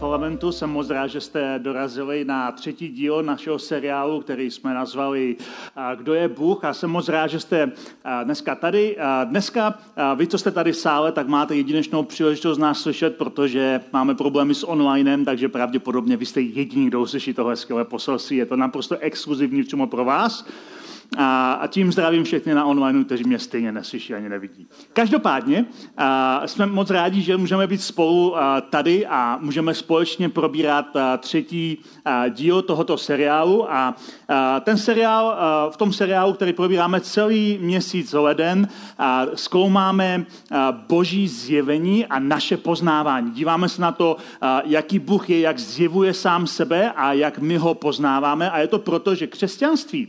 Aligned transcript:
Parlamentu. 0.00 0.52
Jsem 0.52 0.70
moc 0.70 0.90
rád, 0.90 1.06
že 1.06 1.20
jste 1.20 1.58
dorazili 1.58 2.24
na 2.24 2.52
třetí 2.52 2.88
díl 2.88 3.22
našeho 3.22 3.58
seriálu, 3.58 4.20
který 4.20 4.50
jsme 4.50 4.74
nazvali 4.74 5.36
Kdo 5.96 6.14
je 6.14 6.28
Bůh. 6.28 6.64
A 6.64 6.74
jsem 6.74 6.90
moc 6.90 7.08
rád, 7.08 7.26
že 7.26 7.40
jste 7.40 7.72
dneska 8.24 8.54
tady. 8.54 8.96
Dneska 9.24 9.78
vy, 10.16 10.26
co 10.26 10.38
jste 10.38 10.50
tady 10.50 10.72
v 10.72 10.76
sále, 10.76 11.12
tak 11.12 11.28
máte 11.28 11.56
jedinečnou 11.56 12.02
příležitost 12.02 12.58
nás 12.58 12.80
slyšet, 12.80 13.16
protože 13.16 13.80
máme 13.92 14.14
problémy 14.14 14.54
s 14.54 14.64
onlinem, 14.64 15.24
takže 15.24 15.48
pravděpodobně 15.48 16.16
vy 16.16 16.26
jste 16.26 16.40
jediný, 16.40 16.86
kdo 16.86 17.00
uslyší 17.00 17.34
tohle 17.34 17.56
skvělé 17.56 17.84
poselství. 17.84 18.36
Je 18.36 18.46
to 18.46 18.56
naprosto 18.56 18.98
exkluzivní 18.98 19.62
přímo 19.62 19.86
pro 19.86 20.04
vás. 20.04 20.46
A, 21.18 21.52
a 21.52 21.66
tím 21.66 21.92
zdravím 21.92 22.24
všechny 22.24 22.54
na 22.54 22.64
online, 22.64 23.04
kteří 23.04 23.24
mě 23.24 23.38
stejně 23.38 23.72
neslyší 23.72 24.14
ani 24.14 24.28
nevidí. 24.28 24.66
Každopádně 24.92 25.64
a, 25.96 26.42
jsme 26.46 26.66
moc 26.66 26.90
rádi, 26.90 27.22
že 27.22 27.36
můžeme 27.36 27.66
být 27.66 27.82
spolu 27.82 28.38
a, 28.38 28.60
tady 28.60 29.06
a 29.06 29.38
můžeme 29.40 29.74
společně 29.74 30.28
probírat 30.28 30.96
a, 30.96 31.16
třetí 31.16 31.78
a, 32.04 32.28
díl 32.28 32.62
tohoto 32.62 32.98
seriálu. 32.98 33.72
A, 33.72 33.94
a 34.28 34.60
ten 34.60 34.78
seriál, 34.78 35.28
a, 35.38 35.70
v 35.70 35.76
tom 35.76 35.92
seriálu, 35.92 36.32
který 36.32 36.52
probíráme 36.52 37.00
celý 37.00 37.58
měsíc 37.60 38.12
leden, 38.12 38.68
a, 38.98 39.26
zkoumáme 39.34 40.26
a, 40.50 40.72
boží 40.72 41.28
zjevení 41.28 42.06
a 42.06 42.18
naše 42.18 42.56
poznávání. 42.56 43.30
Díváme 43.30 43.68
se 43.68 43.82
na 43.82 43.92
to, 43.92 44.16
a, 44.40 44.62
jaký 44.64 44.98
Bůh 44.98 45.30
je, 45.30 45.40
jak 45.40 45.58
zjevuje 45.58 46.14
sám 46.14 46.46
sebe 46.46 46.92
a 46.92 47.12
jak 47.12 47.38
my 47.38 47.56
ho 47.56 47.74
poznáváme. 47.74 48.50
A 48.50 48.58
je 48.58 48.66
to 48.66 48.78
proto, 48.78 49.14
že 49.14 49.26
křesťanství 49.26 50.08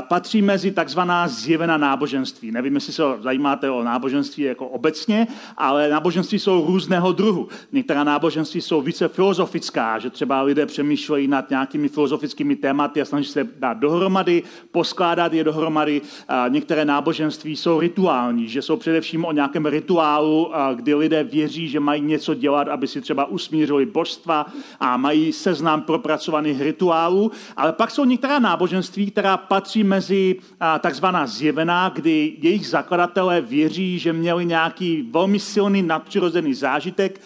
patří 0.00 0.42
mezi 0.42 0.70
takzvaná 0.70 1.28
zjevená 1.28 1.76
náboženství. 1.76 2.52
Nevím, 2.52 2.74
jestli 2.74 2.92
se 2.92 3.02
zajímáte 3.20 3.70
o 3.70 3.82
náboženství 3.82 4.44
jako 4.44 4.66
obecně, 4.66 5.26
ale 5.56 5.88
náboženství 5.88 6.38
jsou 6.38 6.66
různého 6.66 7.12
druhu. 7.12 7.48
Některá 7.72 8.04
náboženství 8.04 8.60
jsou 8.60 8.80
více 8.80 9.08
filozofická, 9.08 9.98
že 9.98 10.10
třeba 10.10 10.42
lidé 10.42 10.66
přemýšlejí 10.66 11.28
nad 11.28 11.50
nějakými 11.50 11.88
filozofickými 11.88 12.56
tématy 12.56 13.02
a 13.02 13.04
snaží 13.04 13.28
se 13.28 13.48
dát 13.58 13.74
dohromady, 13.74 14.42
poskládat 14.70 15.32
je 15.32 15.44
dohromady. 15.44 16.00
Některé 16.48 16.84
náboženství 16.84 17.56
jsou 17.56 17.80
rituální, 17.80 18.48
že 18.48 18.62
jsou 18.62 18.76
především 18.76 19.24
o 19.24 19.32
nějakém 19.32 19.66
rituálu, 19.66 20.52
kdy 20.74 20.94
lidé 20.94 21.24
věří, 21.24 21.68
že 21.68 21.80
mají 21.80 22.02
něco 22.02 22.34
dělat, 22.34 22.68
aby 22.68 22.86
si 22.86 23.00
třeba 23.00 23.24
usmířili 23.24 23.86
božstva 23.86 24.46
a 24.80 24.96
mají 24.96 25.32
seznam 25.32 25.82
propracovaných 25.82 26.60
rituálů. 26.60 27.30
Ale 27.56 27.72
pak 27.72 27.90
jsou 27.90 28.04
některá 28.04 28.38
náboženství, 28.38 29.10
která 29.10 29.36
patří 29.56 29.84
mezi 29.84 30.36
takzvaná 30.80 31.26
zjevená, 31.26 31.88
kdy 31.88 32.36
jejich 32.40 32.68
zakladatelé 32.68 33.40
věří, 33.40 33.98
že 33.98 34.12
měli 34.12 34.46
nějaký 34.46 35.08
velmi 35.10 35.38
silný 35.38 35.82
nadpřirozený 35.82 36.54
zážitek, 36.54 37.20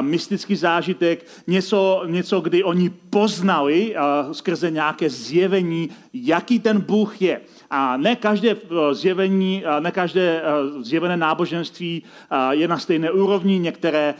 mystický 0.00 0.56
zážitek, 0.56 1.26
něco, 1.46 2.02
něco, 2.06 2.40
kdy 2.40 2.64
oni 2.64 2.90
poznali 2.90 3.94
skrze 4.32 4.70
nějaké 4.70 5.10
zjevení, 5.10 5.90
jaký 6.12 6.58
ten 6.58 6.80
Bůh 6.80 7.22
je. 7.22 7.40
A 7.76 7.96
ne 7.96 8.16
každé 8.16 8.50
eh, 8.50 8.94
zjevení, 8.94 9.64
eh, 9.66 9.80
ne 9.80 9.90
každé 9.90 10.42
eh, 10.42 10.42
zjevené 10.82 11.16
náboženství 11.16 12.02
je 12.50 12.68
na 12.68 12.78
stejné 12.78 13.10
úrovni. 13.10 13.58
Některé, 13.58 14.14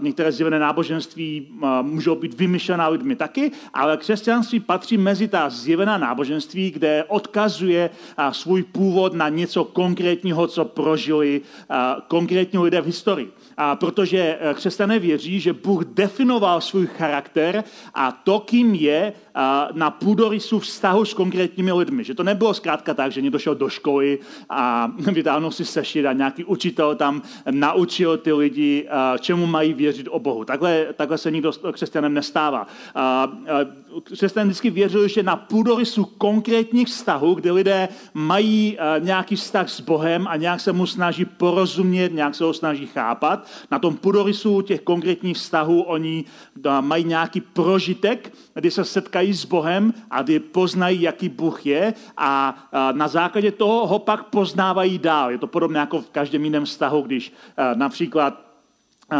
některé 0.00 0.32
zjevené 0.32 0.58
náboženství 0.58 1.48
můžou 1.82 2.14
být 2.14 2.34
vymyšlená 2.34 2.88
lidmi 2.88 3.16
taky, 3.16 3.52
ale 3.74 3.96
křesťanství 3.96 4.60
patří 4.60 4.98
mezi 4.98 5.28
ta 5.28 5.50
zjevená 5.50 5.98
náboženství, 5.98 6.70
kde 6.70 7.04
odkazuje 7.08 7.90
svůj 8.30 8.62
původ 8.62 9.14
na 9.14 9.28
něco 9.28 9.64
konkrétního, 9.64 10.46
co 10.46 10.64
prožili 10.64 11.40
konkrétní 12.08 12.58
lidé 12.58 12.80
v 12.80 12.86
historii. 12.86 13.30
A 13.56 13.76
protože 13.76 14.38
křesťané 14.54 14.98
věří, 14.98 15.40
že 15.40 15.52
Bůh 15.52 15.84
definoval 15.84 16.60
svůj 16.60 16.86
charakter 16.86 17.64
a 17.94 18.12
to, 18.12 18.40
kým 18.40 18.74
je, 18.74 19.12
na 19.72 19.90
půdorysu 19.90 20.58
vztahu 20.58 21.04
s 21.04 21.14
konkrétními 21.14 21.72
lidmi. 21.72 22.04
Že 22.04 22.14
to 22.14 22.22
nebylo 22.22 22.54
zkrátka 22.54 22.94
tak, 22.94 23.12
že 23.12 23.20
někdo 23.20 23.38
šel 23.38 23.54
do 23.54 23.68
školy 23.68 24.18
a 24.48 24.90
vytáhnul 25.12 25.50
si 25.50 25.64
sešit 25.64 26.06
a 26.06 26.12
nějaký 26.12 26.44
učitel 26.44 26.94
tam 26.94 27.22
naučil 27.50 28.18
ty 28.18 28.32
lidi, 28.32 28.88
čemu 29.20 29.46
mají 29.46 29.72
věřit 29.72 30.08
o 30.10 30.18
Bohu. 30.18 30.44
Takhle, 30.44 30.86
takhle 30.96 31.18
se 31.18 31.30
nikdo 31.30 31.52
křesťanem 31.72 32.14
nestává. 32.14 32.66
Křesťané 34.02 34.44
vždycky 34.44 34.70
věřili, 34.70 35.08
že 35.08 35.22
na 35.22 35.36
půdorysu 35.36 36.04
konkrétních 36.04 36.88
vztahů, 36.88 37.34
kde 37.34 37.52
lidé 37.52 37.88
mají 38.14 38.78
nějaký 38.98 39.36
vztah 39.36 39.70
s 39.70 39.80
Bohem 39.80 40.26
a 40.28 40.36
nějak 40.36 40.60
se 40.60 40.72
mu 40.72 40.86
snaží 40.86 41.24
porozumět, 41.24 42.14
nějak 42.14 42.34
se 42.34 42.44
ho 42.44 42.52
snaží 42.52 42.86
chápat, 42.86 43.46
na 43.70 43.78
tom 43.78 43.96
půdorysu 43.96 44.60
těch 44.62 44.80
konkrétních 44.80 45.36
vztahů 45.36 45.82
oni 45.82 46.24
mají 46.80 47.04
nějaký 47.04 47.40
prožitek, 47.40 48.32
kdy 48.54 48.70
se 48.70 48.84
setkají 48.84 49.29
s 49.34 49.44
Bohem 49.44 49.94
a 50.10 50.22
kdy 50.22 50.40
poznají, 50.40 51.02
jaký 51.02 51.28
Bůh 51.28 51.66
je 51.66 51.94
a 52.16 52.58
na 52.92 53.08
základě 53.08 53.52
toho 53.52 53.86
ho 53.86 53.98
pak 53.98 54.24
poznávají 54.24 54.98
dál. 54.98 55.30
Je 55.30 55.38
to 55.38 55.46
podobné 55.46 55.80
jako 55.80 56.00
v 56.00 56.10
každém 56.10 56.44
jiném 56.44 56.64
vztahu, 56.64 57.02
když 57.02 57.32
například 57.74 58.50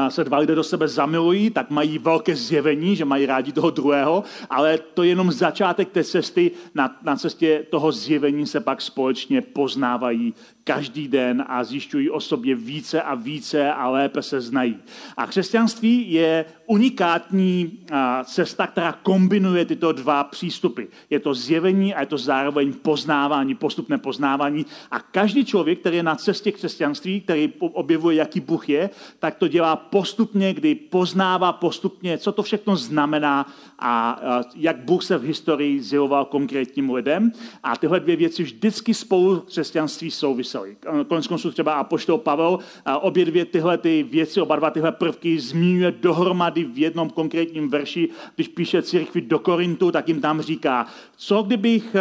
se 0.09 0.25
dva 0.25 0.38
lidé 0.38 0.54
do 0.54 0.62
sebe 0.62 0.88
zamilují, 0.88 1.50
tak 1.50 1.71
mají 1.71 1.98
velké 1.98 2.37
zjevení, 2.37 2.97
že 2.97 3.04
mají 3.04 3.26
rádi 3.26 3.53
toho 3.53 3.71
druhého, 3.71 4.25
ale 4.50 4.78
to 4.78 5.03
je 5.03 5.09
jenom 5.09 5.32
začátek 5.32 5.91
té 5.91 6.04
cesty. 6.04 6.50
Na, 6.75 6.97
na 7.03 7.16
cestě 7.16 7.66
toho 7.71 7.92
zjevení 7.92 8.47
se 8.47 8.60
pak 8.60 8.82
společně 8.82 9.41
poznávají 9.41 10.34
každý 10.65 11.09
den 11.09 11.44
a 11.48 11.65
zjišťují 11.65 12.10
o 12.10 12.21
sobě 12.21 12.54
více 12.54 13.03
a 13.03 13.15
více 13.15 13.72
a 13.72 13.88
lépe 13.88 14.22
se 14.22 14.41
znají. 14.41 14.76
A 15.16 15.26
křesťanství 15.26 16.12
je 16.12 16.44
unikátní 16.66 17.78
cesta, 18.25 18.66
která 18.66 18.93
kombinuje 18.93 19.65
tyto 19.65 19.93
dva 19.93 20.25
přístupy. 20.25 20.82
Je 21.10 21.21
to 21.21 21.34
zjevení 21.34 21.94
a 21.94 22.00
je 22.00 22.06
to 22.06 22.19
zároveň 22.19 22.72
poznávání, 22.72 23.54
postupné 23.54 23.98
poznávání. 23.98 24.66
A 24.91 25.00
každý 25.00 25.44
člověk, 25.44 25.81
který 25.81 25.97
je 25.97 26.03
na 26.03 26.16
cestě 26.16 26.53
křesťanství, 26.53 27.21
který 27.21 27.53
objevuje, 27.59 28.16
jaký 28.16 28.41
Bůh 28.41 28.69
je, 28.69 28.91
tak 29.19 29.34
to 29.34 29.48
dělá 29.48 29.77
postupně, 29.77 30.54
kdy 30.54 30.75
poznává 30.75 31.53
postupně, 31.53 32.19
co 32.19 32.32
to 32.32 32.42
všechno 32.42 32.77
znamená 32.77 33.47
a 33.78 34.21
jak 34.56 34.77
Bůh 34.77 35.04
se 35.04 35.19
v 35.19 35.22
historii 35.22 35.81
zjevoval 35.81 36.25
konkrétním 36.25 36.91
lidem. 36.91 37.32
A 37.62 37.77
tyhle 37.77 38.00
dvě 38.00 38.16
věci 38.16 38.42
vždycky 38.42 38.94
spolu 38.94 39.41
křesťanství 39.41 40.10
souvisely. 40.50 40.77
Konec 41.09 41.27
konců 41.27 41.50
třeba 41.50 41.72
Apoštol 41.75 42.19
Pavel 42.19 42.59
obě 43.00 43.25
dvě 43.25 43.44
tyhle 43.44 43.78
ty 43.78 44.03
věci, 44.03 44.41
oba 44.41 44.56
dva 44.56 44.71
tyhle 44.71 44.93
prvky 44.93 45.41
zmiňuje 45.41 45.93
dohromady 45.93 46.65
v 46.65 46.78
jednom 46.78 47.11
konkrétním 47.11 47.69
verši, 47.69 48.09
když 48.34 48.49
píše 48.49 48.83
církvi 48.83 49.21
do 49.21 49.39
Korintu, 49.39 49.91
tak 49.91 50.09
jim 50.09 50.21
tam 50.21 50.41
říká, 50.43 50.87
co 51.16 51.43
kdybych 51.43 51.97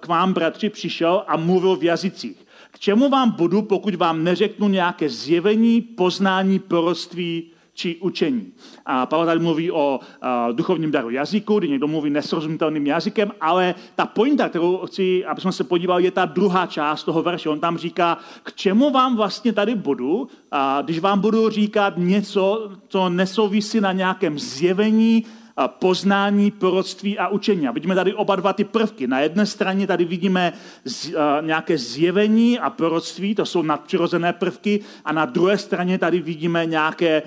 k 0.00 0.06
vám, 0.06 0.32
bratři, 0.32 0.70
přišel 0.70 1.24
a 1.26 1.36
mluvil 1.36 1.76
v 1.76 1.82
jazycích. 1.84 2.46
K 2.70 2.78
čemu 2.78 3.08
vám 3.08 3.30
budu, 3.30 3.62
pokud 3.62 3.94
vám 3.94 4.24
neřeknu 4.24 4.68
nějaké 4.68 5.08
zjevení, 5.08 5.80
poznání, 5.80 6.58
proroctví 6.58 7.50
či 7.74 7.96
učení. 7.96 8.52
A 8.86 9.06
Pavel 9.06 9.26
tady 9.26 9.40
mluví 9.40 9.70
o 9.70 10.00
duchovním 10.52 10.90
daru 10.90 11.10
jazyku, 11.10 11.58
kdy 11.58 11.68
někdo 11.68 11.88
mluví 11.88 12.10
nesrozumitelným 12.10 12.86
jazykem, 12.86 13.32
ale 13.40 13.74
ta 13.94 14.06
pointa, 14.06 14.48
kterou 14.48 14.86
chci, 14.86 15.24
aby 15.24 15.40
jsme 15.40 15.52
se 15.52 15.64
podívali, 15.64 16.04
je 16.04 16.10
ta 16.10 16.24
druhá 16.24 16.66
část 16.66 17.04
toho 17.04 17.22
verše. 17.22 17.48
On 17.48 17.60
tam 17.60 17.78
říká, 17.78 18.18
k 18.42 18.52
čemu 18.52 18.90
vám 18.90 19.16
vlastně 19.16 19.52
tady 19.52 19.74
budu, 19.74 20.28
a 20.50 20.82
když 20.82 20.98
vám 20.98 21.20
budu 21.20 21.50
říkat 21.50 21.94
něco, 21.96 22.70
co 22.88 23.08
nesouvisí 23.08 23.80
na 23.80 23.92
nějakém 23.92 24.38
zjevení, 24.38 25.24
poznání, 25.66 26.50
proroctví 26.50 27.18
a 27.18 27.28
učení. 27.28 27.68
A 27.68 27.72
vidíme 27.72 27.94
tady 27.94 28.14
oba 28.14 28.36
dva 28.36 28.52
ty 28.52 28.64
prvky. 28.64 29.06
Na 29.06 29.20
jedné 29.20 29.46
straně 29.46 29.86
tady 29.86 30.04
vidíme 30.04 30.52
nějaké 31.40 31.78
zjevení 31.78 32.58
a 32.58 32.70
proroctví, 32.70 33.34
to 33.34 33.46
jsou 33.46 33.62
nadpřirozené 33.62 34.32
prvky, 34.32 34.80
a 35.04 35.12
na 35.12 35.24
druhé 35.24 35.58
straně 35.58 35.98
tady 35.98 36.20
vidíme 36.20 36.66
nějaké 36.66 37.22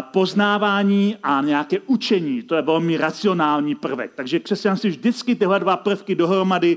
poznávání 0.00 1.16
a 1.22 1.40
nějaké 1.40 1.80
učení. 1.80 2.42
To 2.42 2.54
je 2.54 2.62
velmi 2.62 2.96
racionální 2.96 3.74
prvek. 3.74 4.12
Takže 4.14 4.40
křesťanství 4.40 4.90
vždycky 4.90 5.34
tyhle 5.34 5.60
dva 5.60 5.76
prvky 5.76 6.14
dohromady 6.14 6.76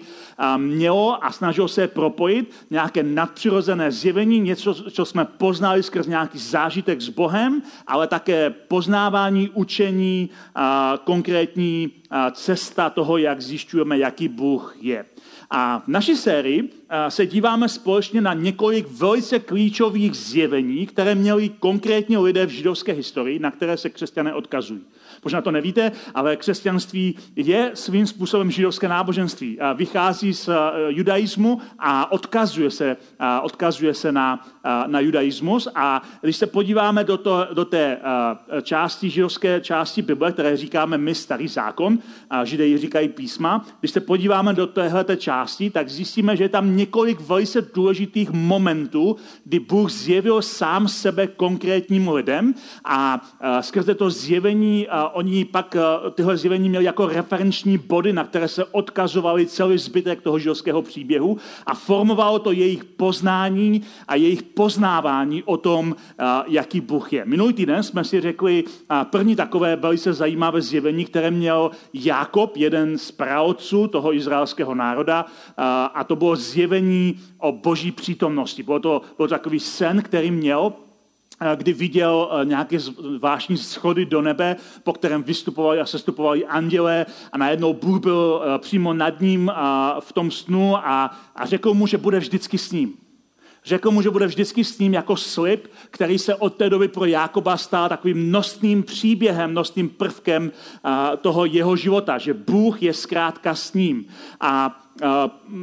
mělo 0.58 1.26
a 1.26 1.32
snažilo 1.32 1.68
se 1.68 1.82
je 1.82 1.88
propojit. 1.88 2.54
Nějaké 2.70 3.04
nadpřirozené 3.04 3.92
zjevení, 3.92 4.40
něco, 4.40 4.74
co 4.74 5.06
jsme 5.06 5.26
poznali 5.26 5.84
skrz 5.84 6.08
nějaký 6.08 6.40
zážitek 6.40 7.02
s 7.02 7.10
Bohem, 7.10 7.62
ale 7.88 8.08
také 8.08 8.50
poznávání, 8.50 9.50
učení, 9.50 10.30
konkrétní 10.98 11.92
cesta 12.32 12.90
toho, 12.90 13.18
jak 13.18 13.42
zjišťujeme, 13.42 13.98
jaký 13.98 14.28
Bůh 14.28 14.76
je. 14.82 15.06
A 15.50 15.80
v 15.80 15.88
naší 15.88 16.16
sérii 16.16 16.70
se 17.10 17.26
díváme 17.26 17.70
společně 17.70 18.22
na 18.22 18.34
několik 18.34 18.88
velice 18.88 19.40
klíčových 19.40 20.14
zjevení, 20.16 20.86
které 20.86 21.16
měli 21.16 21.50
konkrétně 21.50 22.18
lidé 22.18 22.46
v 22.46 22.50
židovské 22.50 22.92
historii, 22.92 23.40
na 23.40 23.52
které 23.52 23.78
se 23.78 23.90
křesťané 23.90 24.34
odkazují. 24.34 24.82
Možná 25.26 25.42
to 25.42 25.52
nevíte, 25.52 25.92
ale 26.14 26.36
křesťanství 26.36 27.16
je 27.36 27.72
svým 27.74 28.08
způsobem 28.08 28.52
židovské 28.52 28.88
náboženství. 28.88 29.58
Vychází 29.74 30.34
z 30.34 30.50
eh, 30.50 30.54
judaismu 30.88 31.62
a 31.80 32.12
odkazuje 32.12 32.72
se, 32.72 32.98
odkazuje 33.42 33.94
se 33.94 34.12
na, 34.12 34.48
na 34.88 35.00
judaismus. 35.00 35.68
A 35.76 36.02
když 36.22 36.38
se 36.38 36.48
podíváme 36.48 37.04
do, 37.04 37.18
to, 37.18 37.48
do 37.54 37.66
té 37.66 37.98
eh, 37.98 38.62
části 38.62 39.10
židovské 39.10 39.62
části 39.62 40.02
Bible, 40.02 40.32
které 40.32 40.58
říkáme 40.58 40.98
my 40.98 41.16
starý 41.16 41.48
zákon, 41.48 42.00
a 42.30 42.46
židé 42.46 42.78
říkají 42.78 43.10
písma, 43.10 43.66
když 43.80 43.92
se 43.92 44.00
podíváme 44.00 44.54
do 44.54 44.68
téhle 44.68 45.06
části, 45.18 45.70
tak 45.70 45.90
zjistíme, 45.90 46.38
že 46.38 46.44
je 46.44 46.50
tam 46.50 46.78
několik 46.78 47.22
velice 47.22 47.62
důležitých 47.62 48.32
momentů, 48.32 49.16
kdy 49.44 49.60
Bůh 49.60 49.92
zjevil 49.92 50.42
sám 50.42 50.88
sebe 50.88 51.28
konkrétním 51.28 52.10
lidem 52.10 52.54
a 52.86 53.22
skrze 53.62 53.96
to 53.96 54.10
zjevení 54.10 54.88
oni 55.16 55.46
pak 55.46 55.76
eh, 55.76 56.12
tyhle 56.12 56.38
zjevení 56.38 56.70
měli 56.70 56.86
jako 56.86 57.08
referenční 57.08 57.78
body, 57.78 58.14
na 58.14 58.24
které 58.24 58.48
se 58.48 58.66
odkazovali 58.66 59.46
celý 59.46 59.78
zbytek 59.78 60.22
toho 60.22 60.40
židovského 60.40 60.82
příběhu 60.82 61.38
a 61.66 61.74
formovalo 61.76 62.40
to 62.40 62.52
jejich 62.52 62.84
poznání 62.84 63.82
a 64.08 64.16
jejich 64.16 64.44
poznávání 64.44 65.44
o 65.44 65.58
tom, 65.58 65.96
eh, 65.96 66.24
jaký 66.48 66.82
Bůh 66.82 67.14
je. 67.14 67.26
Minulý 67.26 67.54
týden 67.54 67.84
jsme 67.84 68.04
si 68.04 68.22
řekli 68.22 68.64
eh, 68.68 69.06
první 69.10 69.36
takové 69.36 69.76
velice 69.76 70.14
zajímavé 70.14 70.62
zjevení, 70.62 71.06
které 71.06 71.32
měl 71.32 71.72
Jakob, 71.94 72.58
jeden 72.58 72.98
z 72.98 73.12
praotců 73.12 73.88
toho 73.88 74.14
izraelského 74.14 74.76
národa, 74.76 75.26
a 75.94 76.04
to 76.04 76.16
bylo 76.16 76.36
zjevení 76.36 77.20
o 77.38 77.52
boží 77.52 77.92
přítomnosti. 77.92 78.64
Bylo 78.64 78.80
to, 78.80 79.02
bylo 79.18 79.28
takový 79.28 79.60
sen, 79.60 80.02
který 80.02 80.32
měl 80.32 80.74
kdy 81.56 81.74
viděl 81.74 82.30
eh, 82.32 82.46
nějaké 82.46 82.80
zvláštní 82.80 83.58
schody 83.58 84.06
do 84.06 84.22
nebe, 84.22 84.56
po 84.84 84.94
kterém 84.94 85.24
vystupovali 85.24 85.80
a 85.80 85.86
sestupovali 85.86 86.46
anděle 86.46 87.06
a 87.32 87.38
najednou 87.38 87.74
Bůh 87.74 88.02
byl 88.02 88.44
eh, 88.44 88.60
přímo 88.60 88.94
nad 88.94 89.22
ním 89.22 89.52
v 90.00 90.14
tom 90.14 90.32
snu 90.32 90.78
a, 90.78 91.12
a 91.36 91.46
řekl 91.46 91.74
mu, 91.74 91.88
že 91.88 91.98
bude 91.98 92.20
vždycky 92.20 92.58
s 92.58 92.72
ním. 92.72 92.94
Řekl 93.66 93.92
mu, 93.92 94.02
že 94.02 94.10
bude 94.10 94.28
vždycky 94.28 94.64
s 94.64 94.80
ním 94.80 94.94
jako 94.94 95.18
slib, 95.18 95.68
který 95.90 96.20
se 96.20 96.36
od 96.36 96.56
té 96.56 96.70
doby 96.70 96.88
pro 96.88 97.06
Jákoba 97.06 97.58
stal 97.58 97.90
takovým 97.90 98.32
nosným 98.32 98.84
příběhem, 98.84 99.54
nosným 99.54 99.90
prvkem 99.90 100.52
toho 101.22 101.46
jeho 101.46 101.76
života, 101.76 102.18
že 102.18 102.34
Bůh 102.34 102.84
je 102.84 102.94
zkrátka 102.94 103.56
s 103.56 103.74
ním. 103.74 104.06
A 104.42 104.85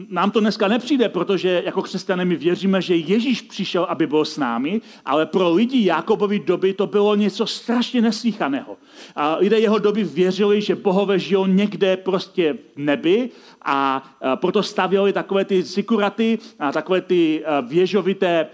nám 0.08 0.30
to 0.30 0.40
dneska 0.40 0.68
nepřijde, 0.68 1.08
protože 1.08 1.62
jako 1.64 1.82
křesťané 1.82 2.24
my 2.24 2.36
věříme, 2.36 2.82
že 2.82 2.96
Ježíš 2.96 3.42
přišel, 3.42 3.84
aby 3.84 4.06
byl 4.06 4.24
s 4.24 4.38
námi, 4.38 4.80
ale 5.04 5.26
pro 5.26 5.54
lidi 5.54 5.84
Jakobovy 5.84 6.38
doby 6.38 6.72
to 6.72 6.86
bylo 6.86 7.14
něco 7.14 7.46
strašně 7.46 8.00
neslíchaného. 8.00 8.76
A 9.16 9.36
lidé 9.40 9.58
jeho 9.58 9.78
doby 9.78 10.04
věřili, 10.04 10.60
že 10.60 10.74
bohové 10.74 11.18
žijou 11.18 11.46
někde 11.46 11.96
prostě 11.96 12.52
v 12.52 12.58
nebi 12.76 13.30
a 13.64 14.02
proto 14.34 14.62
stavěli 14.62 15.12
takové 15.12 15.44
ty 15.44 15.62
zikuraty, 15.62 16.38
a 16.58 16.72
takové 16.72 17.00
ty 17.00 17.44
věžovité 17.68 18.46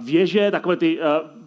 věže, 0.00 0.50
takové 0.50 0.76
ty 0.76 0.98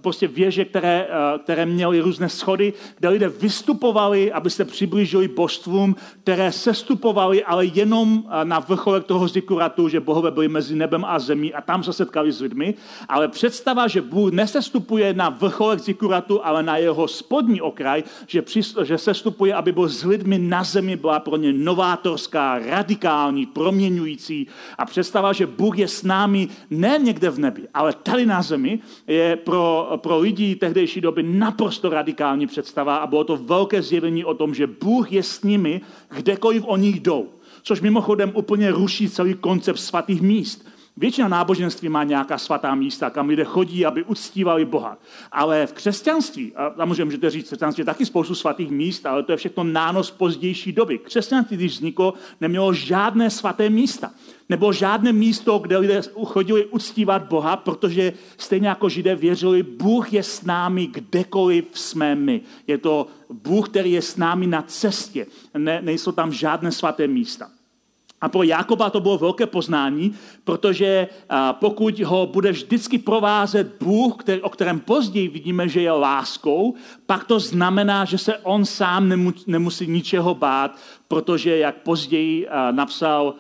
prostě 0.04 0.28
věže, 0.28 0.66
které, 0.66 1.08
eh, 1.10 1.40
které 1.40 1.66
měly 1.66 2.00
různé 2.00 2.30
schody, 2.30 2.74
kde 3.00 3.10
lidé 3.10 3.30
vystupovali, 3.30 4.32
aby 4.32 4.50
se 4.50 4.66
přiblížili 4.66 5.28
božstvům, 5.28 5.96
které 6.24 6.52
sestupovali, 6.52 7.44
ale 7.44 7.66
jenom 7.66 8.24
eh, 8.28 8.46
na 8.46 8.60
vrcholek 8.60 9.04
toho 9.04 9.28
zikuratu, 9.28 9.90
že 9.90 10.00
bohové 10.00 10.32
byli 10.32 10.48
mezi 10.48 10.76
nebem 10.76 11.06
a 11.06 11.20
zemí 11.20 11.54
a 11.54 11.62
tam 11.62 11.84
se 11.84 11.94
setkali 11.94 12.32
s 12.32 12.42
lidmi. 12.42 12.74
Ale 13.10 13.28
představa, 13.28 13.88
že 13.88 14.02
Bůh 14.02 14.32
nesestupuje 14.32 15.14
na 15.14 15.30
vrcholek 15.30 15.80
zikuratu, 15.80 16.46
ale 16.46 16.64
na 16.64 16.78
jeho 16.78 17.08
spodní 17.08 17.62
okraj, 17.62 18.04
že, 18.28 18.44
že 18.84 18.98
sestupuje, 18.98 19.54
aby 19.54 19.72
byl 19.72 19.90
s 19.90 20.04
lidmi 20.04 20.40
na 20.40 20.64
zemi, 20.64 20.96
byla 20.96 21.20
pro 21.20 21.38
ně 21.38 21.54
novátorská, 21.54 22.60
radikální, 22.60 23.46
proměňující. 23.46 24.48
A 24.78 24.86
představa, 24.86 25.34
že 25.34 25.48
Bůh 25.48 25.78
je 25.78 25.88
s 25.88 26.04
námi 26.04 26.48
ne 26.70 27.00
někde 27.00 27.30
v 27.30 27.40
nebi, 27.40 27.62
ale 27.74 27.94
tady 27.94 28.26
na 28.26 28.42
zemi, 28.42 28.80
je 29.08 29.36
pro 29.36 29.93
pro 29.98 30.20
lidi 30.20 30.56
tehdejší 30.56 31.02
doby 31.02 31.24
naprosto 31.24 31.90
radikální 31.90 32.48
představa 32.48 32.96
a 32.96 33.08
bylo 33.08 33.24
to 33.24 33.38
velké 33.38 33.82
zjevení 33.82 34.26
o 34.26 34.34
tom, 34.34 34.56
že 34.56 34.68
Bůh 34.68 35.12
je 35.12 35.24
s 35.24 35.44
nimi, 35.44 35.82
kdekoliv 36.16 36.64
oni 36.66 36.90
jdou. 36.90 37.30
Což 37.64 37.82
mimochodem 37.82 38.32
úplně 38.36 38.72
ruší 38.72 39.10
celý 39.10 39.34
koncept 39.34 39.78
svatých 39.78 40.22
míst. 40.22 40.68
Většina 40.98 41.28
náboženství 41.28 41.90
má 41.90 42.04
nějaká 42.04 42.38
svatá 42.38 42.76
místa, 42.76 43.10
kam 43.10 43.30
lidé 43.30 43.44
chodí, 43.44 43.86
aby 43.86 44.04
uctívali 44.04 44.66
Boha. 44.66 44.98
Ale 45.32 45.68
v 45.68 45.74
křesťanství, 45.74 46.54
a 46.56 46.74
samozřejmě 46.78 47.06
můžete 47.06 47.30
říct, 47.30 47.46
křesťanství 47.46 47.82
je 47.82 47.86
taky 47.86 48.06
spoustu 48.06 48.36
svatých 48.36 48.72
míst, 48.72 49.06
ale 49.06 49.24
to 49.24 49.32
je 49.32 49.38
všechno 49.38 49.64
nános 49.64 50.12
pozdější 50.12 50.72
doby. 50.72 50.98
Křesťanství, 50.98 51.58
když 51.58 51.72
vzniklo, 51.72 52.14
nemělo 52.42 52.74
žádné 52.74 53.30
svaté 53.30 53.70
místa. 53.70 54.12
Nebo 54.50 54.74
žádné 54.74 55.14
místo, 55.14 55.60
kde 55.60 55.78
lidé 55.78 56.02
chodili 56.26 56.66
uctívat 56.66 57.24
Boha, 57.24 57.58
protože 57.58 58.14
stejně 58.38 58.68
jako 58.68 58.90
židé 58.90 59.16
věřili, 59.16 59.64
Bůh 59.64 60.14
je 60.14 60.24
s 60.24 60.44
námi 60.44 60.88
kdekoliv 60.88 61.66
jsme 61.74 62.16
my. 62.16 62.42
Je 62.68 62.78
to 62.78 63.08
Bůh, 63.30 63.70
který 63.70 63.92
je 63.92 64.02
s 64.02 64.18
námi 64.18 64.48
na 64.48 64.62
cestě. 64.62 65.26
Ne, 65.58 65.82
nejsou 65.82 66.12
tam 66.12 66.32
žádné 66.32 66.72
svaté 66.72 67.08
místa. 67.08 67.50
A 68.22 68.30
pro 68.30 68.44
Jakoba 68.44 68.90
to 68.90 69.00
bylo 69.00 69.18
velké 69.18 69.46
poznání, 69.46 70.16
protože 70.44 71.08
pokud 71.52 72.00
ho 72.00 72.28
bude 72.28 72.52
vždycky 72.52 72.98
provázet 72.98 73.76
Bůh, 73.84 74.16
který, 74.16 74.42
o 74.42 74.50
kterém 74.50 74.80
později 74.80 75.28
vidíme, 75.28 75.70
že 75.70 75.82
je 75.82 75.92
láskou, 75.92 76.74
pak 77.06 77.24
to 77.24 77.40
znamená, 77.40 78.06
že 78.06 78.18
se 78.18 78.38
on 78.38 78.66
sám 78.66 79.34
nemusí 79.48 79.88
ničeho 79.88 80.36
bát, 80.36 80.78
protože, 81.08 81.58
jak 81.58 81.76
později 81.76 82.48
napsal 82.72 83.36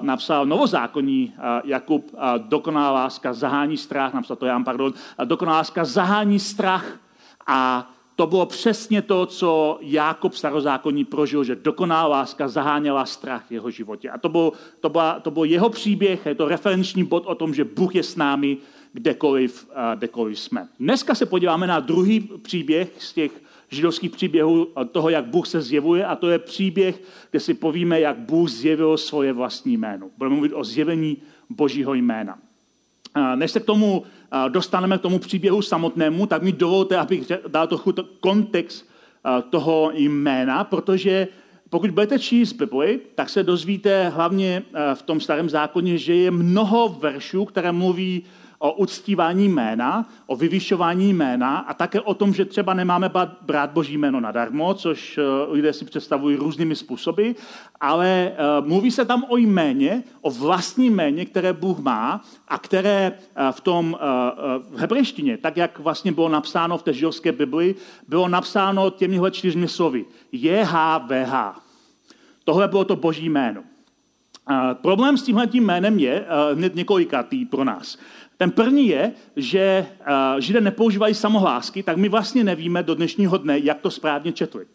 napsal 0.00 0.46
novozákonní 0.46 1.34
Jakub, 1.64 2.14
dokonalá 2.38 2.90
láska 2.90 3.32
zahání 3.32 3.76
strach, 3.76 4.14
napsal 4.14 4.36
to 4.36 4.46
Jan, 4.46 4.64
pardon, 4.64 4.92
dokonalá 5.24 5.58
láska 5.58 5.84
zahání 5.84 6.38
strach 6.38 6.98
a 7.46 7.90
to 8.16 8.26
bylo 8.26 8.46
přesně 8.46 9.02
to, 9.02 9.26
co 9.26 9.78
Jákob 9.80 10.34
starozákonní 10.34 11.04
prožil, 11.04 11.44
že 11.44 11.56
dokonalá 11.56 12.06
láska 12.06 12.48
zaháněla 12.48 13.06
strach 13.06 13.44
v 13.48 13.52
jeho 13.52 13.70
životě. 13.70 14.10
A 14.10 14.18
to 14.18 14.28
byl, 14.28 14.52
to, 14.80 14.88
byla, 14.88 15.20
to 15.20 15.30
byl 15.30 15.44
jeho 15.44 15.70
příběh, 15.70 16.26
je 16.26 16.34
to 16.34 16.48
referenční 16.48 17.04
bod 17.04 17.26
o 17.26 17.34
tom, 17.34 17.54
že 17.54 17.64
Bůh 17.64 17.94
je 17.94 18.02
s 18.02 18.16
námi 18.16 18.56
kdekoliv, 18.92 19.68
kdekoliv 19.94 20.40
jsme. 20.40 20.68
Dneska 20.80 21.14
se 21.14 21.26
podíváme 21.26 21.66
na 21.66 21.80
druhý 21.80 22.20
příběh 22.20 22.92
z 22.98 23.12
těch 23.12 23.42
židovských 23.70 24.10
příběhů 24.10 24.68
toho, 24.92 25.08
jak 25.08 25.24
Bůh 25.24 25.46
se 25.46 25.60
zjevuje 25.62 26.06
a 26.06 26.16
to 26.16 26.28
je 26.28 26.38
příběh, 26.38 27.02
kde 27.30 27.40
si 27.40 27.54
povíme, 27.54 28.00
jak 28.00 28.18
Bůh 28.18 28.50
zjevil 28.50 28.96
svoje 28.96 29.32
vlastní 29.32 29.76
jméno. 29.76 30.10
Budeme 30.18 30.34
mluvit 30.34 30.52
o 30.52 30.64
zjevení 30.64 31.16
Božího 31.50 31.94
jména. 31.94 32.38
Než 33.34 33.50
se 33.50 33.60
k 33.60 33.64
tomu 33.64 34.02
dostaneme 34.48 34.98
k 34.98 35.00
tomu 35.00 35.18
příběhu 35.18 35.62
samotnému, 35.62 36.26
tak 36.26 36.42
mi 36.42 36.52
dovolte, 36.52 36.96
abych 36.96 37.32
dal 37.48 37.66
trochu 37.66 37.94
kontext 38.20 38.90
toho 39.50 39.90
jména, 39.94 40.64
protože 40.64 41.28
pokud 41.70 41.90
budete 41.90 42.18
číst 42.18 42.52
Bibli, 42.52 43.00
tak 43.14 43.28
se 43.28 43.42
dozvíte 43.42 44.08
hlavně 44.08 44.62
v 44.94 45.02
tom 45.02 45.20
starém 45.20 45.50
zákoně, 45.50 45.98
že 45.98 46.14
je 46.14 46.30
mnoho 46.30 46.88
veršů, 46.88 47.44
které 47.44 47.72
mluví 47.72 48.24
o 48.58 48.72
uctívání 48.72 49.48
jména, 49.48 50.08
o 50.26 50.36
vyvyšování 50.36 51.14
jména 51.14 51.58
a 51.58 51.74
také 51.74 52.00
o 52.00 52.14
tom, 52.14 52.34
že 52.34 52.44
třeba 52.44 52.74
nemáme 52.74 53.10
brát 53.42 53.70
boží 53.70 53.98
jméno 53.98 54.20
nadarmo, 54.20 54.74
což 54.74 55.18
eh, 55.18 55.22
lidé 55.52 55.72
si 55.72 55.84
představují 55.84 56.36
různými 56.36 56.76
způsoby, 56.76 57.30
ale 57.80 58.32
uh, 58.60 58.66
mluví 58.68 58.90
se 58.90 59.04
tam 59.04 59.24
o 59.28 59.36
jméně, 59.36 60.02
o 60.20 60.30
vlastní 60.30 60.90
jméně, 60.90 61.26
které 61.26 61.52
Bůh 61.52 61.78
má 61.78 62.24
a 62.48 62.58
které 62.58 63.12
uh, 63.12 63.52
v 63.52 63.60
tom 63.60 63.98
v 64.70 64.78
hebrejštině, 64.78 65.36
tak 65.38 65.56
jak 65.56 65.78
vlastně 65.78 66.12
bylo 66.12 66.28
napsáno 66.28 66.78
v 66.78 66.82
té 66.82 66.92
židovské 66.92 67.32
Bibli, 67.32 67.74
bylo 68.08 68.28
napsáno 68.28 68.90
těmihle 68.90 69.30
čtyřmi 69.30 69.68
slovy. 69.68 70.04
JHVH. 70.32 71.34
Tohle 72.44 72.68
bylo 72.68 72.84
to 72.84 72.96
boží 72.96 73.28
jméno. 73.28 73.60
Uh, 74.50 74.74
problém 74.74 75.16
s 75.16 75.22
tímhle 75.22 75.46
jménem 75.52 75.98
je 75.98 76.20
uh, 76.20 76.58
hned 76.58 76.74
několikatý 76.74 77.44
pro 77.44 77.64
nás. 77.64 77.98
Ten 78.36 78.50
první 78.50 78.88
je, 78.88 79.12
že 79.36 79.86
uh, 80.00 80.40
Židé 80.40 80.60
nepoužívají 80.60 81.14
samohlásky, 81.14 81.82
tak 81.82 81.96
my 81.96 82.08
vlastně 82.08 82.44
nevíme 82.44 82.82
do 82.82 82.94
dnešního 82.94 83.38
dne, 83.38 83.58
jak 83.58 83.80
to 83.80 83.90
správně 83.90 84.32
četli. 84.32 84.66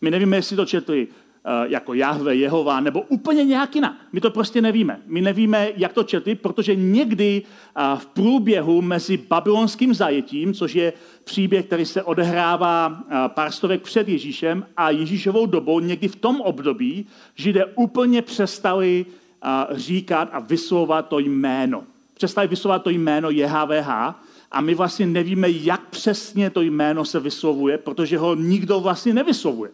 My 0.00 0.10
nevíme, 0.10 0.36
jestli 0.36 0.56
to 0.56 0.66
četli 0.66 1.06
uh, 1.06 1.70
jako 1.70 1.94
Jahve, 1.94 2.36
Jehova, 2.36 2.80
nebo 2.80 3.00
úplně 3.00 3.44
nějak 3.44 3.74
jinak. 3.74 3.92
My 4.12 4.20
to 4.20 4.30
prostě 4.30 4.62
nevíme. 4.62 5.00
My 5.06 5.20
nevíme, 5.20 5.68
jak 5.76 5.92
to 5.92 6.02
četli, 6.02 6.34
protože 6.34 6.74
někdy 6.74 7.42
uh, 7.42 7.98
v 7.98 8.06
průběhu 8.06 8.82
mezi 8.82 9.16
babylonským 9.16 9.94
zajetím, 9.94 10.54
což 10.54 10.74
je 10.74 10.92
příběh, 11.24 11.66
který 11.66 11.84
se 11.84 12.02
odehrává 12.02 13.04
pár 13.28 13.52
stovek 13.52 13.82
před 13.82 14.08
Ježíšem 14.08 14.66
a 14.76 14.90
Ježíšovou 14.90 15.46
dobou, 15.46 15.80
někdy 15.80 16.08
v 16.08 16.16
tom 16.16 16.40
období, 16.40 17.06
Židé 17.34 17.64
úplně 17.64 18.22
přestali 18.22 19.06
říkat 19.70 20.28
a 20.32 20.38
vyslovovat 20.38 21.08
to 21.08 21.18
jméno 21.18 21.84
přestali 22.14 22.48
vyslovovat 22.48 22.82
to 22.82 22.90
jméno 22.90 23.30
JHVH 23.30 23.90
a 24.50 24.60
my 24.60 24.74
vlastně 24.74 25.06
nevíme, 25.06 25.50
jak 25.50 25.88
přesně 25.88 26.50
to 26.50 26.60
jméno 26.60 27.04
se 27.04 27.20
vyslovuje, 27.20 27.78
protože 27.78 28.18
ho 28.18 28.34
nikdo 28.34 28.80
vlastně 28.80 29.14
nevyslovuje. 29.14 29.70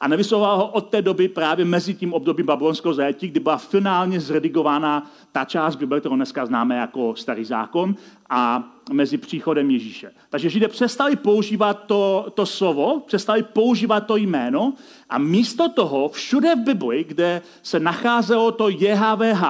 A 0.00 0.08
nevyslovoval 0.08 0.56
ho 0.58 0.68
od 0.68 0.88
té 0.90 1.02
doby 1.02 1.28
právě 1.28 1.64
mezi 1.64 1.94
tím 1.94 2.12
obdobím 2.12 2.46
babylonského 2.46 2.94
zajetí, 2.94 3.28
kdy 3.28 3.40
byla 3.40 3.56
finálně 3.56 4.20
zredigována 4.20 5.10
ta 5.32 5.44
část 5.44 5.76
Bible, 5.76 6.00
kterou 6.00 6.16
dneska 6.16 6.46
známe 6.46 6.76
jako 6.76 7.16
starý 7.16 7.44
zákon, 7.44 7.94
a 8.30 8.72
mezi 8.92 9.18
příchodem 9.18 9.70
Ježíše. 9.70 10.10
Takže 10.30 10.50
Židé 10.50 10.68
přestali 10.68 11.16
používat 11.16 11.84
to, 11.86 12.26
to 12.34 12.46
slovo, 12.46 13.02
přestali 13.06 13.42
používat 13.42 14.00
to 14.00 14.16
jméno 14.16 14.72
a 15.10 15.18
místo 15.18 15.68
toho 15.68 16.08
všude 16.08 16.54
v 16.54 16.58
Bibli, 16.58 17.04
kde 17.04 17.42
se 17.62 17.80
nacházelo 17.80 18.52
to 18.52 18.68
JHVH, 18.68 19.44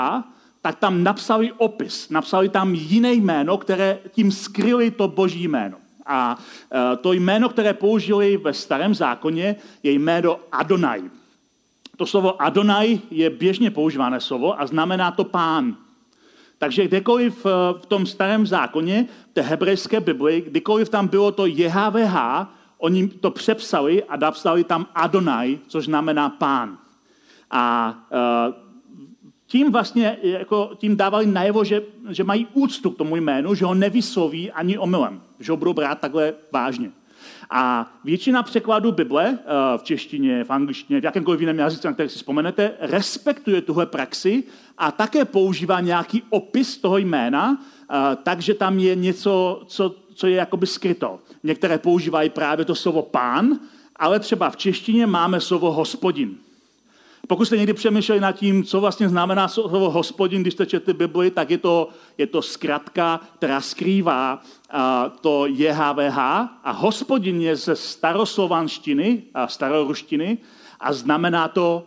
tak 0.62 0.79
tam 0.79 1.03
napsali 1.03 1.53
opis, 1.53 2.09
napsali 2.11 2.49
tam 2.49 2.75
jiné 2.75 3.12
jméno, 3.12 3.59
které 3.59 3.99
tím 4.11 4.33
skryli 4.33 4.91
to 4.91 5.09
boží 5.09 5.49
jméno. 5.49 5.77
A 6.07 6.38
e, 6.73 6.97
to 6.97 7.12
jméno, 7.12 7.49
které 7.49 7.75
použili 7.75 8.37
ve 8.37 8.53
starém 8.53 8.95
zákoně, 8.95 9.57
je 9.83 9.93
jméno 9.93 10.38
Adonai. 10.53 11.03
To 11.97 12.07
slovo 12.07 12.43
Adonai 12.43 13.00
je 13.11 13.31
běžně 13.31 13.71
používané 13.71 14.21
slovo 14.21 14.61
a 14.61 14.67
znamená 14.67 15.11
to 15.11 15.25
pán. 15.25 15.77
Takže 16.59 16.85
kdekoliv 16.85 17.47
e, 17.47 17.50
v 17.81 17.87
tom 17.87 18.07
starém 18.07 18.47
zákoně, 18.47 19.07
v 19.31 19.35
té 19.35 19.41
hebrejské 19.41 20.00
Bibli, 20.00 20.41
kdykoliv 20.41 20.88
tam 20.88 21.09
bylo 21.09 21.33
to 21.33 21.47
JHVH, 21.47 22.17
oni 22.79 23.09
to 23.09 23.31
přepsali 23.31 24.05
a 24.05 24.17
napsali 24.17 24.65
tam 24.65 24.87
Adonai, 24.95 25.59
což 25.69 25.85
znamená 25.85 26.29
pán. 26.31 26.79
A 27.50 27.95
uh, 28.11 28.19
tím 29.49 29.73
vlastně 29.73 30.19
jako, 30.23 30.71
tím 30.78 30.97
dávali 30.97 31.26
najevo, 31.26 31.64
že, 31.64 31.83
že 32.09 32.25
mají 32.25 32.47
úctu 32.52 32.90
k 32.90 32.97
tomu 32.97 33.17
jménu, 33.17 33.55
že 33.55 33.64
ho 33.64 33.75
nevysloví 33.75 34.52
ani 34.52 34.78
omylem, 34.78 35.23
že 35.40 35.52
ho 35.52 35.57
budou 35.57 35.73
brát 35.73 36.00
takhle 36.00 36.35
vážně. 36.52 36.90
A 37.50 37.93
většina 38.05 38.43
překladů 38.43 38.93
Bible 38.93 39.38
eh, 39.40 39.45
v 39.78 39.83
češtině, 39.83 40.45
v 40.45 40.50
angličtině, 40.50 41.00
v 41.00 41.05
jakémkoliv 41.05 41.40
jiném 41.40 41.59
jazyce, 41.59 41.88
na 41.88 41.95
který 41.95 42.09
si 42.09 42.17
vzpomenete, 42.17 42.73
respektuje 42.81 43.62
tuhle 43.62 43.87
praxi 43.87 44.45
a 44.78 44.93
také 44.93 45.25
používá 45.25 45.81
nějaký 45.81 46.23
opis 46.31 46.78
toho 46.78 46.99
jména, 46.99 47.59
eh, 47.90 48.17
takže 48.23 48.55
tam 48.55 48.78
je 48.78 48.97
něco, 48.97 49.62
co, 49.67 49.95
co 50.14 50.26
je 50.26 50.37
jakoby 50.37 50.67
skryto. 50.67 51.19
Některé 51.43 51.78
používají 51.78 52.31
právě 52.31 52.64
to 52.64 52.75
slovo 52.75 53.02
pán, 53.02 53.59
ale 53.97 54.21
třeba 54.21 54.50
v 54.50 54.57
češtině 54.57 55.07
máme 55.07 55.40
slovo 55.40 55.73
hospodin. 55.73 56.37
Pokud 57.28 57.44
jste 57.44 57.56
někdy 57.56 57.73
přemýšleli 57.73 58.20
nad 58.20 58.32
tím, 58.32 58.64
co 58.64 58.80
vlastně 58.80 59.08
znamená 59.08 59.49
slovo 59.49 59.90
hospodin, 59.90 60.42
když 60.42 60.54
jste 60.54 60.66
četli 60.66 60.94
Bibli, 60.94 61.30
tak 61.30 61.50
je 61.50 61.58
to, 61.58 61.88
je 62.18 62.26
to 62.26 62.42
zkratka, 62.42 63.20
která 63.37 63.61
skrývá 63.61 64.42
a, 64.70 65.08
to 65.20 65.47
JHVH 65.47 66.18
a 66.64 66.70
hospodin 66.70 67.40
je 67.40 67.56
ze 67.56 67.76
staroslovanštiny 67.76 69.23
a 69.35 69.49
staroruštiny 69.49 70.38
a 70.80 70.92
znamená 70.92 71.49
to 71.49 71.85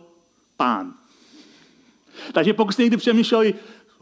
pán. 0.56 0.94
Takže 2.32 2.52
pokud 2.52 2.72
jste 2.72 2.82
někdy 2.82 2.96
přemýšleli, 2.96 3.54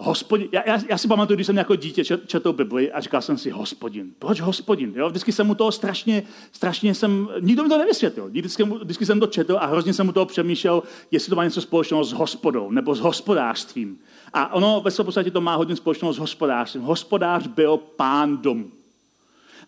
hospodin, 0.02 0.48
já, 0.52 0.62
já, 0.66 0.78
já 0.88 0.98
si 0.98 1.08
pamatuju, 1.08 1.34
když 1.34 1.46
jsem 1.46 1.56
jako 1.56 1.76
dítě 1.76 2.04
četl 2.04 2.52
Bibli 2.52 2.92
a 2.92 3.00
říkal 3.00 3.22
jsem 3.22 3.38
si 3.38 3.50
hospodin. 3.50 4.12
Proč 4.18 4.40
hospodin? 4.40 4.92
Jo? 4.96 5.08
Vždycky 5.08 5.32
jsem 5.32 5.46
mu 5.46 5.54
toho 5.54 5.72
strašně, 5.72 6.22
strašně 6.52 6.94
jsem, 6.94 7.28
nikdo 7.40 7.62
mi 7.62 7.68
to 7.68 7.78
nevysvětlil. 7.78 8.28
Vždycky, 8.28 8.64
vždycky 8.64 9.06
jsem 9.06 9.20
to 9.20 9.26
četl 9.26 9.56
a 9.60 9.66
hrozně 9.66 9.92
jsem 9.92 10.06
mu 10.06 10.12
toho 10.12 10.26
přemýšlel, 10.26 10.82
jestli 11.10 11.30
to 11.30 11.36
má 11.36 11.44
něco 11.44 11.60
společného 11.60 12.04
s 12.04 12.12
hospodou 12.12 12.70
nebo 12.70 12.94
s 12.94 13.00
hospodářstvím. 13.00 13.98
A 14.32 14.54
ono 14.54 14.80
ve 14.80 14.90
své 14.90 15.04
podstatě 15.04 15.30
to 15.30 15.40
má 15.40 15.54
hodně 15.54 15.76
společného 15.76 16.12
s 16.12 16.18
hospodářstvím. 16.18 16.82
Hospodář 16.82 17.46
byl 17.46 17.76
pán 17.76 18.36
domu. 18.36 18.70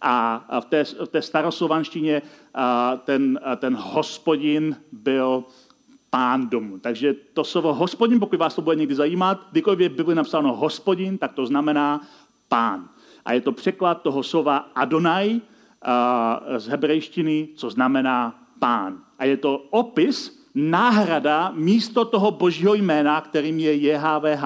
A 0.05 0.45
v 0.61 0.65
té, 0.65 0.85
v 0.85 1.09
té 1.09 1.23
staroslovanštině 1.23 2.23
ten, 3.05 3.41
ten 3.57 3.77
hospodin 3.81 4.77
byl 4.93 5.45
pán 6.13 6.49
domu. 6.49 6.79
Takže 6.79 7.15
to 7.33 7.45
slovo 7.45 7.75
hospodin, 7.75 8.21
pokud 8.21 8.39
vás 8.39 8.55
to 8.55 8.63
bude 8.63 8.77
někdy 8.77 8.95
zajímat, 8.95 9.49
kdykoliv 9.51 9.81
je 9.81 9.89
Bibli 9.89 10.15
napsáno 10.15 10.57
hospodin, 10.57 11.19
tak 11.19 11.33
to 11.33 11.47
znamená 11.47 12.01
pán. 12.49 12.89
A 13.25 13.33
je 13.33 13.41
to 13.41 13.53
překlad 13.53 14.03
toho 14.03 14.23
slova 14.23 14.57
Adonai 14.75 15.41
uh, 15.41 15.41
z 16.59 16.69
hebrejštiny, 16.69 17.49
co 17.57 17.71
znamená 17.71 18.45
pán. 18.59 18.99
A 19.19 19.25
je 19.25 19.37
to 19.37 19.59
opis, 19.71 20.45
náhrada 20.55 21.53
místo 21.55 22.05
toho 22.05 22.31
božího 22.31 22.75
jména, 22.75 23.21
kterým 23.21 23.59
je 23.59 23.75
JHVH, 23.75 24.45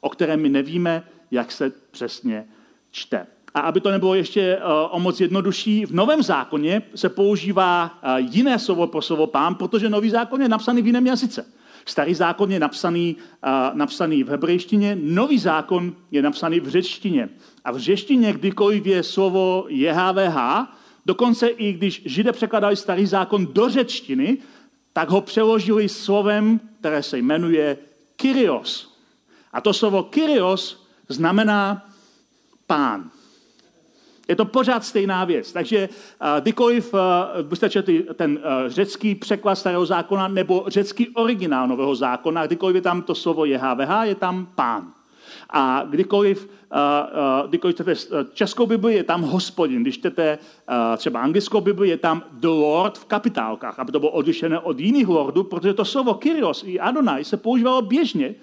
o 0.00 0.08
kterém 0.08 0.42
my 0.42 0.48
nevíme, 0.48 1.02
jak 1.30 1.52
se 1.52 1.72
přesně 1.90 2.46
čte. 2.90 3.26
A 3.54 3.60
aby 3.60 3.80
to 3.80 3.90
nebylo 3.90 4.14
ještě 4.14 4.40
eh, 4.40 4.62
o 4.90 5.00
moc 5.00 5.20
jednodušší, 5.20 5.86
v 5.86 5.94
Novém 5.94 6.22
zákoně 6.22 6.82
se 6.94 7.08
používá 7.08 7.98
eh, 8.02 8.20
jiné 8.20 8.58
slovo 8.58 8.86
pro 8.86 9.02
slovo 9.02 9.26
pán, 9.26 9.54
protože 9.54 9.88
Nový 9.88 10.10
zákon 10.10 10.42
je 10.42 10.48
napsaný 10.48 10.82
v 10.82 10.86
jiném 10.86 11.06
jazyce. 11.06 11.46
Starý 11.84 12.14
zákon 12.14 12.52
je 12.52 12.60
napsaný, 12.60 13.16
uh, 13.16 13.76
napsaný 13.76 14.24
v 14.24 14.28
hebrejštině, 14.28 14.98
nový 15.02 15.38
zákon 15.38 15.96
je 16.10 16.22
napsaný 16.22 16.60
v 16.60 16.68
řečtině. 16.68 17.28
A 17.64 17.72
v 17.72 17.78
řečtině, 17.78 18.32
kdykoliv 18.32 18.86
je 18.86 19.02
slovo 19.02 19.66
JHVH, 19.68 20.38
dokonce 21.06 21.48
i 21.48 21.72
když 21.72 22.02
židé 22.04 22.32
překladali 22.32 22.76
starý 22.76 23.06
zákon 23.06 23.46
do 23.46 23.68
řečtiny, 23.68 24.38
tak 24.92 25.10
ho 25.10 25.20
přeložili 25.20 25.88
slovem, 25.88 26.60
které 26.80 27.02
se 27.02 27.18
jmenuje 27.18 27.76
Kyrios. 28.16 28.98
A 29.52 29.60
to 29.60 29.72
slovo 29.72 30.02
Kyrios 30.02 30.86
znamená 31.08 31.88
pán. 32.66 33.10
Je 34.30 34.36
to 34.36 34.44
pořád 34.44 34.84
stejná 34.84 35.24
věc. 35.24 35.52
Takže 35.52 35.88
uh, 35.88 36.40
kdykoliv 36.40 36.94
uh, 36.94 37.00
byste 37.42 37.70
četli 37.70 38.06
ten 38.14 38.32
uh, 38.32 38.38
řecký 38.66 39.14
překlad 39.14 39.54
starého 39.54 39.86
zákona 39.86 40.28
nebo 40.28 40.64
řecký 40.66 41.08
originál 41.08 41.68
nového 41.68 41.94
zákona, 41.94 42.46
kdykoliv 42.46 42.74
je 42.74 42.82
tam 42.82 43.02
to 43.02 43.14
slovo 43.14 43.44
JHVH, 43.44 43.90
je 44.02 44.14
tam 44.14 44.46
pán. 44.54 44.92
A 45.52 45.82
kdykoliv, 45.90 46.48
kdykoliv 47.48 47.76
čtete 47.76 47.94
českou 48.32 48.66
Bibli, 48.66 48.94
je 48.94 49.04
tam 49.04 49.22
hospodin. 49.22 49.82
Když 49.82 49.98
čtete 49.98 50.38
třeba 50.96 51.20
anglickou 51.20 51.60
Bibli, 51.60 51.88
je 51.88 51.96
tam 51.96 52.22
the 52.32 52.46
Lord 52.46 52.98
v 52.98 53.04
kapitálkách, 53.04 53.78
aby 53.78 53.92
to 53.92 54.00
bylo 54.00 54.12
odlišené 54.12 54.58
od 54.58 54.80
jiných 54.80 55.08
lordů, 55.08 55.44
protože 55.44 55.74
to 55.74 55.84
slovo 55.84 56.14
Kyrios 56.14 56.64
i 56.66 56.80
Adonai 56.80 57.24
se 57.24 57.36
používalo 57.36 57.82
běžně 57.82 58.34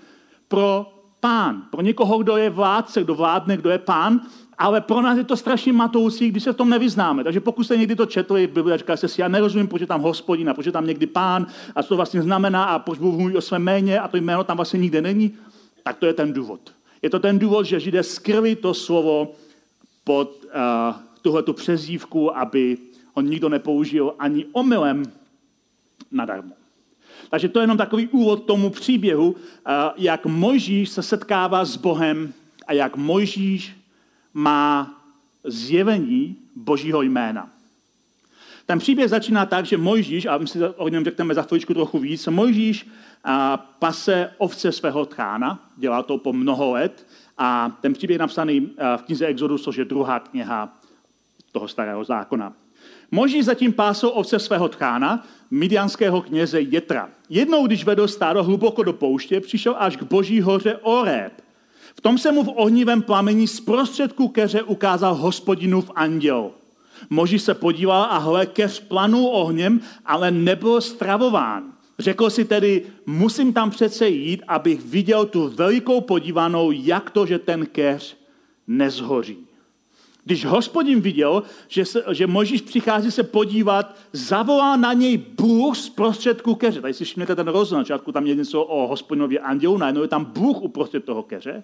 pro 0.47 0.93
pán, 1.19 1.61
pro 1.71 1.81
někoho, 1.81 2.17
kdo 2.17 2.37
je 2.37 2.49
vládce, 2.49 3.03
kdo 3.03 3.15
vládne, 3.15 3.57
kdo 3.57 3.69
je 3.69 3.77
pán, 3.77 4.21
ale 4.57 4.81
pro 4.81 5.01
nás 5.01 5.17
je 5.17 5.23
to 5.23 5.37
strašně 5.37 5.73
matoucí, 5.73 6.29
když 6.29 6.43
se 6.43 6.53
v 6.53 6.55
tom 6.55 6.69
nevyznáme. 6.69 7.23
Takže 7.23 7.39
pokud 7.39 7.63
jste 7.63 7.77
někdy 7.77 7.95
to 7.95 8.05
četli 8.05 8.47
v 8.47 8.51
Bibli 8.51 8.73
a 8.73 8.77
říkali 8.77 8.97
jste 8.97 9.07
si, 9.07 9.21
já 9.21 9.27
nerozumím, 9.27 9.67
proč 9.67 9.81
je 9.81 9.87
tam 9.87 10.01
hospodin 10.01 10.49
a 10.49 10.53
proč 10.53 10.65
je 10.65 10.71
tam 10.71 10.87
někdy 10.87 11.07
pán 11.07 11.47
a 11.75 11.83
co 11.83 11.89
to 11.89 11.95
vlastně 11.95 12.21
znamená 12.21 12.63
a 12.63 12.79
proč 12.79 12.99
mluví 12.99 13.37
o 13.37 13.41
svém 13.41 13.63
jméně 13.63 13.99
a 13.99 14.07
to 14.07 14.17
jméno 14.17 14.43
tam 14.43 14.57
vlastně 14.57 14.79
nikde 14.79 15.01
není, 15.01 15.33
tak 15.83 15.97
to 15.97 16.05
je 16.05 16.13
ten 16.13 16.33
důvod. 16.33 16.59
Je 17.01 17.09
to 17.09 17.19
ten 17.19 17.39
důvod, 17.39 17.65
že 17.65 17.79
Židé 17.79 18.03
skryli 18.03 18.55
to 18.55 18.73
slovo 18.73 19.31
pod 20.03 20.45
uh, 20.45 20.95
tuhletu 21.21 21.53
přezdívku, 21.53 22.37
aby 22.37 22.77
ho 23.13 23.21
nikdo 23.21 23.49
nepoužil 23.49 24.13
ani 24.19 24.45
omylem 24.51 25.03
nadarmo. 26.11 26.53
Takže 27.29 27.49
to 27.49 27.59
je 27.59 27.63
jenom 27.63 27.77
takový 27.77 28.07
úvod 28.07 28.45
tomu 28.45 28.69
příběhu, 28.69 29.29
uh, 29.29 29.35
jak 29.97 30.25
Mojžíš 30.25 30.89
se 30.89 31.03
setkává 31.03 31.65
s 31.65 31.77
Bohem 31.77 32.33
a 32.67 32.73
jak 32.73 32.95
Mojžíš 32.95 33.76
má 34.37 34.93
zjevení 35.43 36.35
Božího 36.55 37.01
jména. 37.01 37.49
Ten 38.65 38.79
příběh 38.79 39.09
začíná 39.09 39.45
tak, 39.45 39.65
že 39.65 39.77
Mojžíš, 39.77 40.25
a 40.25 40.37
my 40.37 40.47
si 40.47 40.59
o 40.63 40.87
něm 40.89 41.03
řekneme 41.03 41.33
za 41.33 41.41
chvíličku 41.41 41.73
trochu 41.73 41.99
víc, 41.99 42.27
Mojžíš 42.27 42.87
pase 43.79 44.31
ovce 44.37 44.71
svého 44.71 45.05
trána, 45.05 45.69
dělá 45.77 46.03
to 46.03 46.17
po 46.17 46.33
mnoho 46.33 46.71
let 46.71 47.07
a 47.37 47.77
ten 47.81 47.93
příběh 47.93 48.15
je 48.15 48.19
napsaný 48.19 48.71
v 48.97 49.01
knize 49.01 49.25
Exodus, 49.25 49.63
což 49.63 49.75
je 49.75 49.85
druhá 49.85 50.19
kniha 50.19 50.77
toho 51.51 51.67
starého 51.67 52.03
zákona. 52.03 52.53
Mojžíš 53.11 53.45
zatím 53.45 53.73
pásou 53.73 54.09
ovce 54.09 54.39
svého 54.39 54.69
trána, 54.69 55.27
midianského 55.51 56.21
kněze 56.21 56.61
Jetra. 56.61 57.09
Jednou, 57.29 57.67
když 57.67 57.85
vedl 57.85 58.07
stádo 58.07 58.43
hluboko 58.43 58.83
do 58.83 58.93
pouště, 58.93 59.41
přišel 59.41 59.75
až 59.77 59.97
k 59.97 60.03
boží 60.03 60.41
hoře 60.41 60.77
Oreb. 60.81 61.46
V 61.97 62.01
tom 62.01 62.17
se 62.17 62.31
mu 62.31 62.43
v 62.43 62.53
ohnivém 62.55 63.01
plamení 63.01 63.47
z 63.47 63.59
prostředku 63.59 64.27
keře 64.27 64.63
ukázal 64.63 65.15
hospodinův 65.15 65.91
anděl. 65.95 66.51
Moží 67.09 67.39
se 67.39 67.53
podíval 67.53 68.03
a 68.03 68.17
hle, 68.17 68.45
keř 68.45 68.79
planul 68.79 69.27
ohněm, 69.27 69.81
ale 70.05 70.31
nebyl 70.31 70.81
stravován. 70.81 71.63
Řekl 71.99 72.29
si 72.29 72.45
tedy, 72.45 72.85
musím 73.05 73.53
tam 73.53 73.69
přece 73.69 74.09
jít, 74.09 74.43
abych 74.47 74.81
viděl 74.81 75.25
tu 75.25 75.49
velikou 75.49 76.01
podívanou, 76.01 76.71
jak 76.71 77.09
to, 77.09 77.25
že 77.25 77.39
ten 77.39 77.65
keř 77.65 78.17
nezhoří. 78.67 79.46
Když 80.27 80.45
hospodin 80.45 81.01
viděl, 81.01 81.43
že, 81.67 81.85
se, 81.85 82.03
že 82.11 82.27
Možíš 82.27 82.61
přichází 82.61 83.11
se 83.11 83.23
podívat, 83.23 83.95
zavolá 84.13 84.75
na 84.75 84.93
něj 84.93 85.17
Bůh 85.17 85.77
z 85.77 85.89
prostředku 85.89 86.55
keře. 86.55 86.81
Tady 86.81 86.93
si 86.93 87.05
všimněte 87.05 87.35
ten 87.35 87.47
rozdíl, 87.47 87.77
na 87.77 87.83
začátku 87.83 88.11
tam 88.11 88.27
je 88.27 88.35
něco 88.35 88.63
o 88.63 88.87
hospodinově 88.87 89.39
andělu, 89.39 89.77
najednou 89.77 90.01
je 90.01 90.07
tam 90.07 90.25
Bůh 90.25 90.61
uprostřed 90.61 91.05
toho 91.05 91.23
keře. 91.23 91.63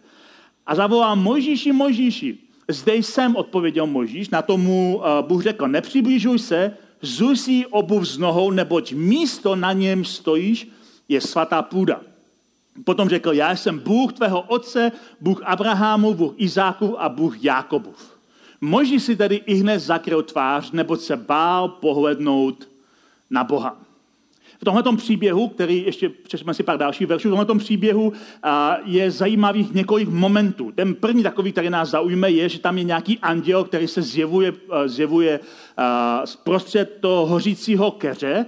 A 0.65 0.75
zavolá 0.75 1.15
Mojžíši, 1.15 1.72
Mojžíši. 1.72 2.38
Zde 2.67 2.96
jsem, 2.96 3.36
odpověděl 3.36 3.88
Mojžíš, 3.88 4.29
na 4.29 4.41
tomu 4.41 4.98
uh, 4.98 5.27
Bůh 5.27 5.43
řekl, 5.43 5.67
nepřiblížuj 5.67 6.39
se, 6.39 6.77
zuj 7.01 7.38
si 7.38 7.65
obuv 7.65 8.03
z 8.08 8.17
nohou, 8.17 8.51
neboť 8.51 8.93
místo 8.93 9.55
na 9.55 9.74
něm 9.74 10.05
stojíš 10.05 10.67
je 11.10 11.22
svatá 11.22 11.62
půda. 11.62 12.01
Potom 12.84 13.10
řekl, 13.10 13.34
já 13.34 13.55
jsem 13.55 13.79
Bůh 13.79 14.13
tvého 14.13 14.41
otce, 14.41 14.91
Bůh 15.22 15.41
Abrahamu, 15.43 16.13
Bůh 16.13 16.34
Izáku 16.38 17.01
a 17.01 17.10
Bůh 17.10 17.43
Jákobův. 17.43 18.12
Možíš 18.63 19.03
si 19.03 19.15
tedy 19.15 19.36
i 19.36 19.55
hned 19.55 19.79
zakryl 19.79 20.24
tvář, 20.24 20.72
neboť 20.72 21.01
se 21.01 21.17
bál 21.17 21.70
pohlednout 21.70 22.70
na 23.29 23.43
Boha. 23.43 23.77
V 24.62 24.65
tomto 24.65 24.96
příběhu, 24.96 25.48
který 25.48 25.84
ještě 25.86 26.10
přečteme 26.10 26.53
si 26.53 26.63
pár 26.63 26.77
dalších 26.77 27.08
veršů, 27.08 27.29
v 27.29 27.36
tomto 27.36 27.55
příběhu 27.55 28.13
je 28.86 29.12
zajímavých 29.12 29.74
několik 29.74 30.10
momentů. 30.10 30.72
Ten 30.75 30.96
první 30.96 31.24
takový, 31.24 31.51
který 31.51 31.70
nás 31.70 31.89
zaujme, 31.89 32.32
je, 32.32 32.50
že 32.50 32.60
tam 32.60 32.77
je 32.77 32.84
nějaký 32.84 33.20
anděl, 33.20 33.63
který 33.63 33.88
se 33.88 34.01
zjevuje, 34.01 34.53
zjevuje 34.86 35.39
z 36.25 36.36
prostřed 36.36 36.98
toho 37.00 37.25
hořícího 37.25 37.91
keře, 37.91 38.46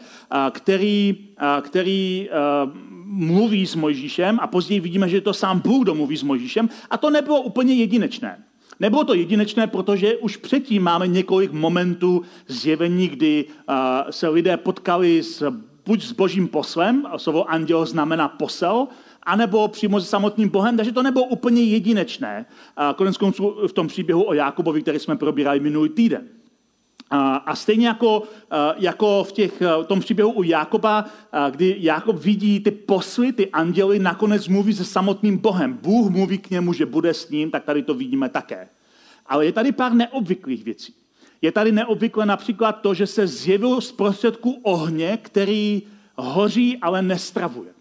který, 0.51 1.17
který 1.62 2.29
mluví 3.05 3.65
s 3.65 3.75
Mojžíšem 3.75 4.39
a 4.41 4.48
později 4.48 4.79
vidíme, 4.79 5.10
že 5.10 5.22
to 5.22 5.34
sám 5.34 5.60
Bůh, 5.60 5.84
kdo 5.84 5.95
mluví 5.95 6.17
s 6.17 6.24
Mojžíšem 6.24 6.69
a 6.89 6.98
to 6.98 7.10
nebylo 7.10 7.41
úplně 7.41 7.74
jedinečné. 7.74 8.43
Nebylo 8.79 9.03
to 9.03 9.13
jedinečné, 9.13 9.67
protože 9.67 10.17
už 10.17 10.38
předtím 10.38 10.84
máme 10.84 11.08
několik 11.08 11.51
momentů 11.51 12.22
zjevení, 12.48 13.08
kdy 13.08 13.46
uh, 13.46 13.75
se 14.10 14.29
lidé 14.29 14.58
potkali 14.58 15.24
s, 15.24 15.51
buď 15.86 16.03
s 16.03 16.12
božím 16.12 16.48
poslem, 16.48 17.05
a 17.12 17.17
slovo 17.17 17.51
anděl 17.51 17.86
znamená 17.86 18.27
posel, 18.27 18.88
anebo 19.24 19.67
přímo 19.67 20.00
s 20.00 20.10
samotným 20.10 20.50
Bohem, 20.50 20.77
takže 20.77 20.91
to 20.91 21.03
nebylo 21.03 21.25
úplně 21.25 21.63
jedinečné. 21.63 22.46
Konec 22.96 23.17
konců 23.17 23.55
v 23.67 23.74
tom 23.74 23.88
příběhu 23.88 24.27
o 24.27 24.34
Jakubovi, 24.34 24.82
který 24.82 25.00
jsme 25.00 25.15
probírali 25.15 25.60
minulý 25.60 25.89
týden. 25.89 26.27
A 27.12 27.55
stejně 27.55 27.88
jako, 27.88 28.24
jako 28.77 29.24
v, 29.24 29.31
těch, 29.31 29.62
v 29.62 29.83
tom 29.83 30.00
příběhu 30.00 30.31
u 30.31 30.43
Jakoba, 30.43 31.05
kdy 31.50 31.75
Jakob 31.79 32.15
vidí 32.15 32.59
ty 32.59 32.71
posly, 32.71 33.33
ty 33.33 33.50
anděly, 33.50 34.00
nakonec 34.00 34.47
mluví 34.47 34.74
se 34.74 34.85
samotným 34.85 35.38
Bohem. 35.38 35.74
Bůh 35.74 36.09
mluví 36.09 36.38
k 36.38 36.50
němu, 36.50 36.74
že 36.74 36.85
bude 36.85 37.13
s 37.13 37.29
ním, 37.29 37.51
tak 37.51 37.63
tady 37.63 37.83
to 37.83 37.93
vidíme 37.93 38.29
také. 38.29 38.67
Ale 39.25 39.45
je 39.45 39.51
tady 39.51 39.71
pár 39.71 39.93
neobvyklých 39.93 40.63
věcí. 40.63 40.93
Je 41.41 41.51
tady 41.51 41.71
neobvykle 41.71 42.25
například 42.25 42.71
to, 42.71 42.93
že 42.93 43.07
se 43.07 43.27
zjevil 43.27 43.81
z 43.81 43.91
prostředku 43.91 44.59
ohně, 44.63 45.17
který 45.21 45.81
hoří, 46.15 46.77
ale 46.81 47.01
nestravuje 47.01 47.75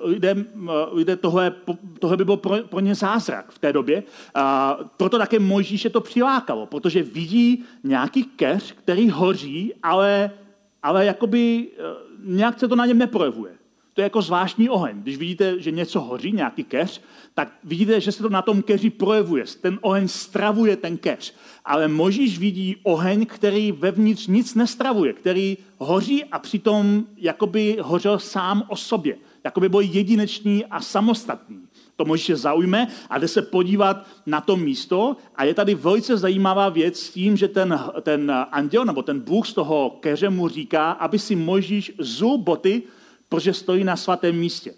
lidé, 0.00 0.44
lidé 0.92 1.16
tohle, 1.16 1.54
tohle 1.98 2.16
by 2.16 2.24
bylo 2.24 2.36
pro, 2.36 2.56
pro 2.56 2.80
ně 2.80 2.94
zázrak 2.94 3.52
v 3.52 3.58
té 3.58 3.72
době. 3.72 4.02
A 4.34 4.78
proto 4.96 5.18
také 5.18 5.38
Mojžíše 5.38 5.90
to 5.90 6.00
přilákalo, 6.00 6.66
protože 6.66 7.02
vidí 7.02 7.64
nějaký 7.84 8.24
keř, 8.24 8.72
který 8.72 9.10
hoří, 9.10 9.74
ale, 9.82 10.30
ale 10.82 11.04
jakoby 11.04 11.68
nějak 12.24 12.60
se 12.60 12.68
to 12.68 12.76
na 12.76 12.86
něm 12.86 12.98
neprojevuje. 12.98 13.52
To 13.94 14.00
je 14.00 14.02
jako 14.02 14.22
zvláštní 14.22 14.68
oheň. 14.68 15.02
Když 15.02 15.16
vidíte, 15.16 15.60
že 15.60 15.70
něco 15.70 16.00
hoří, 16.00 16.32
nějaký 16.32 16.64
keř, 16.64 17.00
tak 17.34 17.52
vidíte, 17.64 18.00
že 18.00 18.12
se 18.12 18.22
to 18.22 18.28
na 18.28 18.42
tom 18.42 18.62
keři 18.62 18.90
projevuje. 18.90 19.44
Ten 19.60 19.78
oheň 19.80 20.08
stravuje 20.08 20.76
ten 20.76 20.96
keř. 20.96 21.34
Ale 21.64 21.88
Možíš 21.88 22.38
vidí 22.38 22.76
oheň, 22.82 23.26
který 23.26 23.72
vevnitř 23.72 24.26
nic 24.26 24.54
nestravuje, 24.54 25.12
který 25.12 25.58
hoří 25.78 26.24
a 26.24 26.38
přitom 26.38 27.04
jakoby 27.16 27.76
hořel 27.80 28.18
sám 28.18 28.62
o 28.68 28.76
sobě 28.76 29.16
jako 29.44 29.60
by 29.60 29.68
byl 29.68 29.80
jedinečný 29.80 30.66
a 30.66 30.80
samostatný. 30.80 31.58
To 31.96 32.04
Mojžíše 32.04 32.36
zaujme 32.36 32.88
a 33.10 33.18
jde 33.18 33.28
se 33.28 33.42
podívat 33.42 34.06
na 34.26 34.40
to 34.40 34.56
místo 34.56 35.16
a 35.36 35.44
je 35.44 35.54
tady 35.54 35.74
velice 35.74 36.16
zajímavá 36.16 36.68
věc 36.68 37.00
s 37.00 37.10
tím, 37.10 37.36
že 37.36 37.48
ten, 37.48 37.80
ten 38.02 38.32
anděl 38.50 38.84
nebo 38.84 39.02
ten 39.02 39.20
Bůh 39.20 39.46
z 39.46 39.52
toho 39.52 39.90
keře 40.00 40.30
mu 40.30 40.48
říká, 40.48 40.90
aby 40.90 41.18
si 41.18 41.36
Mojžíš 41.36 41.92
zul 41.98 42.38
boty, 42.38 42.82
protože 43.28 43.54
stojí 43.54 43.84
na 43.84 43.96
svatém 43.96 44.36
místě. 44.36 44.74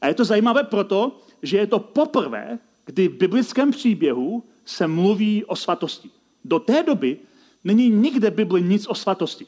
A 0.00 0.06
je 0.06 0.14
to 0.14 0.24
zajímavé 0.24 0.64
proto, 0.64 1.20
že 1.42 1.56
je 1.56 1.66
to 1.66 1.78
poprvé, 1.78 2.58
kdy 2.84 3.08
v 3.08 3.16
biblickém 3.16 3.70
příběhu 3.70 4.44
se 4.64 4.86
mluví 4.86 5.44
o 5.44 5.56
svatosti. 5.56 6.10
Do 6.44 6.58
té 6.58 6.82
doby 6.82 7.18
není 7.64 7.90
nikde 7.90 8.30
Bibli 8.30 8.62
nic 8.62 8.86
o 8.86 8.94
svatosti. 8.94 9.46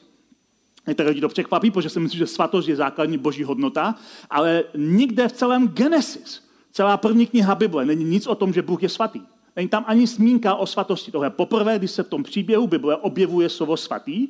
Některé 0.87 1.09
lidi 1.09 1.21
to 1.21 1.29
překvapí, 1.29 1.71
protože 1.71 1.89
si 1.89 1.99
myslí, 1.99 2.17
že 2.17 2.27
svatost 2.27 2.67
je 2.69 2.75
základní 2.75 3.17
boží 3.17 3.43
hodnota, 3.43 3.95
ale 4.29 4.63
nikde 4.75 5.27
v 5.27 5.31
celém 5.31 5.67
Genesis, 5.67 6.49
celá 6.71 6.97
první 6.97 7.27
kniha 7.27 7.55
Bible, 7.55 7.85
není 7.85 8.03
nic 8.03 8.27
o 8.27 8.35
tom, 8.35 8.53
že 8.53 8.61
Bůh 8.61 8.83
je 8.83 8.89
svatý. 8.89 9.21
Není 9.55 9.69
tam 9.69 9.85
ani 9.87 10.07
zmínka 10.07 10.55
o 10.55 10.65
svatosti. 10.65 11.11
Tohle 11.11 11.29
poprvé, 11.29 11.79
když 11.79 11.91
se 11.91 12.03
v 12.03 12.07
tom 12.07 12.23
příběhu 12.23 12.67
Bible 12.67 12.95
objevuje 12.95 13.49
slovo 13.49 13.77
svatý 13.77 14.27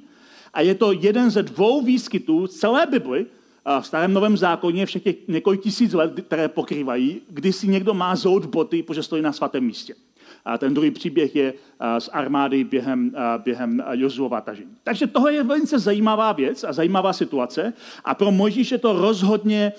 a 0.53 0.61
je 0.61 0.75
to 0.75 0.91
jeden 0.91 1.29
ze 1.29 1.43
dvou 1.43 1.81
výskytů 1.81 2.47
celé 2.47 2.85
Bibli, 2.85 3.25
v 3.81 3.85
starém 3.85 4.13
novém 4.13 4.37
zákoně 4.37 4.85
všech 4.85 5.03
těch 5.03 5.15
několik 5.27 5.61
tisíc 5.61 5.93
let, 5.93 6.13
které 6.27 6.47
pokrývají, 6.47 7.21
kdy 7.29 7.53
si 7.53 7.67
někdo 7.67 7.93
má 7.93 8.15
zout 8.15 8.45
boty, 8.45 8.83
protože 8.83 9.03
stojí 9.03 9.21
na 9.21 9.33
svatém 9.33 9.63
místě. 9.63 9.95
A 10.45 10.57
ten 10.57 10.73
druhý 10.73 10.91
příběh 10.91 11.35
je 11.35 11.53
z 11.99 12.09
armády 12.13 12.63
během, 12.63 13.11
během 13.43 13.83
Jozuova 13.91 14.41
tažení. 14.41 14.71
Takže 14.83 15.07
tohle 15.07 15.33
je 15.33 15.43
velice 15.43 15.79
zajímavá 15.79 16.31
věc 16.31 16.63
a 16.63 16.73
zajímavá 16.73 17.13
situace. 17.13 17.73
A 18.05 18.15
pro 18.15 18.31
Mojžíše 18.31 18.77
to 18.77 18.93
rozhodně, 18.93 19.73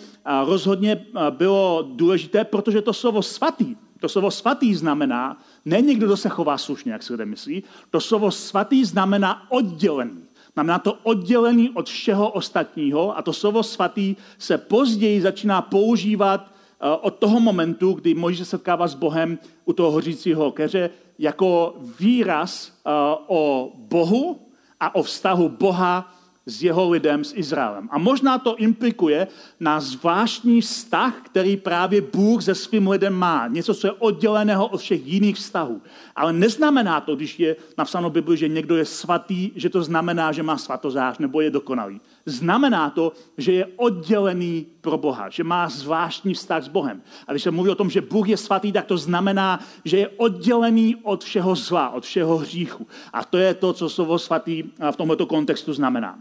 rozhodně 0.45 1.07
bylo 1.31 1.89
důležité, 1.93 2.45
protože 2.45 2.83
to 2.83 2.93
slovo 2.93 3.23
svatý, 3.23 3.77
to 4.01 4.09
slovo 4.09 4.31
svatý 4.31 4.75
znamená, 4.75 5.39
ne 5.65 5.81
někdo, 5.81 6.07
kdo 6.07 6.17
se 6.17 6.29
chová 6.29 6.59
slušně, 6.59 6.93
jak 6.93 7.03
se 7.03 7.13
lidé 7.13 7.27
myslí, 7.27 7.63
to 7.91 8.01
slovo 8.01 8.31
svatý 8.31 8.85
znamená 8.85 9.51
oddělený. 9.51 10.25
Znamená 10.53 10.79
to 10.79 10.93
oddělený 11.03 11.71
od 11.71 11.89
všeho 11.89 12.31
ostatního 12.31 13.19
a 13.19 13.23
to 13.23 13.33
slovo 13.33 13.63
svatý 13.63 14.17
se 14.39 14.59
později 14.59 15.21
začíná 15.21 15.63
používat 15.63 16.53
od 16.81 17.11
toho 17.11 17.41
momentu, 17.41 17.93
kdy 17.93 18.15
Mojžíš 18.15 18.39
se 18.39 18.45
setkává 18.45 18.89
s 18.89 18.95
Bohem 18.95 19.39
u 19.65 19.73
toho 19.73 19.91
hořícího 19.91 20.53
keře, 20.53 20.91
jako 21.19 21.75
výraz 22.01 22.73
eh, 22.73 22.91
o 23.27 23.73
Bohu 23.77 24.41
a 24.81 24.95
o 24.95 25.03
vztahu 25.03 25.49
Boha 25.49 26.13
s 26.47 26.63
jeho 26.63 26.91
lidem, 26.91 27.25
s 27.25 27.35
Izraelem. 27.37 27.89
A 27.93 27.99
možná 27.99 28.39
to 28.39 28.57
implikuje 28.57 29.29
na 29.61 29.81
zvláštní 29.81 30.61
vztah, 30.61 31.15
který 31.23 31.57
právě 31.57 32.01
Bůh 32.01 32.43
se 32.43 32.55
svým 32.55 32.89
lidem 32.89 33.15
má. 33.15 33.47
Něco, 33.47 33.75
co 33.75 33.87
je 33.87 33.93
odděleného 33.93 34.67
od 34.67 34.81
všech 34.81 35.07
jiných 35.07 35.37
vztahů. 35.37 35.83
Ale 36.17 36.33
neznamená 36.33 37.01
to, 37.01 37.17
když 37.17 37.41
je 37.41 37.57
napsáno 37.79 38.11
v 38.11 38.13
Bibli, 38.13 38.37
že 38.37 38.49
někdo 38.49 38.77
je 38.77 38.85
svatý, 38.85 39.51
že 39.55 39.71
to 39.71 39.83
znamená, 39.83 40.33
že 40.33 40.43
má 40.43 40.59
svatozář 40.59 41.19
nebo 41.19 41.41
je 41.41 41.51
dokonalý. 41.51 42.01
Znamená 42.27 42.91
to, 42.91 43.13
že 43.39 43.53
je 43.53 43.67
oddělený 43.77 44.67
pro 44.81 44.99
Boha, 44.99 45.29
že 45.29 45.45
má 45.45 45.69
zvláštní 45.69 46.35
vztah 46.35 46.65
s 46.65 46.69
Bohem. 46.69 47.03
A 47.27 47.33
když 47.33 47.43
se 47.43 47.51
mluví 47.51 47.71
o 47.71 47.75
tom, 47.75 47.91
že 47.91 48.01
Bůh 48.01 48.29
je 48.29 48.37
svatý, 48.37 48.73
tak 48.73 48.87
to 48.87 48.99
znamená, 48.99 49.61
že 49.85 49.97
je 49.99 50.09
oddělený 50.09 50.97
od 51.03 51.25
všeho 51.25 51.55
zla, 51.55 51.91
od 51.91 52.05
všeho 52.05 52.37
hříchu. 52.37 52.87
A 53.13 53.25
to 53.25 53.39
je 53.39 53.55
to, 53.55 53.73
co 53.73 53.89
slovo 53.89 54.19
svatý 54.19 54.63
v 54.91 54.97
tomto 54.97 55.27
kontextu 55.27 55.73
znamená. 55.73 56.19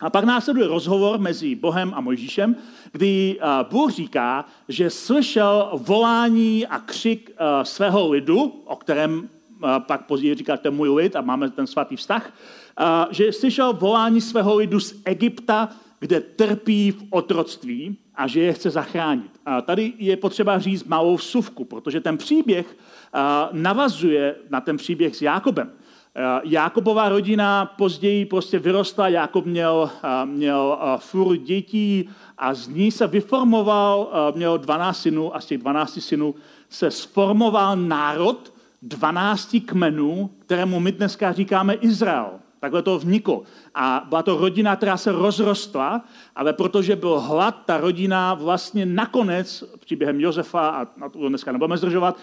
A 0.00 0.10
pak 0.10 0.24
následuje 0.24 0.68
rozhovor 0.68 1.18
mezi 1.18 1.54
Bohem 1.54 1.92
a 1.94 2.00
Mojžíšem, 2.00 2.56
kdy 2.92 3.38
Bůh 3.70 3.90
říká, 3.90 4.44
že 4.68 4.90
slyšel 4.90 5.70
volání 5.74 6.66
a 6.66 6.78
křik 6.78 7.30
svého 7.62 8.10
lidu, 8.10 8.62
o 8.64 8.76
kterém 8.76 9.28
pak 9.86 10.06
později 10.06 10.34
říká, 10.34 10.56
to 10.56 10.66
je 10.66 10.70
můj 10.72 10.88
lid 10.88 11.16
a 11.16 11.20
máme 11.20 11.50
ten 11.50 11.66
svatý 11.66 11.96
vztah, 11.96 12.32
že 13.10 13.32
slyšel 13.32 13.72
volání 13.72 14.20
svého 14.20 14.56
lidu 14.56 14.80
z 14.80 14.94
Egypta, 15.04 15.68
kde 16.00 16.20
trpí 16.20 16.90
v 16.90 17.04
otroctví 17.10 17.96
a 18.14 18.26
že 18.26 18.40
je 18.40 18.52
chce 18.52 18.70
zachránit. 18.70 19.30
A 19.46 19.60
tady 19.60 19.92
je 19.98 20.16
potřeba 20.16 20.58
říct 20.58 20.84
malou 20.84 21.16
vsuvku, 21.16 21.64
protože 21.64 22.00
ten 22.00 22.18
příběh 22.18 22.76
navazuje 23.52 24.34
na 24.50 24.60
ten 24.60 24.76
příběh 24.76 25.16
s 25.16 25.22
Jákobem. 25.22 25.70
Jákobová 26.44 27.08
rodina 27.08 27.66
později 27.66 28.26
prostě 28.26 28.58
vyrostla, 28.58 29.08
Jákob 29.08 29.46
měl, 29.46 29.90
měl 30.24 30.78
furt 30.96 31.36
dětí 31.36 32.08
a 32.38 32.54
z 32.54 32.68
ní 32.68 32.90
se 32.90 33.06
vyformoval, 33.06 34.10
měl 34.34 34.58
12 34.58 34.98
synů 34.98 35.36
a 35.36 35.40
z 35.40 35.46
těch 35.46 35.58
12 35.58 36.00
synů 36.00 36.34
se 36.68 36.90
sformoval 36.90 37.76
národ 37.76 38.52
12 38.82 39.56
kmenů, 39.66 40.30
kterému 40.38 40.80
my 40.80 40.92
dneska 40.92 41.32
říkáme 41.32 41.74
Izrael. 41.74 42.30
Takhle 42.62 42.82
to 42.82 42.98
vniklo. 42.98 43.42
A 43.74 44.06
byla 44.08 44.22
to 44.22 44.36
rodina, 44.36 44.76
která 44.76 44.96
se 44.96 45.12
rozrostla, 45.12 46.04
ale 46.36 46.52
protože 46.52 46.96
byl 46.96 47.20
hlad, 47.20 47.56
ta 47.66 47.76
rodina 47.76 48.34
vlastně 48.34 48.86
nakonec, 48.86 49.64
příběhem 49.80 50.20
Josefa, 50.20 50.68
a 50.68 50.86
na 50.96 51.08
to 51.08 51.28
dneska 51.28 51.52
nebudeme 51.52 51.76
zdržovat, 51.76 52.18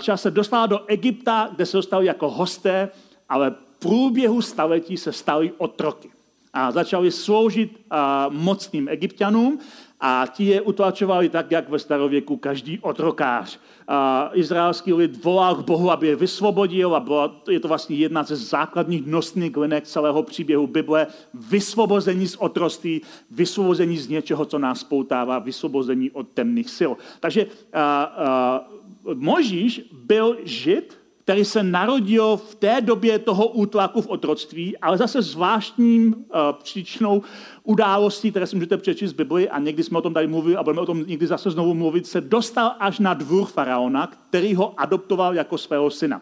čas 0.00 0.22
se 0.22 0.30
dostala 0.30 0.66
do 0.66 0.80
Egypta, 0.86 1.50
kde 1.56 1.66
se 1.66 1.76
dostali 1.76 2.06
jako 2.06 2.30
hosté, 2.30 2.88
ale 3.28 3.50
v 3.50 3.78
průběhu 3.78 4.42
staletí 4.42 4.96
se 4.96 5.12
stali 5.12 5.52
otroky. 5.58 6.10
A 6.52 6.70
začali 6.70 7.10
sloužit 7.10 7.86
mocným 8.28 8.88
egyptianům 8.88 9.58
a 10.02 10.26
ti 10.26 10.44
je 10.44 10.60
utlačovali 10.60 11.28
tak, 11.28 11.50
jak 11.50 11.68
ve 11.68 11.78
starověku 11.78 12.36
každý 12.36 12.78
otrokář. 12.78 13.58
A 13.88 14.30
izraelský 14.34 14.92
lid 14.92 15.24
volal 15.24 15.54
k 15.54 15.64
Bohu, 15.64 15.90
aby 15.90 16.06
je 16.06 16.16
vysvobodil 16.16 16.94
a 16.94 17.00
bylo, 17.00 17.30
je 17.50 17.60
to 17.60 17.68
vlastně 17.68 17.96
jedna 17.96 18.22
ze 18.22 18.36
základních 18.36 19.06
nosných 19.06 19.56
linek 19.56 19.86
celého 19.86 20.22
příběhu 20.22 20.66
Bible. 20.66 21.06
Vysvobození 21.34 22.26
z 22.28 22.36
otroství, 22.36 23.02
vysvobození 23.30 23.98
z 23.98 24.08
něčeho, 24.08 24.44
co 24.44 24.58
nás 24.58 24.84
poutává, 24.84 25.38
vysvobození 25.38 26.10
od 26.10 26.28
temných 26.28 26.70
sil. 26.78 26.92
Takže 27.20 27.46
a, 27.72 28.02
a, 28.02 28.64
Možíš 29.14 29.82
byl 29.92 30.36
žid, 30.44 30.98
který 31.32 31.44
se 31.44 31.62
narodil 31.62 32.36
v 32.36 32.54
té 32.54 32.80
době 32.80 33.18
toho 33.18 33.48
útlaku 33.48 34.02
v 34.02 34.08
otroctví, 34.08 34.78
ale 34.78 34.98
zase 34.98 35.22
zvláštním 35.22 36.14
uh, 36.14 36.40
příčinou 36.62 37.22
událostí, 37.64 38.30
které 38.30 38.46
si 38.46 38.56
můžete 38.56 38.76
přečíst 38.76 39.10
z 39.10 39.12
Bibli, 39.12 39.48
a 39.48 39.58
někdy 39.58 39.82
jsme 39.82 39.98
o 39.98 40.02
tom 40.02 40.14
tady 40.14 40.26
mluvili 40.26 40.56
a 40.56 40.62
budeme 40.62 40.80
o 40.80 40.86
tom 40.86 41.04
někdy 41.06 41.26
zase 41.26 41.50
znovu 41.50 41.74
mluvit, 41.74 42.06
se 42.06 42.20
dostal 42.20 42.74
až 42.78 42.98
na 42.98 43.14
dvůr 43.14 43.46
faraona, 43.46 44.06
který 44.06 44.54
ho 44.54 44.80
adoptoval 44.80 45.34
jako 45.34 45.58
svého 45.58 45.90
syna. 45.90 46.20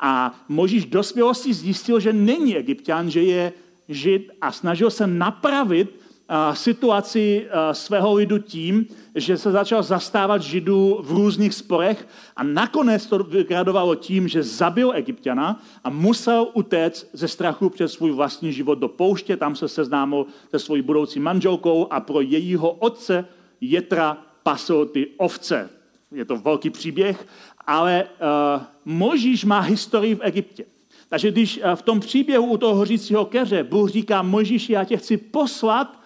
A 0.00 0.34
Možíš 0.48 0.84
dospělosti 0.84 1.54
zjistil, 1.54 2.00
že 2.00 2.12
není 2.12 2.56
egyptian, 2.56 3.10
že 3.10 3.22
je 3.22 3.52
žid 3.88 4.30
a 4.40 4.52
snažil 4.52 4.90
se 4.90 5.06
napravit 5.06 5.99
situaci 6.52 7.46
svého 7.72 8.14
lidu 8.14 8.38
tím, 8.38 8.86
že 9.14 9.38
se 9.38 9.50
začal 9.50 9.82
zastávat 9.82 10.42
židů 10.42 11.00
v 11.02 11.10
různých 11.10 11.54
sporech 11.54 12.08
a 12.36 12.42
nakonec 12.42 13.06
to 13.06 13.18
vygradovalo 13.18 13.94
tím, 13.94 14.28
že 14.28 14.42
zabil 14.42 14.92
egyptiana 14.94 15.62
a 15.84 15.90
musel 15.90 16.48
utéct 16.54 17.06
ze 17.12 17.28
strachu 17.28 17.68
před 17.68 17.88
svůj 17.88 18.10
vlastní 18.10 18.52
život 18.52 18.74
do 18.74 18.88
pouště, 18.88 19.36
tam 19.36 19.56
se 19.56 19.68
seznámil 19.68 20.26
se 20.50 20.58
svojí 20.58 20.82
budoucí 20.82 21.20
manželkou 21.20 21.86
a 21.90 22.00
pro 22.00 22.20
jejího 22.20 22.70
otce 22.70 23.24
Jetra 23.60 24.22
pasl 24.42 24.86
ty 24.86 25.06
ovce. 25.16 25.70
Je 26.12 26.24
to 26.24 26.36
velký 26.36 26.70
příběh, 26.70 27.26
ale 27.66 28.04
uh, 28.04 28.62
Možíš 28.84 29.44
má 29.44 29.60
historii 29.60 30.14
v 30.14 30.20
Egyptě. 30.22 30.64
Takže 31.08 31.30
když 31.30 31.60
v 31.74 31.82
tom 31.82 32.00
příběhu 32.00 32.46
u 32.46 32.56
toho 32.56 32.74
hořícího 32.74 33.24
keře 33.24 33.64
Bůh 33.64 33.90
říká, 33.90 34.22
Možíši, 34.22 34.72
já 34.72 34.84
tě 34.84 34.96
chci 34.96 35.16
poslat 35.16 35.99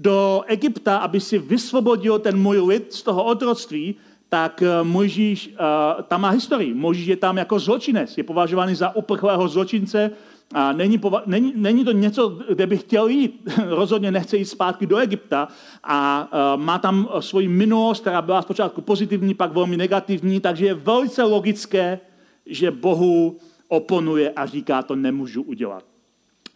do 0.00 0.42
Egypta, 0.46 0.96
aby 0.96 1.20
si 1.20 1.38
vysvobodil 1.38 2.18
ten 2.18 2.38
můj 2.40 2.58
lid 2.58 2.92
z 2.92 3.02
toho 3.02 3.24
otroctví, 3.24 3.94
tak 4.28 4.62
eh, 4.62 4.82
Mojžíš 4.82 5.48
uh, 5.48 6.02
tam 6.02 6.20
má 6.20 6.30
historii. 6.30 6.74
Mojžíš 6.74 7.06
je 7.06 7.16
tam 7.16 7.36
jako 7.36 7.58
zločinec, 7.58 8.18
je 8.18 8.24
považovaný 8.24 8.74
za 8.74 8.96
uprchlého 8.96 9.48
zločince. 9.48 10.10
A 10.54 10.72
není, 10.72 10.98
pova- 10.98 11.22
není, 11.26 11.52
není 11.56 11.84
to 11.84 11.92
něco, 11.92 12.38
kde 12.48 12.66
by 12.66 12.76
chtěl 12.76 13.06
jít. 13.08 13.48
Rozhodně 13.66 14.10
nechce 14.10 14.36
jít 14.36 14.44
zpátky 14.44 14.86
do 14.86 14.96
Egypta 14.96 15.48
a 15.84 16.28
uh, 16.32 16.62
má 16.62 16.78
tam 16.78 17.08
svoji 17.20 17.48
minulost, 17.48 18.00
která 18.00 18.22
byla 18.22 18.42
zpočátku 18.42 18.80
pozitivní, 18.80 19.34
pak 19.34 19.52
velmi 19.52 19.76
negativní, 19.76 20.40
takže 20.40 20.66
je 20.66 20.74
velice 20.74 21.22
logické, 21.22 22.00
že 22.46 22.70
Bohu 22.70 23.36
oponuje 23.68 24.30
a 24.30 24.46
říká, 24.46 24.82
to 24.82 24.96
nemůžu 24.96 25.42
udělat. 25.42 25.84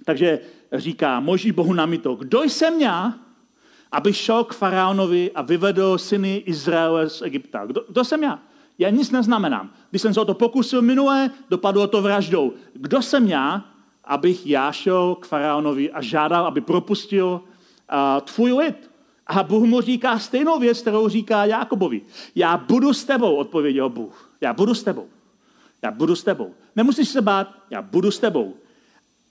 Takže 0.05 0.41
říká, 0.73 1.21
Moží 1.21 1.53
Bohu 1.53 1.73
namito, 1.73 2.15
kdo 2.15 2.43
jsem 2.43 2.81
já, 2.81 3.15
aby 3.92 4.12
šel 4.12 4.44
k 4.44 4.55
faraonovi 4.55 5.31
a 5.35 5.42
vyvedl 5.42 5.99
syny 5.99 6.37
Izraele 6.37 7.11
z 7.11 7.23
Egypta. 7.23 7.66
Kdo, 7.66 7.85
kdo 7.88 8.05
jsem 8.05 8.23
já? 8.23 8.38
Já 8.79 8.90
nic 8.90 9.11
neznamenám. 9.11 9.70
Když 9.90 10.03
jsem 10.03 10.14
se 10.14 10.20
o 10.20 10.25
to 10.25 10.35
pokusil 10.35 10.83
minulé, 10.83 11.31
dopadlo 11.51 11.87
to 11.87 12.03
vraždou. 12.03 12.53
Kdo 12.73 13.03
jsem 13.03 13.29
já, 13.29 13.64
abych 14.05 14.47
já 14.47 14.73
šel 14.73 15.14
k 15.14 15.27
faraonovi 15.27 15.90
a 15.90 16.03
žádal, 16.03 16.47
aby 16.47 16.61
propustil 16.61 17.27
uh, 17.27 18.20
tvůj 18.20 18.53
lid? 18.53 18.90
A 19.27 19.42
Bůh 19.42 19.64
mu 19.64 19.81
říká 19.81 20.18
stejnou 20.18 20.59
věc, 20.59 20.81
kterou 20.81 21.09
říká 21.09 21.44
Jákobovi. 21.44 22.03
Já 22.35 22.57
budu 22.57 22.92
s 22.92 23.05
tebou, 23.05 23.35
odpověděl 23.35 23.88
Bůh. 23.88 24.31
Já 24.40 24.53
budu 24.53 24.75
s 24.75 24.83
tebou. 24.83 25.09
Já 25.83 25.90
budu 25.90 26.16
s 26.16 26.25
tebou. 26.25 26.55
Nemusíš 26.77 27.09
se 27.09 27.23
bát, 27.23 27.49
já 27.70 27.83
budu 27.83 28.11
s 28.11 28.18
tebou. 28.18 28.55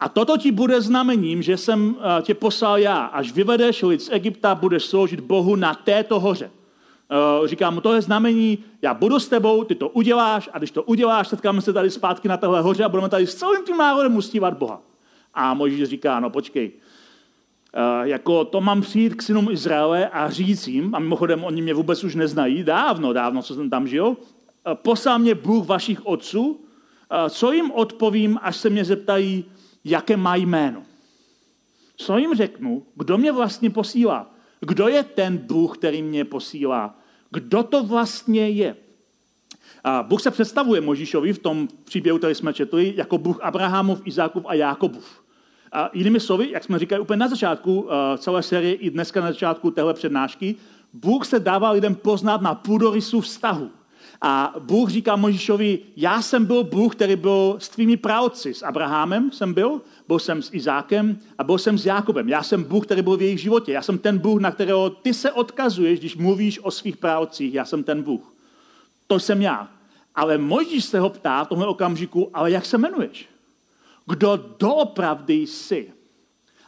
A 0.03 0.09
toto 0.09 0.37
ti 0.37 0.51
bude 0.51 0.81
znamením, 0.81 1.41
že 1.41 1.57
jsem 1.57 1.95
eh, 1.95 2.21
tě 2.21 2.33
poslal 2.33 2.77
já. 2.77 3.05
Až 3.05 3.31
vyvedeš 3.31 3.83
lid 3.83 4.01
z 4.01 4.09
Egypta, 4.11 4.55
budeš 4.55 4.85
sloužit 4.85 5.19
Bohu 5.19 5.55
na 5.55 5.73
této 5.73 6.19
hoře. 6.19 6.51
Eh, 6.51 7.47
říkám 7.47 7.73
mu, 7.73 7.81
to 7.81 7.93
je 7.93 8.01
znamení, 8.01 8.57
já 8.81 8.93
budu 8.93 9.19
s 9.19 9.27
tebou, 9.27 9.63
ty 9.63 9.75
to 9.75 9.89
uděláš 9.89 10.49
a 10.53 10.57
když 10.57 10.71
to 10.71 10.83
uděláš, 10.83 11.27
setkáme 11.27 11.61
se 11.61 11.73
tady 11.73 11.89
zpátky 11.89 12.27
na 12.27 12.37
téhle 12.37 12.61
hoře 12.61 12.83
a 12.83 12.89
budeme 12.89 13.09
tady 13.09 13.27
s 13.27 13.35
celým 13.35 13.63
tím 13.65 13.77
národem 13.77 14.15
ustívat 14.15 14.57
Boha. 14.57 14.81
A 15.33 15.53
Mojžíš 15.53 15.83
říká, 15.83 16.19
no 16.19 16.29
počkej, 16.29 16.71
Uh, 17.77 18.07
jako 18.07 18.45
to 18.45 18.61
mám 18.61 18.81
přijít 18.81 19.15
k 19.15 19.21
synům 19.21 19.51
Izraele 19.51 20.09
a 20.09 20.29
říct 20.29 20.67
jim, 20.67 20.95
a 20.95 20.99
mimochodem 20.99 21.43
oni 21.43 21.61
mě 21.61 21.73
vůbec 21.73 22.03
už 22.03 22.15
neznají, 22.15 22.63
dávno, 22.63 23.13
dávno, 23.13 23.41
co 23.41 23.55
jsem 23.55 23.69
tam 23.69 23.87
žil, 23.87 24.07
uh, 24.07 24.15
poslal 24.73 25.19
mě 25.19 25.35
Bůh 25.35 25.67
vašich 25.67 26.05
otců, 26.05 26.59
co 27.29 27.51
jim 27.51 27.71
odpovím, 27.71 28.39
až 28.41 28.55
se 28.55 28.69
mě 28.69 28.85
zeptají, 28.85 29.45
jaké 29.83 30.17
má 30.17 30.35
jméno. 30.35 30.83
Co 31.97 32.17
jim 32.17 32.35
řeknu? 32.35 32.85
Kdo 32.95 33.17
mě 33.17 33.31
vlastně 33.31 33.69
posílá? 33.69 34.33
Kdo 34.59 34.87
je 34.87 35.03
ten 35.03 35.37
Bůh, 35.37 35.77
který 35.77 36.01
mě 36.01 36.25
posílá? 36.25 36.99
Kdo 37.31 37.63
to 37.63 37.83
vlastně 37.83 38.49
je? 38.49 38.75
A 39.83 40.03
Bůh 40.03 40.21
se 40.21 40.31
představuje 40.31 40.81
Možíšovi 40.81 41.33
v 41.33 41.39
tom 41.39 41.67
příběhu, 41.83 42.17
který 42.17 42.35
jsme 42.35 42.53
četli, 42.53 42.93
jako 42.97 43.17
Bůh 43.17 43.41
Abrahamov, 43.41 44.01
Izákov 44.05 44.45
a 44.47 44.53
Jákobův. 44.53 45.23
A 45.71 45.89
jinými 45.93 46.19
slovy, 46.19 46.51
jak 46.51 46.63
jsme 46.63 46.79
říkali 46.79 47.01
úplně 47.01 47.17
na 47.17 47.27
začátku 47.27 47.87
celé 48.17 48.43
série 48.43 48.73
i 48.73 48.89
dneska 48.89 49.21
na 49.21 49.27
začátku 49.27 49.71
téhle 49.71 49.93
přednášky, 49.93 50.55
Bůh 50.93 51.25
se 51.25 51.39
dává 51.39 51.71
lidem 51.71 51.95
poznat 51.95 52.41
na 52.41 52.55
půdorysu 52.55 53.21
vztahu. 53.21 53.71
A 54.25 54.55
Bůh 54.59 54.89
říká 54.89 55.15
Možíšovi, 55.15 55.79
já 55.95 56.21
jsem 56.21 56.45
byl 56.45 56.63
Bůh, 56.63 56.95
který 56.95 57.15
byl 57.15 57.55
s 57.59 57.69
tvými 57.69 57.97
pravci. 57.97 58.53
S 58.53 58.63
Abrahamem 58.63 59.31
jsem 59.31 59.53
byl, 59.53 59.81
byl 60.07 60.19
jsem 60.19 60.41
s 60.41 60.53
Izákem 60.53 61.19
a 61.37 61.43
byl 61.43 61.57
jsem 61.57 61.77
s 61.77 61.85
Jákobem. 61.85 62.29
Já 62.29 62.43
jsem 62.43 62.63
Bůh, 62.63 62.85
který 62.85 63.01
byl 63.01 63.17
v 63.17 63.21
jejich 63.21 63.41
životě. 63.41 63.71
Já 63.71 63.81
jsem 63.81 63.97
ten 63.97 64.17
Bůh, 64.17 64.41
na 64.41 64.51
kterého 64.51 64.89
ty 64.89 65.13
se 65.13 65.31
odkazuješ, 65.31 65.99
když 65.99 66.15
mluvíš 66.15 66.59
o 66.63 66.71
svých 66.71 66.97
pravcích. 66.97 67.53
Já 67.53 67.65
jsem 67.65 67.83
ten 67.83 68.03
Bůh. 68.03 68.33
To 69.07 69.19
jsem 69.19 69.41
já. 69.41 69.69
Ale 70.15 70.37
Možíš 70.37 70.85
se 70.85 70.99
ho 70.99 71.09
ptá 71.09 71.43
v 71.43 71.47
tomhle 71.47 71.67
okamžiku, 71.67 72.29
ale 72.33 72.51
jak 72.51 72.65
se 72.65 72.77
jmenuješ? 72.77 73.29
Kdo 74.05 74.45
doopravdy 74.59 75.33
jsi? 75.33 75.91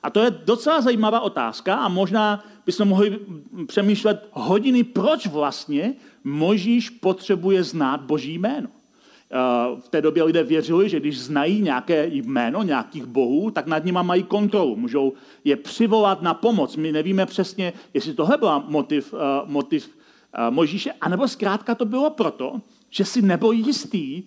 A 0.05 0.09
to 0.09 0.19
je 0.19 0.31
docela 0.45 0.81
zajímavá 0.81 1.19
otázka 1.19 1.75
a 1.75 1.87
možná 1.87 2.43
bychom 2.65 2.87
mohli 2.87 3.19
přemýšlet 3.67 4.27
hodiny, 4.31 4.83
proč 4.83 5.27
vlastně 5.27 5.93
Možíš 6.23 6.89
potřebuje 6.89 7.63
znát 7.63 8.01
Boží 8.01 8.33
jméno. 8.37 8.67
Eh, 8.69 9.81
v 9.81 9.89
té 9.89 10.01
době 10.01 10.23
lidé 10.23 10.43
věřili, 10.43 10.89
že 10.89 10.99
když 10.99 11.19
znají 11.19 11.61
nějaké 11.61 12.07
jméno 12.07 12.63
nějakých 12.63 13.05
bohů, 13.05 13.51
tak 13.51 13.67
nad 13.67 13.85
nimi 13.85 13.99
mají 14.01 14.23
kontrolu. 14.23 14.75
Můžou 14.75 15.13
je 15.43 15.55
přivolat 15.55 16.21
na 16.21 16.33
pomoc. 16.33 16.75
My 16.75 16.91
nevíme 16.91 17.25
přesně, 17.25 17.73
jestli 17.93 18.13
tohle 18.13 18.37
byl 18.37 18.63
motiv, 18.67 19.13
uh, 19.13 19.19
motiv 19.45 19.89
uh, 19.89 20.53
Možíše, 20.53 20.91
anebo 21.01 21.27
zkrátka 21.27 21.75
to 21.75 21.85
bylo 21.85 22.09
proto, 22.09 22.61
že 22.89 23.05
si 23.05 23.21
nebyl 23.21 23.51
jistý, 23.51 24.23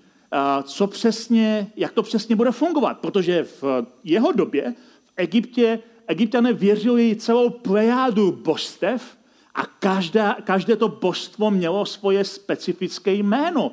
co 0.63 0.87
přesně, 0.87 1.67
jak 1.77 1.93
to 1.93 2.03
přesně 2.03 2.37
bude 2.37 2.53
fungovat. 2.53 2.99
Protože 2.99 3.45
v 3.45 3.65
jeho 4.05 4.33
době 4.33 4.75
Egyptě 5.19 5.79
Egyptiané 6.09 6.53
věřili 6.53 7.17
celou 7.17 7.51
plejádu 7.51 8.33
božstev 8.33 9.17
a 9.55 9.67
každá, 9.67 10.37
každé 10.45 10.77
to 10.77 10.89
božstvo 10.89 11.51
mělo 11.51 11.87
svoje 11.87 12.25
specifické 12.25 13.13
jméno. 13.13 13.71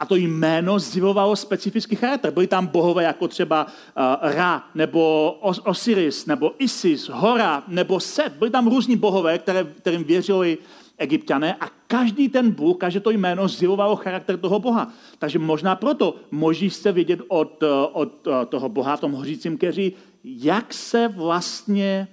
A 0.00 0.06
to 0.06 0.16
jméno 0.16 0.78
zjevovalo 0.78 1.36
specifický 1.36 1.96
charakter. 1.96 2.30
Byli 2.30 2.46
tam 2.46 2.66
bohové 2.66 3.02
jako 3.02 3.28
třeba 3.28 3.66
uh, 3.66 4.30
Ra, 4.30 4.66
nebo 4.74 5.34
Os- 5.42 5.62
Osiris, 5.64 6.26
nebo 6.26 6.52
Isis, 6.58 7.08
Hora, 7.08 7.62
nebo 7.68 8.00
Set. 8.00 8.32
Byli 8.32 8.50
tam 8.50 8.68
různí 8.68 8.96
bohové, 8.96 9.38
které, 9.38 9.64
kterým 9.64 10.04
věřili 10.04 10.58
egyptiané 11.02 11.54
a 11.54 11.68
každý 11.86 12.28
ten 12.28 12.50
bůh, 12.50 12.76
každé 12.76 13.00
to 13.00 13.10
jméno 13.10 13.48
zjevovalo 13.48 13.96
charakter 13.96 14.36
toho 14.36 14.58
boha. 14.58 14.92
Takže 15.18 15.38
možná 15.38 15.76
proto 15.76 16.16
Možíš 16.30 16.74
se 16.74 16.92
vidět 16.92 17.20
od, 17.28 17.62
od 17.92 18.28
toho 18.48 18.68
boha 18.68 18.96
v 18.96 19.00
tom 19.00 19.12
hořícím 19.12 19.58
keři, 19.58 19.92
jak 20.24 20.74
se 20.74 21.08
vlastně 21.08 22.08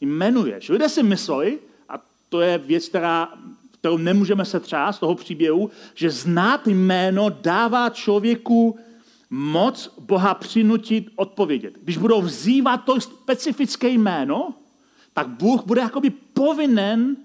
jmenuješ. 0.00 0.68
Lidé 0.68 0.88
si 0.88 1.02
mysleli, 1.02 1.58
a 1.88 2.02
to 2.28 2.40
je 2.40 2.58
věc, 2.58 2.88
která, 2.88 3.28
kterou 3.80 3.96
nemůžeme 3.96 4.44
se 4.44 4.60
třást 4.60 4.96
z 4.96 5.00
toho 5.00 5.14
příběhu, 5.14 5.70
že 5.94 6.10
znát 6.10 6.66
jméno 6.66 7.30
dává 7.30 7.90
člověku 7.90 8.78
moc 9.30 9.94
Boha 9.98 10.34
přinutit 10.34 11.08
odpovědět. 11.16 11.74
Když 11.82 11.96
budou 11.96 12.22
vzývat 12.22 12.84
to 12.84 13.00
specifické 13.00 13.88
jméno, 13.88 14.54
tak 15.14 15.28
Bůh 15.28 15.66
bude 15.66 15.80
jakoby 15.80 16.10
povinen 16.10 17.16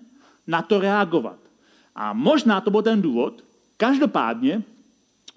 na 0.48 0.62
to 0.62 0.80
reagovat. 0.80 1.40
A 1.96 2.14
možná 2.14 2.62
to 2.62 2.72
byl 2.72 2.82
ten 2.82 3.02
důvod. 3.02 3.44
Každopádně 3.78 4.64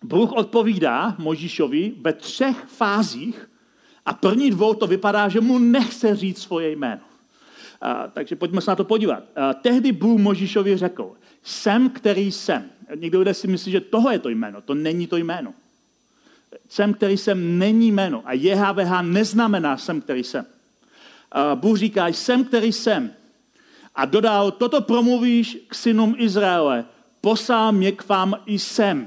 Bůh 0.03 0.33
odpovídá 0.33 1.15
Možíšovi 1.19 1.95
ve 2.01 2.13
třech 2.13 2.57
fázích 2.57 3.51
a 4.07 4.15
první 4.15 4.51
dvou 4.51 4.75
to 4.75 4.87
vypadá, 4.87 5.29
že 5.29 5.41
mu 5.41 5.59
nechce 5.59 6.17
říct 6.17 6.43
svoje 6.43 6.71
jméno. 6.71 7.03
A, 7.81 8.09
takže 8.09 8.37
pojďme 8.37 8.61
se 8.61 8.71
na 8.71 8.77
to 8.77 8.85
podívat. 8.85 9.23
A, 9.37 9.55
tehdy 9.55 9.93
Bůh 9.93 10.21
Možíšovi 10.21 10.77
řekl, 10.77 11.13
jsem, 11.43 11.91
který 11.91 12.33
jsem. 12.33 12.71
Někdo 12.95 13.19
lidé 13.19 13.35
si 13.35 13.49
myslí, 13.49 13.73
že 13.73 13.81
toho 13.81 14.11
je 14.11 14.19
to 14.19 14.29
jméno. 14.29 14.61
To 14.61 14.75
není 14.75 15.07
to 15.07 15.17
jméno. 15.17 15.55
Jsem, 16.69 16.95
který 16.95 17.17
jsem, 17.17 17.59
není 17.59 17.93
jméno. 17.93 18.23
A 18.25 18.33
JHVH 18.33 19.03
neznamená 19.03 19.77
jsem, 19.77 20.01
který 20.01 20.25
jsem. 20.25 20.47
A 21.33 21.55
Bůh 21.55 21.79
říká, 21.79 22.07
jsem, 22.07 22.45
který 22.45 22.73
jsem. 22.73 23.13
A 23.97 24.05
dodal, 24.05 24.51
toto 24.51 24.81
promluvíš 24.81 25.59
k 25.69 25.75
synům 25.75 26.15
Izraele, 26.19 26.85
poslal 27.21 27.73
mě 27.73 27.93
k 27.93 28.09
vám 28.09 28.35
i 28.47 28.59
sem. 28.59 29.07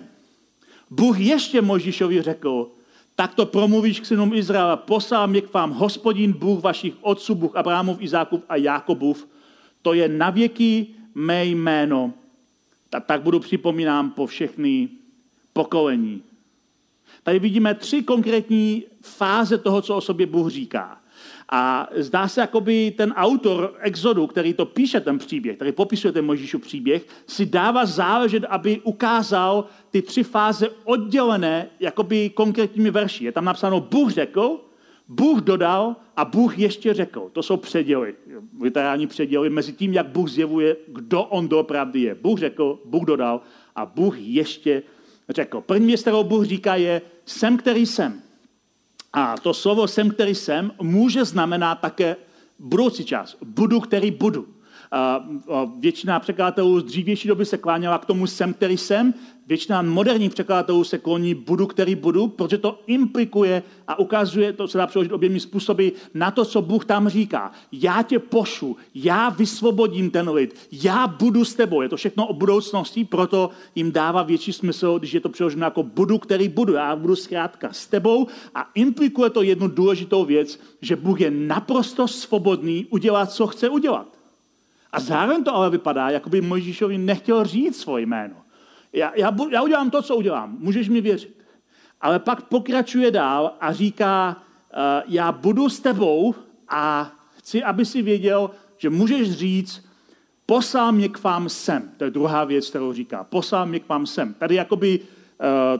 Bůh 0.89 1.19
ještě 1.19 1.61
Možíšovi 1.61 2.21
řekl, 2.21 2.71
tak 3.15 3.35
to 3.35 3.45
promluvíš 3.45 3.99
k 3.99 4.05
synům 4.05 4.33
Izraele, 4.33 4.77
poslal 4.77 5.27
mě 5.27 5.41
k 5.41 5.53
vám 5.53 5.71
hospodin 5.71 6.33
Bůh 6.33 6.63
vašich 6.63 6.93
otců, 7.01 7.35
Bůh 7.35 7.55
Abrahamov, 7.55 8.01
Izákův 8.01 8.41
a 8.49 8.55
Jákobův. 8.55 9.27
To 9.81 9.93
je 9.93 10.09
navěky 10.09 10.87
mé 11.15 11.45
jméno. 11.45 12.13
Tak, 12.89 13.05
tak 13.05 13.21
budu 13.21 13.39
připomínám 13.39 14.11
po 14.11 14.25
všechny 14.27 14.89
pokolení. 15.53 16.23
Tady 17.23 17.39
vidíme 17.39 17.73
tři 17.73 18.03
konkrétní 18.03 18.83
fáze 19.01 19.57
toho, 19.57 19.81
co 19.81 19.95
o 19.95 20.01
sobě 20.01 20.25
Bůh 20.25 20.49
říká. 20.49 20.98
A 21.51 21.89
zdá 21.95 22.27
se, 22.27 22.41
jakoby 22.41 22.91
ten 22.97 23.13
autor 23.15 23.73
Exodu, 23.79 24.27
který 24.27 24.53
to 24.53 24.65
píše, 24.65 24.99
ten 24.99 25.17
příběh, 25.17 25.55
který 25.55 25.71
popisuje 25.71 26.11
ten 26.11 26.25
Možíšův 26.25 26.61
příběh, 26.61 27.05
si 27.27 27.45
dává 27.45 27.85
záležet, 27.85 28.43
aby 28.49 28.79
ukázal 28.83 29.65
ty 29.91 30.01
tři 30.01 30.23
fáze 30.23 30.69
oddělené 30.83 31.69
jakoby 31.79 32.29
konkrétními 32.29 32.91
verši. 32.91 33.25
Je 33.25 33.31
tam 33.31 33.45
napsáno 33.45 33.81
Bůh 33.81 34.11
řekl, 34.11 34.59
Bůh 35.07 35.41
dodal 35.41 35.95
a 36.17 36.25
Bůh 36.25 36.59
ještě 36.59 36.93
řekl. 36.93 37.29
To 37.33 37.43
jsou 37.43 37.57
předěly, 37.57 38.15
literální 38.61 39.07
předěly 39.07 39.49
mezi 39.49 39.73
tím, 39.73 39.93
jak 39.93 40.07
Bůh 40.07 40.29
zjevuje, 40.29 40.75
kdo 40.87 41.23
on 41.23 41.47
doopravdy 41.47 42.01
je. 42.01 42.15
Bůh 42.15 42.39
řekl, 42.39 42.79
Bůh 42.85 43.05
dodal 43.05 43.41
a 43.75 43.85
Bůh 43.85 44.15
ještě 44.19 44.83
řekl. 45.29 45.61
První 45.61 45.87
věc, 45.87 46.01
kterou 46.01 46.23
Bůh 46.23 46.45
říká, 46.45 46.75
je 46.75 47.01
jsem, 47.25 47.57
který 47.57 47.85
jsem. 47.85 48.21
A 49.13 49.35
to 49.37 49.53
slovo 49.53 49.87
jsem, 49.87 50.09
který 50.09 50.35
jsem, 50.35 50.71
může 50.81 51.25
znamenat 51.25 51.75
také 51.75 52.15
budoucí 52.59 53.05
čas. 53.05 53.37
Budu, 53.45 53.79
který 53.79 54.11
budu. 54.11 54.47
Většina 55.79 56.19
překladatelů 56.19 56.79
z 56.79 56.83
dřívější 56.83 57.27
doby 57.27 57.45
se 57.45 57.57
kláněla 57.57 57.97
k 57.97 58.05
tomu 58.05 58.27
jsem, 58.27 58.53
který 58.53 58.77
jsem. 58.77 59.13
Většina 59.47 59.81
moderních 59.81 60.31
překladatelů 60.31 60.83
se 60.83 60.97
kloní 60.97 61.35
budu, 61.35 61.67
který 61.67 61.95
budu, 61.95 62.27
protože 62.27 62.57
to 62.57 62.79
implikuje 62.87 63.63
a 63.87 63.99
ukazuje, 63.99 64.53
to 64.53 64.67
se 64.67 64.77
dá 64.77 64.87
přeložit 64.87 65.11
oběmi 65.11 65.39
způsoby, 65.39 65.87
na 66.13 66.31
to, 66.31 66.45
co 66.45 66.61
Bůh 66.61 66.85
tam 66.85 67.09
říká. 67.09 67.51
Já 67.71 68.01
tě 68.01 68.19
pošu, 68.19 68.77
já 68.95 69.29
vysvobodím 69.29 70.11
ten 70.11 70.29
lid, 70.29 70.55
já 70.71 71.07
budu 71.07 71.45
s 71.45 71.55
tebou. 71.55 71.81
Je 71.81 71.89
to 71.89 71.97
všechno 71.97 72.27
o 72.27 72.33
budoucnosti, 72.33 73.05
proto 73.05 73.49
jim 73.75 73.91
dává 73.91 74.23
větší 74.23 74.53
smysl, 74.53 74.99
když 74.99 75.13
je 75.13 75.19
to 75.19 75.29
přeloženo 75.29 75.65
jako 75.65 75.83
budu, 75.83 76.17
který 76.17 76.49
budu. 76.49 76.73
Já 76.73 76.95
budu 76.95 77.15
zkrátka 77.15 77.73
s 77.73 77.87
tebou 77.87 78.27
a 78.55 78.69
implikuje 78.75 79.29
to 79.29 79.41
jednu 79.41 79.67
důležitou 79.67 80.25
věc, 80.25 80.59
že 80.81 80.95
Bůh 80.95 81.21
je 81.21 81.31
naprosto 81.31 82.07
svobodný 82.07 82.87
udělat, 82.89 83.31
co 83.31 83.47
chce 83.47 83.69
udělat. 83.69 84.18
A 84.91 84.99
zároveň 84.99 85.43
to 85.43 85.55
ale 85.55 85.69
vypadá, 85.69 86.09
jako 86.09 86.29
by 86.29 86.41
Mojžíšovi 86.41 86.97
nechtěl 86.97 87.45
říct 87.45 87.81
svoje 87.81 88.05
jméno. 88.05 88.35
Já, 88.93 89.11
já, 89.15 89.35
já 89.49 89.61
udělám 89.61 89.89
to, 89.89 90.01
co 90.01 90.15
udělám, 90.15 90.57
můžeš 90.59 90.89
mi 90.89 91.01
věřit. 91.01 91.45
Ale 92.01 92.19
pak 92.19 92.41
pokračuje 92.41 93.11
dál 93.11 93.53
a 93.61 93.73
říká, 93.73 94.35
uh, 94.37 95.13
já 95.13 95.31
budu 95.31 95.69
s 95.69 95.79
tebou 95.79 96.35
a 96.69 97.11
chci, 97.37 97.63
aby 97.63 97.85
si 97.85 98.01
věděl, 98.01 98.51
že 98.77 98.89
můžeš 98.89 99.31
říct, 99.31 99.85
poslal 100.45 100.91
mě 100.91 101.09
k 101.09 101.23
vám 101.23 101.49
sem. 101.49 101.91
To 101.97 102.03
je 102.03 102.11
druhá 102.11 102.43
věc, 102.43 102.69
kterou 102.69 102.93
říká. 102.93 103.23
Poslal 103.23 103.65
mě 103.65 103.79
k 103.79 103.89
vám 103.89 104.05
sem. 104.05 104.33
Tady 104.33 104.55
jakoby 104.55 104.99
uh, 104.99 105.05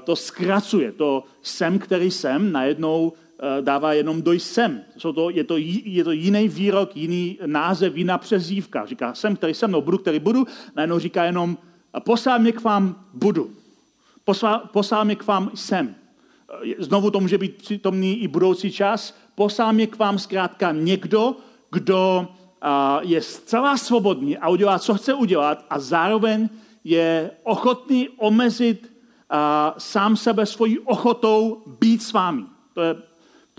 to 0.04 0.16
zkracuje. 0.16 0.92
To 0.92 1.24
jsem, 1.42 1.80
který 1.80 2.12
jsem, 2.12 2.52
najednou 2.52 3.14
dává 3.62 3.94
jenom 3.94 4.22
doj 4.22 4.40
sem. 4.40 4.84
Jsou 4.98 5.14
to, 5.14 5.30
je, 5.30 5.44
to, 5.44 5.56
je 5.84 6.04
to 6.04 6.12
jiný 6.12 6.48
výrok, 6.48 6.96
jiný 6.96 7.40
název, 7.46 7.98
jiná 7.98 8.18
přezívka. 8.18 8.86
Říká 8.86 9.14
jsem, 9.14 9.36
který 9.36 9.54
jsem, 9.54 9.72
no 9.72 9.82
budu, 9.82 9.98
který 9.98 10.20
budu. 10.20 10.48
Najednou 10.76 11.00
říká 11.00 11.24
jenom, 11.24 11.58
poslal 12.00 12.40
mě 12.40 12.52
k 12.52 12.64
vám, 12.64 13.06
budu. 13.14 13.52
Poslal, 14.72 15.06
mě 15.06 15.16
k 15.16 15.28
vám, 15.28 15.52
jsem. 15.56 15.96
Eh, 16.64 16.84
znovu 16.84 17.12
to 17.12 17.20
může 17.20 17.38
být 17.38 17.56
přítomný 17.56 18.22
i 18.22 18.28
budoucí 18.28 18.72
čas. 18.72 19.18
Poslal 19.36 19.74
mě 19.74 19.88
k 19.88 19.98
vám 19.98 20.20
zkrátka 20.20 20.72
někdo, 20.72 21.36
kdo 21.72 22.28
je 23.02 23.22
zcela 23.22 23.78
svobodný 23.78 24.38
a 24.38 24.50
udělá, 24.50 24.80
co 24.80 24.94
chce 24.94 25.14
udělat 25.14 25.66
a 25.70 25.80
zároveň 25.80 26.50
je 26.84 27.32
ochotný 27.44 28.10
omezit 28.10 28.92
sám 29.78 30.16
sebe 30.18 30.46
svojí 30.46 30.80
ochotou 30.80 31.64
být 31.80 32.04
s 32.04 32.14
vámi. 32.14 32.44
To 32.74 32.82
je 32.82 32.96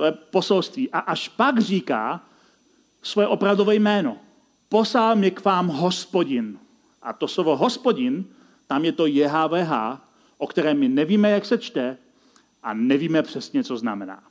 to 0.01 0.05
je 0.05 0.13
poselství. 0.13 0.91
A 0.91 0.99
až 0.99 1.29
pak 1.29 1.61
říká 1.61 2.25
svoje 3.03 3.27
opravdové 3.29 3.75
jméno. 3.75 4.17
Poslal 4.69 5.17
mě 5.17 5.31
k 5.31 5.45
vám 5.45 5.69
hospodin. 5.69 6.59
A 7.03 7.13
to 7.13 7.29
slovo 7.29 7.57
hospodin, 7.57 8.25
tam 8.67 8.85
je 8.85 8.93
to 8.93 9.07
JHVH, 9.07 10.01
o 10.39 10.47
kterém 10.47 10.79
my 10.79 10.89
nevíme, 10.89 11.31
jak 11.31 11.45
se 11.45 11.59
čte 11.59 11.97
a 12.63 12.75
nevíme 12.75 13.23
přesně, 13.23 13.65
co 13.65 13.77
znamená. 13.77 14.23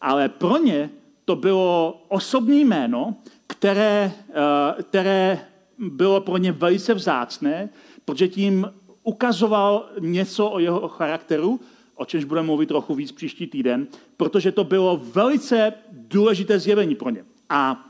Ale 0.00 0.28
pro 0.28 0.56
ně 0.56 0.90
to 1.24 1.36
bylo 1.36 2.04
osobní 2.08 2.64
jméno, 2.64 3.16
které, 3.46 4.12
eh, 4.12 4.82
které 4.82 5.46
bylo 5.78 6.20
pro 6.20 6.36
ně 6.36 6.52
velice 6.52 6.94
vzácné, 6.94 7.68
protože 8.04 8.28
tím 8.28 8.72
ukazoval 9.02 9.88
něco 10.00 10.50
o 10.50 10.58
jeho 10.58 10.88
charakteru, 10.88 11.60
o 11.94 12.04
čemž 12.04 12.24
budeme 12.24 12.46
mluvit 12.46 12.66
trochu 12.66 12.94
víc 12.94 13.12
příští 13.12 13.46
týden, 13.46 13.86
protože 14.16 14.52
to 14.52 14.64
bylo 14.64 15.00
velice 15.12 15.72
důležité 15.92 16.58
zjevení 16.58 16.94
pro 16.94 17.10
ně. 17.10 17.24
A, 17.50 17.86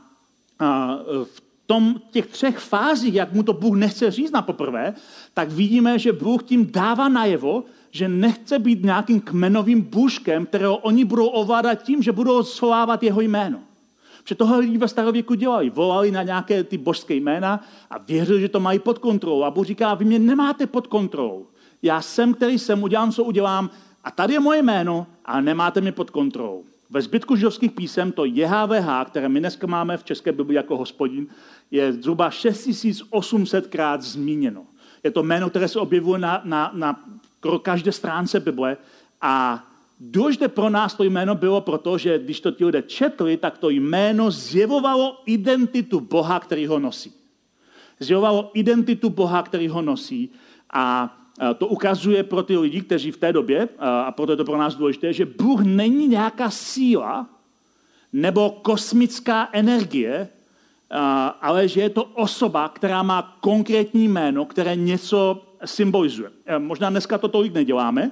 a 0.59 0.97
v 1.23 1.41
tom, 1.65 2.01
těch 2.11 2.27
třech 2.27 2.57
fázích, 2.57 3.13
jak 3.13 3.33
mu 3.33 3.43
to 3.43 3.53
Bůh 3.53 3.75
nechce 3.77 4.11
říct 4.11 4.31
na 4.31 4.41
poprvé, 4.41 4.93
tak 5.33 5.51
vidíme, 5.51 5.99
že 5.99 6.13
Bůh 6.13 6.43
tím 6.43 6.71
dává 6.71 7.09
najevo, 7.09 7.63
že 7.91 8.09
nechce 8.09 8.59
být 8.59 8.83
nějakým 8.83 9.21
kmenovým 9.21 9.81
bůžkem, 9.81 10.45
kterého 10.45 10.77
oni 10.77 11.05
budou 11.05 11.27
ovládat 11.27 11.75
tím, 11.75 12.03
že 12.03 12.11
budou 12.11 12.43
svolávat 12.43 13.03
jeho 13.03 13.21
jméno. 13.21 13.59
Protože 14.23 14.35
tohle 14.35 14.59
lidi 14.59 14.77
ve 14.77 14.87
starověku 14.87 15.33
dělali. 15.33 15.69
Volali 15.69 16.11
na 16.11 16.23
nějaké 16.23 16.63
ty 16.63 16.77
božské 16.77 17.15
jména 17.15 17.63
a 17.89 17.97
věřili, 17.97 18.41
že 18.41 18.49
to 18.49 18.59
mají 18.59 18.79
pod 18.79 18.99
kontrolou. 18.99 19.43
A 19.43 19.51
Bůh 19.51 19.65
říká, 19.65 19.93
vy 19.93 20.05
mě 20.05 20.19
nemáte 20.19 20.67
pod 20.67 20.87
kontrolou. 20.87 21.45
Já 21.81 22.01
jsem, 22.01 22.33
který 22.33 22.59
jsem, 22.59 22.83
udělám, 22.83 23.11
co 23.11 23.23
udělám, 23.23 23.69
a 24.05 24.11
tady 24.11 24.33
je 24.33 24.39
moje 24.39 24.61
jméno, 24.61 25.07
ale 25.25 25.41
nemáte 25.41 25.81
mě 25.81 25.91
pod 25.91 26.09
kontrolou. 26.09 26.63
Ve 26.89 27.01
zbytku 27.01 27.35
židovských 27.35 27.71
písem 27.71 28.11
to 28.11 28.25
JHVH, 28.25 29.05
které 29.05 29.29
my 29.29 29.39
dneska 29.39 29.67
máme 29.67 29.97
v 29.97 30.03
České 30.03 30.31
Bibli 30.31 30.55
jako 30.55 30.77
hospodin, 30.77 31.27
je 31.71 31.93
zhruba 31.93 32.29
6800 32.29 33.67
krát 33.67 34.01
zmíněno. 34.01 34.65
Je 35.03 35.11
to 35.11 35.23
jméno, 35.23 35.49
které 35.49 35.67
se 35.67 35.79
objevuje 35.79 36.19
na, 36.19 36.41
na, 36.43 36.71
na 36.73 36.99
každé 37.61 37.91
stránce 37.91 38.39
Bible 38.39 38.77
a 39.21 39.63
důležité 39.99 40.47
pro 40.47 40.69
nás 40.69 40.93
to 40.93 41.03
jméno 41.03 41.35
bylo 41.35 41.61
proto, 41.61 41.97
že 41.97 42.19
když 42.19 42.39
to 42.41 42.51
ti 42.51 42.65
lidé 42.65 42.81
četli, 42.81 43.37
tak 43.37 43.57
to 43.57 43.69
jméno 43.69 44.31
zjevovalo 44.31 45.21
identitu 45.25 45.99
Boha, 45.99 46.39
který 46.39 46.67
ho 46.67 46.79
nosí. 46.79 47.13
Zjevovalo 47.99 48.51
identitu 48.53 49.09
Boha, 49.09 49.43
který 49.43 49.67
ho 49.67 49.81
nosí 49.81 50.29
a 50.73 51.17
to 51.57 51.67
ukazuje 51.67 52.23
pro 52.23 52.43
ty 52.43 52.57
lidi, 52.57 52.81
kteří 52.81 53.11
v 53.11 53.17
té 53.17 53.33
době, 53.33 53.69
a 53.79 54.11
proto 54.11 54.31
je 54.31 54.37
to 54.37 54.45
pro 54.45 54.57
nás 54.57 54.75
důležité, 54.75 55.13
že 55.13 55.25
Bůh 55.25 55.61
není 55.61 56.07
nějaká 56.07 56.49
síla 56.49 57.29
nebo 58.13 58.49
kosmická 58.49 59.49
energie, 59.51 60.27
ale 61.41 61.67
že 61.67 61.81
je 61.81 61.89
to 61.89 62.03
osoba, 62.03 62.69
která 62.69 63.03
má 63.03 63.37
konkrétní 63.41 64.07
jméno, 64.07 64.45
které 64.45 64.75
něco 64.75 65.45
symbolizuje. 65.65 66.29
Možná 66.57 66.89
dneska 66.89 67.17
to 67.17 67.27
tolik 67.27 67.53
neděláme, 67.53 68.11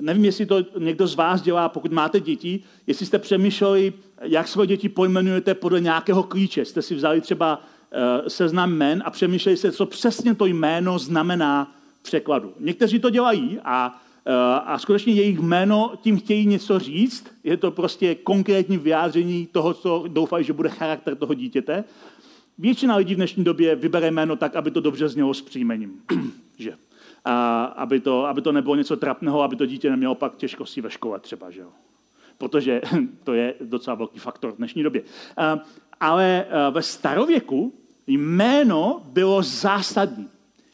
Nevím, 0.00 0.24
jestli 0.24 0.46
to 0.46 0.64
někdo 0.78 1.06
z 1.06 1.14
vás 1.14 1.42
dělá, 1.42 1.68
pokud 1.68 1.92
máte 1.92 2.20
děti, 2.20 2.62
jestli 2.86 3.06
jste 3.06 3.18
přemýšleli, 3.18 3.92
jak 4.22 4.48
své 4.48 4.66
děti 4.66 4.88
pojmenujete 4.88 5.54
podle 5.54 5.80
nějakého 5.80 6.22
klíče. 6.22 6.64
Jste 6.64 6.82
si 6.82 6.94
vzali 6.94 7.20
třeba 7.20 7.60
seznam 8.28 8.72
jmen 8.72 9.02
a 9.06 9.10
přemýšleli 9.10 9.56
jste, 9.56 9.72
co 9.72 9.86
přesně 9.86 10.34
to 10.34 10.46
jméno 10.46 10.98
znamená 10.98 11.74
překladu. 12.02 12.54
Někteří 12.60 12.98
to 12.98 13.10
dělají 13.10 13.58
a, 13.64 14.02
uh, 14.26 14.34
a 14.64 14.78
skutečně 14.78 15.12
jejich 15.12 15.38
jméno 15.38 15.92
tím 16.02 16.18
chtějí 16.18 16.46
něco 16.46 16.78
říct. 16.78 17.26
Je 17.44 17.56
to 17.56 17.70
prostě 17.70 18.14
konkrétní 18.14 18.78
vyjádření 18.78 19.46
toho, 19.52 19.74
co 19.74 20.04
doufají, 20.08 20.44
že 20.44 20.52
bude 20.52 20.68
charakter 20.68 21.16
toho 21.16 21.34
dítěte. 21.34 21.84
Většina 22.58 22.96
lidí 22.96 23.14
v 23.14 23.16
dnešní 23.16 23.44
době 23.44 23.76
vybere 23.76 24.10
jméno 24.10 24.36
tak, 24.36 24.56
aby 24.56 24.70
to 24.70 24.80
dobře 24.80 25.08
znělo 25.08 25.34
s 25.34 25.42
příjmením. 25.42 26.02
že? 26.58 26.74
a 27.24 27.64
aby 27.64 28.00
to, 28.00 28.26
aby 28.26 28.42
to 28.42 28.52
nebylo 28.52 28.74
něco 28.76 28.96
trapného, 28.96 29.42
aby 29.42 29.56
to 29.56 29.66
dítě 29.66 29.90
nemělo 29.90 30.14
pak 30.14 30.36
těžkosti 30.36 30.80
ve 30.80 30.90
škole 30.90 31.20
třeba, 31.20 31.50
že 31.50 31.60
jo? 31.60 31.68
Protože 32.38 32.80
to 33.24 33.34
je 33.34 33.54
docela 33.60 33.94
velký 33.94 34.18
faktor 34.18 34.52
v 34.52 34.56
dnešní 34.56 34.82
době. 34.82 35.02
Ale 36.00 36.46
ve 36.70 36.82
starověku 36.82 37.74
jméno 38.06 39.02
bylo 39.04 39.42
zásadní. 39.42 40.28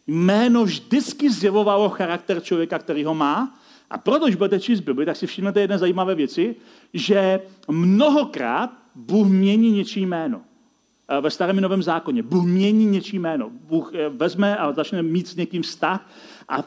Jméno 0.09 0.65
vždycky 0.65 1.31
zjevovalo 1.31 1.89
charakter 1.89 2.41
člověka, 2.41 2.79
který 2.79 3.05
ho 3.05 3.15
má. 3.15 3.59
A 3.91 3.99
proto, 3.99 4.25
když 4.25 4.37
budete 4.37 4.61
číst 4.61 4.81
Bibli, 4.81 5.07
tak 5.07 5.17
si 5.17 5.27
všimnete 5.27 5.61
jedné 5.61 5.79
zajímavé 5.79 6.15
věci, 6.15 6.57
že 6.95 7.41
mnohokrát 7.69 8.71
Bůh 8.95 9.29
mění 9.29 9.73
něčí 9.73 10.07
jméno. 10.07 10.41
Ve 11.21 11.31
starém 11.31 11.61
novém 11.61 11.83
zákoně. 11.83 12.23
Bůh 12.23 12.45
mění 12.45 12.87
něčí 12.87 13.19
jméno. 13.19 13.51
Bůh 13.69 13.95
eh, 13.95 14.09
vezme 14.09 14.57
a 14.57 14.73
začne 14.73 15.03
mít 15.03 15.29
s 15.29 15.37
někým 15.37 15.63
vztah 15.63 16.11
a 16.49 16.65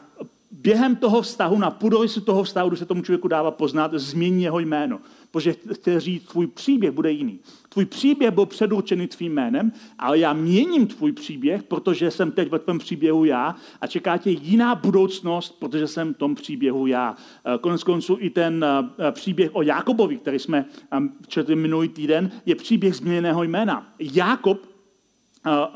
během 0.50 0.96
toho 0.96 1.22
vztahu, 1.22 1.58
na 1.58 1.70
půdorysu 1.70 2.20
toho 2.20 2.42
vztahu, 2.42 2.68
kdy 2.68 2.76
se 2.76 2.86
tomu 2.86 3.02
člověku 3.02 3.28
dává 3.28 3.50
poznat, 3.50 3.94
změní 3.94 4.42
jeho 4.42 4.58
jméno. 4.58 5.00
Protože 5.30 5.54
chce 5.72 6.00
říct, 6.00 6.24
tvůj 6.24 6.46
příběh 6.46 6.92
bude 6.92 7.10
jiný. 7.10 7.38
Tvůj 7.72 7.84
příběh 7.84 8.30
byl 8.30 8.46
předurčený 8.46 9.06
tvým 9.06 9.32
jménem, 9.32 9.72
ale 9.98 10.18
já 10.18 10.32
měním 10.32 10.86
tvůj 10.86 11.12
příběh, 11.12 11.62
protože 11.62 12.10
jsem 12.10 12.32
teď 12.32 12.50
ve 12.50 12.58
tvém 12.58 12.78
příběhu 12.78 13.24
já 13.24 13.56
a 13.80 13.86
čeká 13.86 14.16
tě 14.16 14.30
jiná 14.30 14.74
budoucnost, 14.74 15.56
protože 15.58 15.86
jsem 15.86 16.14
v 16.14 16.16
tom 16.16 16.34
příběhu 16.34 16.86
já. 16.86 17.16
Eh, 17.44 17.58
konec 17.58 17.82
konců 17.82 18.16
i 18.20 18.30
ten 18.30 18.64
eh, 18.64 19.12
příběh 19.12 19.50
o 19.52 19.62
Jakobovi, 19.62 20.16
který 20.16 20.38
jsme 20.38 20.64
eh, 20.92 20.98
četli 21.28 21.56
minulý 21.56 21.88
týden, 21.88 22.30
je 22.46 22.54
příběh 22.54 22.96
změněného 22.96 23.42
jména. 23.42 23.92
Jakob 23.98 24.72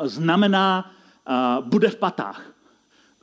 znamená 0.04 0.90
bude 1.60 1.88
v 1.88 1.96
patách 1.96 2.52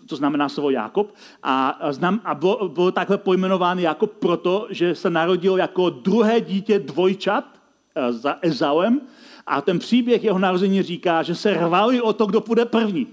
to 0.08 0.16
znamená 0.16 0.50
slovo 0.50 0.70
Jakob. 0.70 1.16
A, 1.44 1.80
znam, 1.90 2.22
a 2.24 2.36
bylo, 2.36 2.70
bylo 2.70 2.92
takhle 2.92 3.18
pojmenován 3.18 3.80
Jakob 3.80 4.12
proto, 4.14 4.68
že 4.70 4.96
se 4.96 5.10
narodil 5.10 5.58
jako 5.58 5.90
druhé 5.90 6.42
dítě 6.42 6.80
dvojčat 6.80 7.53
za 8.10 8.38
Ezauem 8.42 9.02
a 9.48 9.62
ten 9.62 9.80
příběh 9.80 10.24
jeho 10.24 10.40
narození 10.40 10.84
říká, 10.84 11.24
že 11.24 11.36
se 11.36 11.54
rvali 11.54 12.02
o 12.02 12.14
to, 12.14 12.26
kdo 12.26 12.42
půjde 12.42 12.66
první 12.66 13.08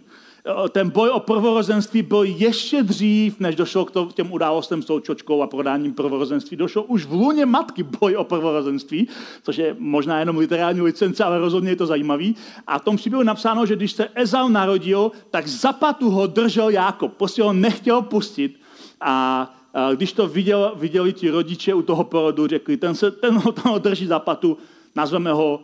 ten 0.70 0.90
boj 0.90 1.10
o 1.10 1.20
prvorozenství 1.20 2.02
byl 2.02 2.22
ještě 2.22 2.82
dřív, 2.82 3.40
než 3.40 3.56
došlo 3.56 3.84
k 3.84 4.12
těm 4.12 4.32
událostem 4.32 4.82
s 4.82 4.86
tou 4.86 5.00
čočkou 5.00 5.42
a 5.42 5.46
prodáním 5.46 5.94
prvorozenství. 5.94 6.56
Došlo 6.56 6.82
už 6.82 7.04
v 7.04 7.12
lůně 7.12 7.46
matky 7.46 7.82
boj 7.82 8.16
o 8.16 8.24
prvorozenství, 8.24 9.08
což 9.42 9.56
je 9.56 9.76
možná 9.78 10.18
jenom 10.18 10.36
literární 10.36 10.80
licence, 10.80 11.24
ale 11.24 11.38
rozhodně 11.38 11.70
je 11.70 11.76
to 11.76 11.86
zajímavý. 11.86 12.36
A 12.66 12.78
v 12.78 12.84
tom 12.84 12.96
příběhu 12.96 13.22
napsáno, 13.22 13.66
že 13.66 13.76
když 13.76 13.92
se 13.92 14.08
Ezau 14.14 14.48
narodil, 14.48 15.12
tak 15.30 15.46
zapatu 15.46 16.10
ho 16.10 16.26
držel 16.26 16.68
Jákob. 16.68 17.16
Prostě 17.16 17.42
ho 17.42 17.52
nechtěl 17.52 18.02
pustit 18.02 18.60
a 19.00 19.54
když 19.94 20.12
to 20.12 20.28
viděl, 20.28 20.72
viděli 20.76 21.12
ti 21.12 21.30
rodiče 21.30 21.74
u 21.74 21.82
toho 21.82 22.04
porodu, 22.04 22.46
řekli, 22.46 22.76
ten, 22.76 22.94
se, 22.94 23.10
ten 23.10 23.34
ho, 23.34 23.54
ho 23.64 23.78
drží 23.78 24.06
zapatu, 24.06 24.58
nazveme 24.96 25.32
ho, 25.32 25.60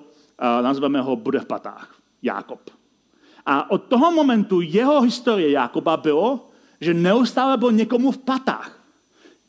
nazveme 0.63 1.01
ho 1.01 1.17
bude 1.17 1.41
v 1.41 1.45
patách. 1.45 1.95
Jákob. 2.23 2.61
A 3.47 3.71
od 3.71 3.83
toho 3.83 4.11
momentu 4.11 4.61
jeho 4.61 5.01
historie 5.01 5.51
Jakoba 5.51 5.97
bylo, 5.97 6.49
že 6.81 6.95
neustále 6.95 7.57
byl 7.57 7.73
někomu 7.73 8.11
v 8.11 8.19
patách. 8.19 8.81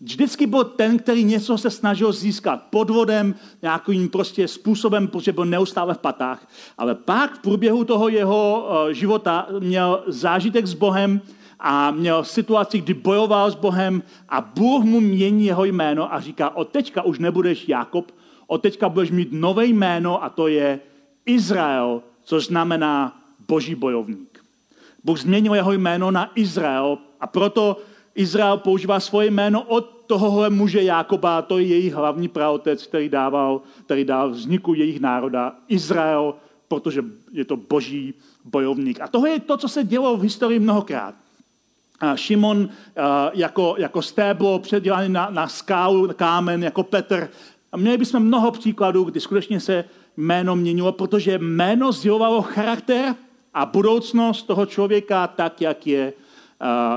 Vždycky 0.02 0.48
byl 0.48 0.63
ten, 0.63 1.00
který 1.00 1.24
něco 1.24 1.58
se 1.58 1.70
snažil 1.70 2.12
získat 2.12 2.63
podvodem, 2.70 3.36
nějakým 3.62 4.10
prostě 4.10 4.48
způsobem, 4.48 5.08
protože 5.08 5.34
byl 5.34 5.46
neustále 5.46 5.93
v 5.93 5.98
patách. 5.98 6.48
Ale 6.78 6.96
pak 6.96 7.36
v 7.36 7.41
průběhu 7.41 7.84
toho 7.84 8.10
jeho 8.10 8.70
eh, 8.70 8.93
života 8.93 9.48
měl 9.60 10.04
zážitek 10.08 10.67
s 10.67 10.74
Bohem 10.74 11.22
a 11.60 11.91
měl 11.91 12.24
situaci, 12.24 12.82
kdy 12.82 12.93
bojoval 12.93 13.52
s 13.52 13.56
Bohem 13.56 14.04
a 14.30 14.41
Bůh 14.41 14.84
mu 14.84 15.00
mění 15.00 15.46
jeho 15.46 15.65
jméno 15.65 16.13
a 16.13 16.20
říká, 16.20 16.56
od 16.56 16.70
teďka 16.70 17.02
už 17.02 17.20
nebudeš 17.20 17.67
Jakob, 17.70 18.12
od 18.48 18.58
teďka 18.62 18.89
budeš 18.89 19.12
mít 19.12 19.30
nové 19.32 19.65
jméno 19.65 20.24
a 20.24 20.30
to 20.30 20.48
je 20.48 20.80
Izrael, 21.26 22.02
což 22.24 22.46
znamená 22.46 23.22
boží 23.48 23.76
bojovník. 23.76 24.43
Bůh 25.04 25.20
změnil 25.20 25.56
jeho 25.56 25.74
jméno 25.74 26.12
na 26.12 26.32
Izrael 26.36 26.98
a 27.20 27.28
proto 27.28 27.78
Izrael 28.15 28.58
používá 28.58 29.00
svoje 29.00 29.32
jméno 29.32 29.62
od 29.62 30.04
tohohle 30.08 30.50
muže 30.50 30.84
Jákoba, 30.84 31.41
to 31.41 31.60
je 31.60 31.65
jejich 31.65 31.93
hlavní 31.93 32.28
praotec, 32.28 32.88
který 32.88 33.10
dával, 33.10 33.62
který 33.86 34.06
dal 34.06 34.30
vzniku 34.30 34.74
jejich 34.74 35.00
národa, 35.00 35.56
Izrael, 35.67 36.36
protože 36.67 37.04
je 37.32 37.46
to 37.46 37.58
boží 37.58 38.13
bojovník. 38.46 39.02
A 39.02 39.08
to 39.08 39.26
je 39.26 39.39
to, 39.39 39.58
co 39.58 39.67
se 39.67 39.84
dělo 39.84 40.17
v 40.17 40.22
historii 40.22 40.60
mnohokrát. 40.60 41.15
Šimon 42.15 42.69
jako, 43.33 43.75
jako 43.77 44.01
stéblo 44.01 44.60
předělaný 44.60 45.10
na, 45.10 45.29
na 45.29 45.47
skálu, 45.47 46.10
kámen, 46.15 46.63
jako 46.63 46.83
Petr. 46.83 47.29
A 47.71 47.77
měli 47.77 47.97
bychom 47.97 48.23
mnoho 48.23 48.51
příkladů, 48.51 49.03
kdy 49.03 49.19
skutečně 49.19 49.60
se 49.60 49.83
jméno 50.17 50.55
měnilo, 50.55 50.91
protože 50.91 51.38
jméno 51.38 51.91
sdělovalo 51.91 52.41
charakter 52.41 53.15
a 53.53 53.65
budoucnost 53.65 54.43
toho 54.43 54.65
člověka 54.65 55.27
tak, 55.27 55.62
jak 55.62 55.88
je, 55.88 56.13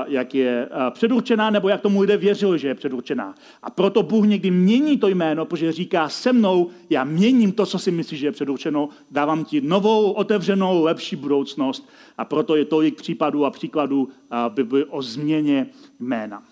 jak 0.07 0.35
je 0.35 0.69
předurčená, 0.89 1.49
nebo 1.49 1.69
jak 1.69 1.81
tomu 1.81 2.01
lidé 2.01 2.17
věřili, 2.17 2.59
že 2.59 2.67
je 2.67 2.75
předurčená. 2.75 3.35
A 3.63 3.69
proto 3.69 4.03
Bůh 4.03 4.25
někdy 4.25 4.51
mění 4.51 4.97
to 4.97 5.07
jméno, 5.07 5.45
protože 5.45 5.71
říká 5.71 6.09
se 6.09 6.33
mnou, 6.33 6.69
já 6.89 7.03
měním 7.03 7.51
to, 7.51 7.65
co 7.65 7.79
si 7.79 7.91
myslíš, 7.91 8.19
že 8.19 8.27
je 8.27 8.31
předurčeno, 8.31 8.89
dávám 9.11 9.45
ti 9.45 9.61
novou, 9.61 10.11
otevřenou, 10.11 10.83
lepší 10.83 11.15
budoucnost. 11.15 11.89
A 12.17 12.25
proto 12.25 12.55
je 12.55 12.65
tolik 12.65 12.95
případů 12.95 13.45
a 13.45 13.51
příkladů 13.51 14.09
Bibli 14.49 14.85
o 14.85 15.01
změně 15.01 15.67
jména. 15.99 16.43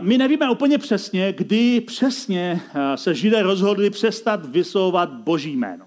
My 0.00 0.18
nevíme 0.18 0.50
úplně 0.50 0.78
přesně, 0.78 1.32
kdy 1.32 1.80
přesně 1.80 2.60
se 2.94 3.14
Židé 3.14 3.42
rozhodli 3.42 3.90
přestat 3.90 4.46
vysouvat 4.46 5.12
Boží 5.12 5.56
jméno. 5.56 5.84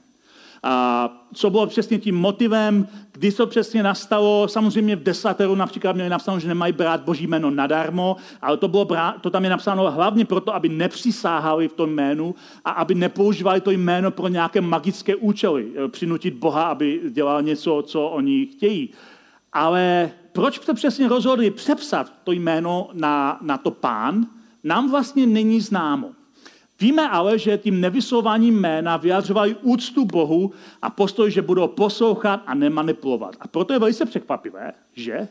A 0.64 1.10
co 1.34 1.50
bylo 1.50 1.68
přesně 1.68 2.00
tím 2.00 2.16
motivem, 2.16 2.88
kdy 3.12 3.32
to 3.32 3.48
přesně 3.48 3.84
nastalo, 3.84 4.48
samozřejmě 4.48 4.96
v 4.96 5.04
desateru 5.04 5.56
například 5.56 5.94
měli 5.94 6.10
napsáno, 6.10 6.40
že 6.40 6.48
nemají 6.48 6.74
brát 6.74 7.02
boží 7.02 7.28
jméno 7.28 7.50
nadarmo, 7.50 8.16
ale 8.42 8.58
to, 8.58 8.68
bylo 8.68 8.86
brát, 8.86 9.22
to 9.22 9.30
tam 9.30 9.44
je 9.44 9.50
napsáno 9.50 9.92
hlavně 9.92 10.26
proto, 10.26 10.56
aby 10.56 10.70
nepřisáhali 10.70 11.68
v 11.68 11.74
tom 11.74 11.90
jménu 11.90 12.36
a 12.66 12.72
aby 12.72 12.96
nepoužívali 12.96 13.62
to 13.62 13.72
jméno 13.72 14.12
pro 14.12 14.28
nějaké 14.28 14.62
magické 14.62 15.16
účely, 15.16 15.68
eh, 15.76 15.88
přinutit 15.88 16.34
Boha, 16.34 16.64
aby 16.64 17.02
dělal 17.10 17.42
něco, 17.42 17.84
co 17.88 18.08
oni 18.08 18.46
chtějí. 18.46 18.90
Ale 19.54 20.12
proč 20.32 20.66
se 20.66 20.74
přesně 20.74 21.08
rozhodli 21.08 21.52
přepsat 21.52 22.14
to 22.24 22.32
jméno 22.32 22.90
na, 22.94 23.40
na 23.42 23.58
to 23.58 23.72
pán, 23.72 24.26
nám 24.64 24.92
vlastně 24.92 25.28
není 25.28 25.62
známo. 25.62 26.12
Víme 26.80 27.10
ale, 27.10 27.40
že 27.40 27.58
tím 27.58 27.82
nevyslováním 27.82 28.60
jména 28.60 28.98
vyjadřovali 28.98 29.56
úctu 29.62 30.06
Bohu 30.06 30.52
a 30.82 30.90
postoj, 30.90 31.32
že 31.32 31.42
budou 31.42 31.68
poslouchat 31.68 32.44
a 32.46 32.54
nemanipulovat. 32.54 33.36
A 33.40 33.48
proto 33.48 33.74
je 33.74 33.80
velice 33.80 34.06
překvapivé, 34.06 34.74
že 34.96 35.28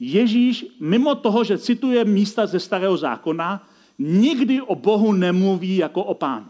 Ježíš, 0.00 0.66
mimo 0.80 1.14
toho, 1.14 1.44
že 1.44 1.58
cituje 1.58 2.04
místa 2.04 2.46
ze 2.46 2.60
starého 2.60 2.96
zákona, 2.96 3.68
nikdy 3.98 4.60
o 4.62 4.74
Bohu 4.74 5.12
nemluví 5.12 5.76
jako 5.76 6.04
o 6.04 6.14
pánu. 6.14 6.46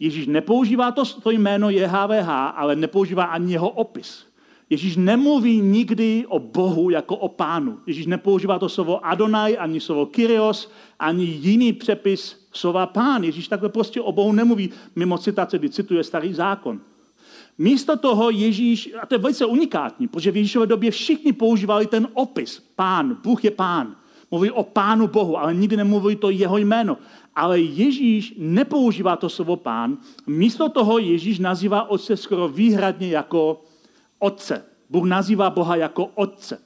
Ježíš 0.00 0.26
nepoužívá 0.26 0.92
to, 0.92 1.04
to 1.04 1.30
jméno 1.30 1.70
JHVH, 1.70 2.28
ale 2.54 2.76
nepoužívá 2.76 3.24
ani 3.24 3.52
jeho 3.52 3.68
opis. 3.68 4.26
Ježíš 4.70 4.96
nemluví 4.96 5.60
nikdy 5.60 6.24
o 6.28 6.38
Bohu 6.38 6.90
jako 6.90 7.16
o 7.16 7.28
pánu. 7.28 7.78
Ježíš 7.86 8.06
nepoužívá 8.06 8.58
to 8.58 8.68
slovo 8.68 9.06
Adonai, 9.06 9.58
ani 9.58 9.80
slovo 9.80 10.06
Kyrios, 10.06 10.70
ani 10.98 11.24
jiný 11.24 11.72
přepis 11.72 12.43
slova 12.56 12.86
pán. 12.86 13.24
Ježíš 13.24 13.48
takhle 13.48 13.68
prostě 13.68 14.00
o 14.00 14.12
Bohu 14.12 14.32
nemluví 14.32 14.70
mimo 14.96 15.18
citace, 15.18 15.58
kdy 15.58 15.70
cituje 15.70 16.04
starý 16.04 16.34
zákon. 16.34 16.80
Místo 17.58 17.96
toho 17.96 18.30
Ježíš, 18.30 18.90
a 19.02 19.06
to 19.06 19.14
je 19.14 19.18
velice 19.18 19.46
unikátní, 19.46 20.08
protože 20.08 20.30
v 20.30 20.36
Ježíšové 20.36 20.66
době 20.66 20.90
všichni 20.90 21.32
používali 21.32 21.86
ten 21.86 22.08
opis. 22.14 22.62
Pán, 22.76 23.18
Bůh 23.22 23.44
je 23.44 23.50
pán. 23.50 23.96
Mluví 24.30 24.50
o 24.50 24.62
pánu 24.62 25.06
Bohu, 25.06 25.38
ale 25.38 25.54
nikdy 25.54 25.76
nemluví 25.76 26.16
to 26.16 26.30
jeho 26.30 26.58
jméno. 26.58 26.98
Ale 27.34 27.60
Ježíš 27.60 28.34
nepoužívá 28.38 29.16
to 29.16 29.28
slovo 29.28 29.56
pán. 29.56 29.98
Místo 30.26 30.68
toho 30.68 30.98
Ježíš 30.98 31.38
nazývá 31.38 31.90
otce 31.90 32.16
skoro 32.16 32.48
výhradně 32.48 33.08
jako 33.08 33.62
otce. 34.18 34.64
Bůh 34.90 35.04
nazývá 35.04 35.50
Boha 35.50 35.76
jako 35.76 36.06
otce. 36.14 36.58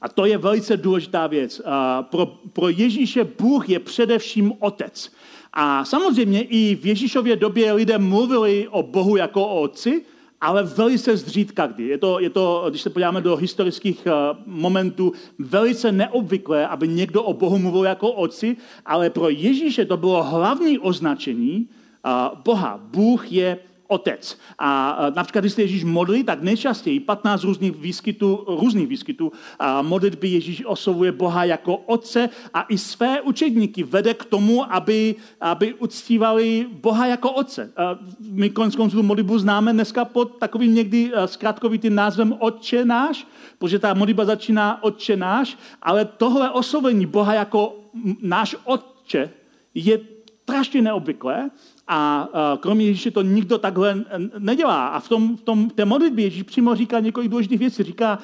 A 0.00 0.08
to 0.08 0.26
je 0.26 0.38
velice 0.38 0.76
důležitá 0.76 1.26
věc. 1.26 1.62
Pro, 2.02 2.26
pro 2.52 2.68
Ježíše 2.68 3.24
Bůh 3.24 3.68
je 3.68 3.78
především 3.78 4.52
otec. 4.58 5.12
A 5.52 5.84
samozřejmě 5.84 6.42
i 6.42 6.74
v 6.74 6.86
Ježíšově 6.86 7.36
době 7.36 7.72
lidé 7.72 7.98
mluvili 7.98 8.68
o 8.70 8.82
Bohu 8.82 9.16
jako 9.16 9.46
o 9.46 9.60
otci, 9.60 10.02
ale 10.40 10.62
velice 10.62 11.16
zřídka 11.16 11.66
kdy. 11.66 11.84
Je 11.88 11.98
to, 11.98 12.20
je 12.20 12.30
to, 12.30 12.66
když 12.68 12.82
se 12.82 12.90
podíváme 12.90 13.20
do 13.20 13.36
historických 13.36 14.06
uh, 14.06 14.38
momentů, 14.46 15.12
velice 15.38 15.92
neobvyklé, 15.92 16.66
aby 16.66 16.88
někdo 16.88 17.22
o 17.22 17.32
Bohu 17.32 17.58
mluvil 17.58 17.84
jako 17.84 18.12
otci, 18.12 18.56
ale 18.86 19.10
pro 19.10 19.28
Ježíše 19.28 19.84
to 19.84 19.96
bylo 19.96 20.22
hlavní 20.22 20.78
označení 20.78 21.68
uh, 22.04 22.38
Boha. 22.44 22.80
Bůh 22.82 23.32
je 23.32 23.58
otec. 23.88 24.38
A 24.58 24.96
například, 25.14 25.40
když 25.40 25.52
se 25.52 25.62
Ježíš 25.62 25.84
modlí, 25.84 26.24
tak 26.24 26.42
nejčastěji 26.42 27.00
15 27.00 27.44
různých 27.44 27.72
výskytů, 27.72 28.44
různých 28.46 28.86
výskytů 28.86 29.32
a 29.58 29.82
modlitby 29.82 30.28
Ježíš 30.28 30.64
oslovuje 30.66 31.12
Boha 31.12 31.44
jako 31.44 31.76
otce 31.76 32.28
a 32.54 32.62
i 32.62 32.78
své 32.78 33.20
učedníky 33.20 33.82
vede 33.82 34.14
k 34.14 34.24
tomu, 34.24 34.72
aby, 34.74 35.14
aby 35.40 35.74
uctívali 35.74 36.66
Boha 36.72 37.06
jako 37.06 37.30
otce. 37.30 37.72
A 37.76 37.98
my 38.20 38.50
konec 38.50 38.76
konců 38.76 39.02
modlitbu 39.02 39.38
známe 39.38 39.72
dneska 39.72 40.04
pod 40.04 40.36
takovým 40.38 40.74
někdy 40.74 41.12
zkrátkovitým 41.26 41.94
názvem 41.94 42.34
Otče 42.38 42.84
náš, 42.84 43.26
protože 43.58 43.78
ta 43.78 43.94
modlitba 43.94 44.24
začíná 44.24 44.82
Otče 44.82 45.16
náš, 45.16 45.58
ale 45.82 46.04
tohle 46.04 46.50
oslovení 46.50 47.06
Boha 47.06 47.34
jako 47.34 47.76
náš 48.22 48.56
Otče 48.64 49.30
je 49.74 50.00
strašně 50.42 50.82
neobvyklé 50.82 51.50
a 51.88 52.28
kromě 52.60 52.86
Ježíše 52.86 53.10
to 53.10 53.22
nikdo 53.22 53.58
takhle 53.58 54.04
nedělá. 54.38 54.88
A 54.88 55.00
v, 55.00 55.08
tom, 55.08 55.36
v 55.36 55.42
tom, 55.42 55.70
té 55.70 55.84
modlitbě 55.84 56.24
Ježíš 56.24 56.42
přímo 56.42 56.74
říká 56.74 57.00
několik 57.00 57.30
důležitých 57.30 57.58
věcí. 57.58 57.82
Říká, 57.82 58.18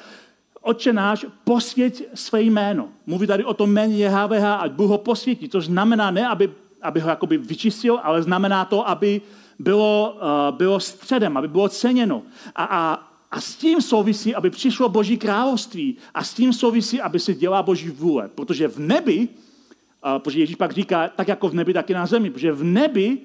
Otče 0.65 0.93
náš, 0.93 1.25
posvěť 1.43 2.03
své 2.13 2.41
jméno. 2.41 2.89
Mluví 3.05 3.27
tady 3.27 3.43
o 3.43 3.53
tom 3.53 3.71
jméně 3.71 4.05
JHVH, 4.05 4.45
ať 4.45 4.71
Bůh 4.71 4.89
ho 4.89 4.97
posvětí, 4.97 5.49
což 5.49 5.65
znamená 5.65 6.11
ne, 6.11 6.27
aby, 6.27 6.49
aby 6.81 6.99
ho 6.99 7.09
jakoby 7.09 7.37
vyčistil, 7.37 7.99
ale 8.03 8.23
znamená 8.23 8.65
to, 8.65 8.89
aby 8.89 9.21
bylo, 9.59 10.17
uh, 10.17 10.57
bylo 10.57 10.79
středem, 10.79 11.37
aby 11.37 11.47
bylo 11.47 11.69
ceněno. 11.69 12.21
A, 12.55 12.63
a, 12.63 13.09
a 13.31 13.41
s 13.41 13.55
tím 13.55 13.81
souvisí, 13.81 14.35
aby 14.35 14.49
přišlo 14.49 14.89
Boží 14.89 15.17
království. 15.17 15.97
A 16.13 16.23
s 16.23 16.33
tím 16.33 16.53
souvisí, 16.53 17.01
aby 17.01 17.19
se 17.19 17.33
dělá 17.33 17.63
Boží 17.63 17.89
vůle. 17.89 18.29
Protože 18.35 18.67
v 18.67 18.79
nebi, 18.79 19.27
uh, 19.27 20.19
protože 20.19 20.39
Ježíš 20.39 20.55
pak 20.55 20.71
říká, 20.71 21.07
tak 21.07 21.27
jako 21.27 21.49
v 21.49 21.53
nebi, 21.53 21.73
tak 21.73 21.89
i 21.89 21.93
na 21.93 22.05
zemi, 22.05 22.29
protože 22.29 22.51
v 22.51 22.63
nebi 22.63 23.17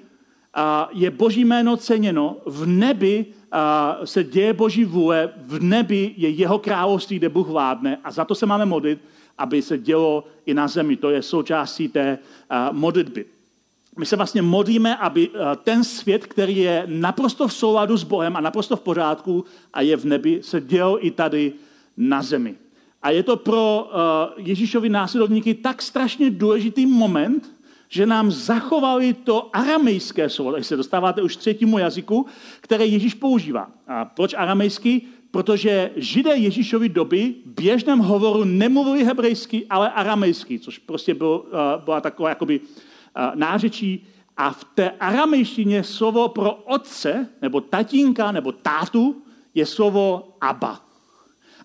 je 0.91 1.11
Boží 1.11 1.45
jméno 1.45 1.77
ceněno, 1.77 2.37
v 2.45 2.65
nebi 2.65 3.25
se 4.03 4.23
děje 4.23 4.53
Boží 4.53 4.85
vůle, 4.85 5.29
v 5.45 5.63
nebi 5.63 6.13
je 6.17 6.29
jeho 6.29 6.59
království, 6.59 7.17
kde 7.17 7.29
Bůh 7.29 7.47
vládne 7.47 7.97
a 8.03 8.11
za 8.11 8.25
to 8.25 8.35
se 8.35 8.45
máme 8.45 8.65
modlit, 8.65 8.99
aby 9.37 9.61
se 9.61 9.77
dělo 9.77 10.23
i 10.45 10.53
na 10.53 10.67
zemi. 10.67 10.95
To 10.95 11.09
je 11.09 11.21
součástí 11.21 11.87
té 11.87 12.19
modlitby. 12.71 13.25
My 13.97 14.05
se 14.05 14.15
vlastně 14.15 14.41
modlíme, 14.41 14.95
aby 14.97 15.29
ten 15.63 15.83
svět, 15.83 16.25
který 16.25 16.57
je 16.57 16.83
naprosto 16.85 17.47
v 17.47 17.53
souladu 17.53 17.97
s 17.97 18.03
Bohem 18.03 18.35
a 18.35 18.41
naprosto 18.41 18.75
v 18.75 18.81
pořádku 18.81 19.45
a 19.73 19.81
je 19.81 19.97
v 19.97 20.05
nebi, 20.05 20.39
se 20.43 20.61
děl 20.61 20.97
i 21.01 21.11
tady 21.11 21.53
na 21.97 22.21
zemi. 22.21 22.55
A 23.01 23.09
je 23.09 23.23
to 23.23 23.37
pro 23.37 23.89
Ježíšovi 24.37 24.89
následovníky 24.89 25.53
tak 25.53 25.81
strašně 25.81 26.29
důležitý 26.29 26.85
moment, 26.85 27.51
že 27.91 28.05
nám 28.05 28.31
zachovali 28.31 29.13
to 29.13 29.49
aramejské 29.53 30.29
slovo, 30.29 30.51
takže 30.51 30.67
se 30.67 30.77
dostáváte 30.77 31.21
už 31.21 31.35
k 31.35 31.39
třetímu 31.39 31.77
jazyku, 31.77 32.25
které 32.61 32.85
Ježíš 32.85 33.13
používá. 33.13 33.67
A 33.87 34.05
proč 34.05 34.33
aramejský? 34.33 35.07
Protože 35.31 35.91
židé 35.95 36.35
Ježíšovi 36.35 36.89
doby 36.89 37.35
běžném 37.45 37.99
hovoru 37.99 38.43
nemluvili 38.43 39.03
hebrejsky, 39.03 39.65
ale 39.69 39.91
aramejsky, 39.91 40.59
což 40.59 40.77
prostě 40.77 41.13
byl, 41.13 41.43
uh, 41.45 41.83
byla 41.83 42.01
taková 42.01 42.29
jakoby 42.29 42.59
uh, 42.59 42.65
nářečí. 43.35 44.07
A 44.37 44.51
v 44.51 44.63
té 44.63 44.89
aramejštině 44.89 45.83
slovo 45.83 46.27
pro 46.27 46.53
otce, 46.53 47.27
nebo 47.41 47.61
tatínka, 47.61 48.31
nebo 48.31 48.51
tátu, 48.51 49.21
je 49.55 49.65
slovo 49.65 50.35
Abba. 50.41 50.81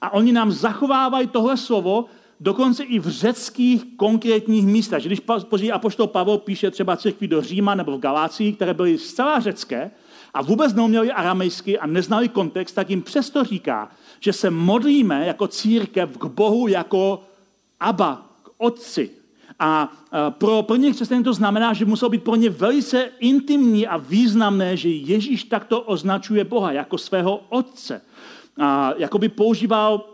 A 0.01 0.12
oni 0.12 0.33
nám 0.33 0.53
zachovávají 0.53 1.27
tohle 1.27 1.57
slovo, 1.57 2.05
dokonce 2.41 2.84
i 2.84 2.99
v 2.99 3.09
řeckých 3.09 3.84
konkrétních 3.97 4.66
místech. 4.66 5.05
Když 5.05 5.20
později 5.49 5.72
apoštol 5.72 6.07
Pavel 6.07 6.39
píše 6.39 6.70
třeba 6.70 6.97
církvi 6.97 7.28
do 7.28 7.43
Říma 7.43 7.74
nebo 7.74 7.97
v 7.97 8.01
Galácii, 8.01 8.53
které 8.53 8.74
byly 8.74 8.99
zcela 8.99 9.41
řecké 9.41 9.91
a 10.34 10.43
vůbec 10.43 10.74
neuměli 10.74 11.12
aramejsky 11.12 11.78
a 11.78 11.87
neznali 11.87 12.28
kontext, 12.28 12.74
tak 12.74 12.91
jim 12.91 13.03
přesto 13.03 13.45
říká, 13.45 13.91
že 14.20 14.32
se 14.32 14.51
modlíme 14.51 15.26
jako 15.26 15.49
církev 15.49 16.18
k 16.18 16.24
Bohu 16.24 16.68
jako 16.68 17.22
Abba, 17.80 18.26
k 18.43 18.49
Otci. 18.59 19.11
A 19.59 19.93
pro 20.30 20.62
první 20.62 20.93
křesťany 20.93 21.24
to 21.24 21.32
znamená, 21.32 21.72
že 21.72 21.84
muselo 21.84 22.09
být 22.09 22.24
pro 22.24 22.37
ně 22.37 22.51
velice 22.51 23.11
intimní 23.18 23.87
a 23.87 23.97
významné, 23.97 24.76
že 24.76 24.89
Ježíš 24.89 25.45
takto 25.45 25.80
označuje 25.80 26.45
Boha 26.45 26.72
jako 26.72 26.99
svého 26.99 27.41
Otce. 27.49 28.01
A 28.61 28.93
jakoby 28.97 29.28
používal 29.28 30.05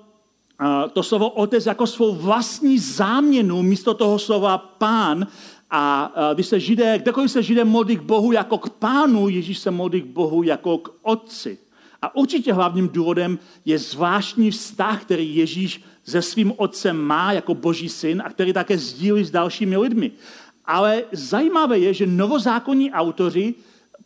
to 0.92 1.02
slovo 1.02 1.28
otec 1.28 1.66
jako 1.66 1.86
svou 1.86 2.14
vlastní 2.14 2.78
záměnu 2.78 3.62
místo 3.62 3.94
toho 3.94 4.18
slova 4.18 4.58
pán. 4.58 5.26
A 5.70 6.12
když 6.34 6.46
se 6.46 6.60
židé, 6.60 6.98
kdekoliv 6.98 7.30
se 7.30 7.42
židé 7.42 7.64
modlí 7.64 7.96
k 7.96 8.02
Bohu 8.02 8.32
jako 8.32 8.58
k 8.58 8.70
pánu, 8.70 9.28
Ježíš 9.28 9.58
se 9.58 9.70
modlí 9.70 10.02
k 10.02 10.06
Bohu 10.06 10.42
jako 10.42 10.78
k 10.78 10.88
otci. 11.02 11.58
A 12.02 12.16
určitě 12.16 12.52
hlavním 12.52 12.88
důvodem 12.88 13.38
je 13.64 13.78
zvláštní 13.78 14.50
vztah, 14.50 15.02
který 15.02 15.36
Ježíš 15.36 15.82
se 16.04 16.22
svým 16.22 16.52
otcem 16.56 16.96
má 16.96 17.32
jako 17.32 17.54
boží 17.54 17.88
syn 17.88 18.22
a 18.26 18.30
který 18.30 18.52
také 18.52 18.78
sdílí 18.78 19.24
s 19.24 19.30
dalšími 19.30 19.76
lidmi. 19.76 20.10
Ale 20.64 21.04
zajímavé 21.12 21.78
je, 21.78 21.94
že 21.94 22.06
novozákonní 22.06 22.92
autoři 22.92 23.54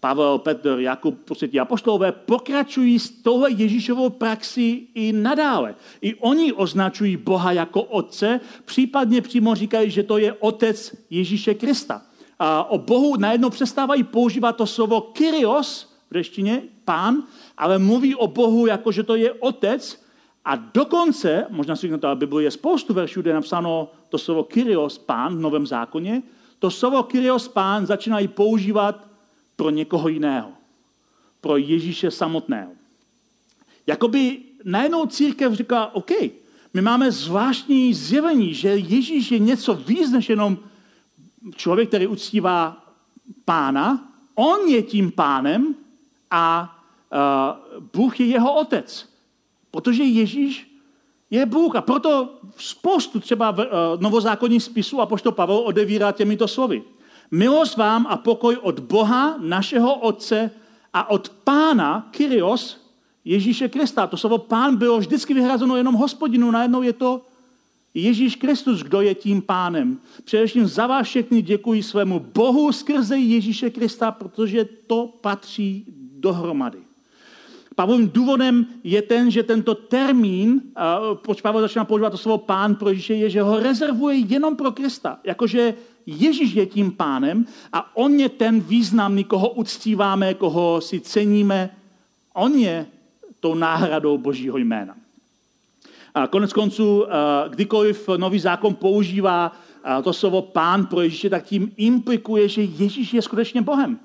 Pavel, 0.00 0.38
Petr, 0.38 0.76
Jakub, 0.78 1.18
prostě 1.24 1.48
ti 1.48 1.60
apoštolové 1.60 2.12
pokračují 2.12 2.98
s 2.98 3.10
touhle 3.10 3.50
Ježíšovou 3.50 4.10
praxi 4.10 4.86
i 4.94 5.12
nadále. 5.12 5.74
I 6.00 6.14
oni 6.14 6.52
označují 6.52 7.16
Boha 7.16 7.52
jako 7.52 7.82
otce, 7.82 8.40
případně 8.64 9.20
přímo 9.22 9.54
říkají, 9.54 9.90
že 9.90 10.02
to 10.02 10.18
je 10.18 10.32
otec 10.32 10.94
Ježíše 11.10 11.54
Krista. 11.54 12.02
A 12.38 12.70
o 12.70 12.78
Bohu 12.78 13.16
najednou 13.16 13.50
přestávají 13.50 14.02
používat 14.04 14.56
to 14.56 14.66
slovo 14.66 15.00
Kyrios 15.00 15.92
v 16.10 16.12
reštině, 16.12 16.62
pán, 16.84 17.22
ale 17.58 17.78
mluví 17.78 18.14
o 18.14 18.26
Bohu 18.26 18.66
jako, 18.66 18.92
že 18.92 19.02
to 19.02 19.16
je 19.16 19.32
otec 19.32 20.06
a 20.44 20.56
dokonce, 20.56 21.46
možná 21.50 21.76
si 21.76 21.92
ale 22.02 22.16
Bible 22.16 22.42
je 22.42 22.50
spoustu 22.50 22.94
veršů, 22.94 23.20
kde 23.20 23.30
je 23.30 23.34
napsáno 23.34 23.90
to 24.08 24.18
slovo 24.18 24.44
Kyrios, 24.44 24.98
pán 24.98 25.36
v 25.36 25.40
Novém 25.40 25.66
zákoně, 25.66 26.22
to 26.58 26.70
slovo 26.70 27.02
Kyrios, 27.02 27.48
pán 27.48 27.86
začínají 27.86 28.28
používat 28.28 29.08
pro 29.56 29.70
někoho 29.70 30.08
jiného. 30.08 30.52
Pro 31.40 31.56
Ježíše 31.56 32.10
samotného. 32.10 32.72
Jakoby 33.86 34.38
najednou 34.64 35.06
církev 35.06 35.52
říká, 35.52 35.94
OK, 35.94 36.10
my 36.74 36.82
máme 36.82 37.12
zvláštní 37.12 37.94
zjevení, 37.94 38.54
že 38.54 38.68
Ježíš 38.68 39.30
je 39.30 39.38
něco 39.38 39.74
víc 39.74 40.10
než 40.10 40.28
jenom 40.28 40.58
člověk, 41.56 41.88
který 41.88 42.06
uctívá 42.06 42.86
pána. 43.44 44.12
On 44.34 44.68
je 44.68 44.82
tím 44.82 45.12
pánem 45.12 45.74
a 46.30 46.76
uh, 47.78 47.82
Bůh 47.92 48.20
je 48.20 48.26
jeho 48.26 48.54
otec. 48.60 49.08
Protože 49.70 50.04
Ježíš 50.04 50.76
je 51.30 51.46
Bůh. 51.46 51.76
A 51.76 51.80
proto 51.80 52.38
spoustu 52.56 53.20
třeba 53.20 53.50
v 53.50 53.58
uh, 53.58 53.66
novozákonních 54.00 54.62
spisů 54.62 55.00
a 55.00 55.06
pošto 55.06 55.32
Pavel 55.32 55.56
odevírá 55.56 56.12
těmito 56.12 56.48
slovy. 56.48 56.82
Milost 57.30 57.76
vám 57.76 58.06
a 58.06 58.16
pokoj 58.16 58.56
od 58.56 58.80
Boha, 58.80 59.36
našeho 59.40 59.94
Otce 59.94 60.50
a 60.92 61.10
od 61.10 61.28
Pána, 61.28 62.08
Kyrios, 62.10 62.86
Ježíše 63.24 63.68
Krista. 63.68 64.06
To 64.06 64.16
slovo 64.16 64.38
pán 64.38 64.76
bylo 64.76 64.98
vždycky 64.98 65.34
vyhrazeno 65.34 65.76
jenom 65.76 65.94
hospodinu, 65.94 66.50
najednou 66.50 66.82
je 66.82 66.92
to 66.92 67.22
Ježíš 67.94 68.36
Kristus, 68.36 68.82
kdo 68.82 69.00
je 69.00 69.14
tím 69.14 69.42
pánem. 69.42 69.98
Především 70.24 70.66
za 70.66 70.86
vás 70.86 71.06
všechny 71.06 71.42
děkuji 71.42 71.82
svému 71.82 72.20
Bohu 72.34 72.72
skrze 72.72 73.18
Ježíše 73.18 73.70
Krista, 73.70 74.10
protože 74.10 74.64
to 74.86 75.10
patří 75.20 75.84
dohromady. 76.18 76.78
Pavlovým 77.74 78.08
důvodem 78.08 78.66
je 78.84 79.02
ten, 79.02 79.30
že 79.30 79.42
tento 79.42 79.74
termín, 79.74 80.62
proč 81.14 81.40
Pavel 81.40 81.60
začíná 81.60 81.84
používat 81.84 82.10
to 82.10 82.18
slovo 82.18 82.38
pán 82.38 82.74
pro 82.74 82.88
Ježíše, 82.88 83.14
je, 83.14 83.30
že 83.30 83.42
ho 83.42 83.60
rezervuje 83.60 84.16
jenom 84.16 84.56
pro 84.56 84.72
Krista. 84.72 85.18
Jakože 85.24 85.74
Ježíš 86.06 86.52
je 86.52 86.66
tím 86.66 86.92
pánem 86.92 87.46
a 87.72 87.96
on 87.96 88.20
je 88.20 88.28
ten 88.28 88.60
významný, 88.60 89.24
koho 89.24 89.50
uctíváme, 89.50 90.34
koho 90.34 90.80
si 90.80 91.00
ceníme 91.00 91.70
On 92.36 92.52
je 92.54 92.86
tou 93.40 93.54
náhradou 93.54 94.18
Božího 94.18 94.58
jména. 94.58 94.96
A 96.14 96.26
konec 96.26 96.52
konců, 96.52 97.04
eh, 97.04 97.48
kdykoliv 97.48 98.08
nový 98.16 98.38
zákon 98.38 98.74
používá 98.74 99.52
eh, 99.52 100.02
to 100.02 100.12
slovo 100.12 100.42
pán 100.42 100.86
pro 100.86 101.00
Ježíše, 101.00 101.30
tak 101.30 101.44
tím 101.44 101.72
implikuje, 101.76 102.48
že 102.48 102.62
Ježíš 102.62 103.14
je 103.14 103.22
skutečně 103.22 103.62
Bohem. 103.62 103.98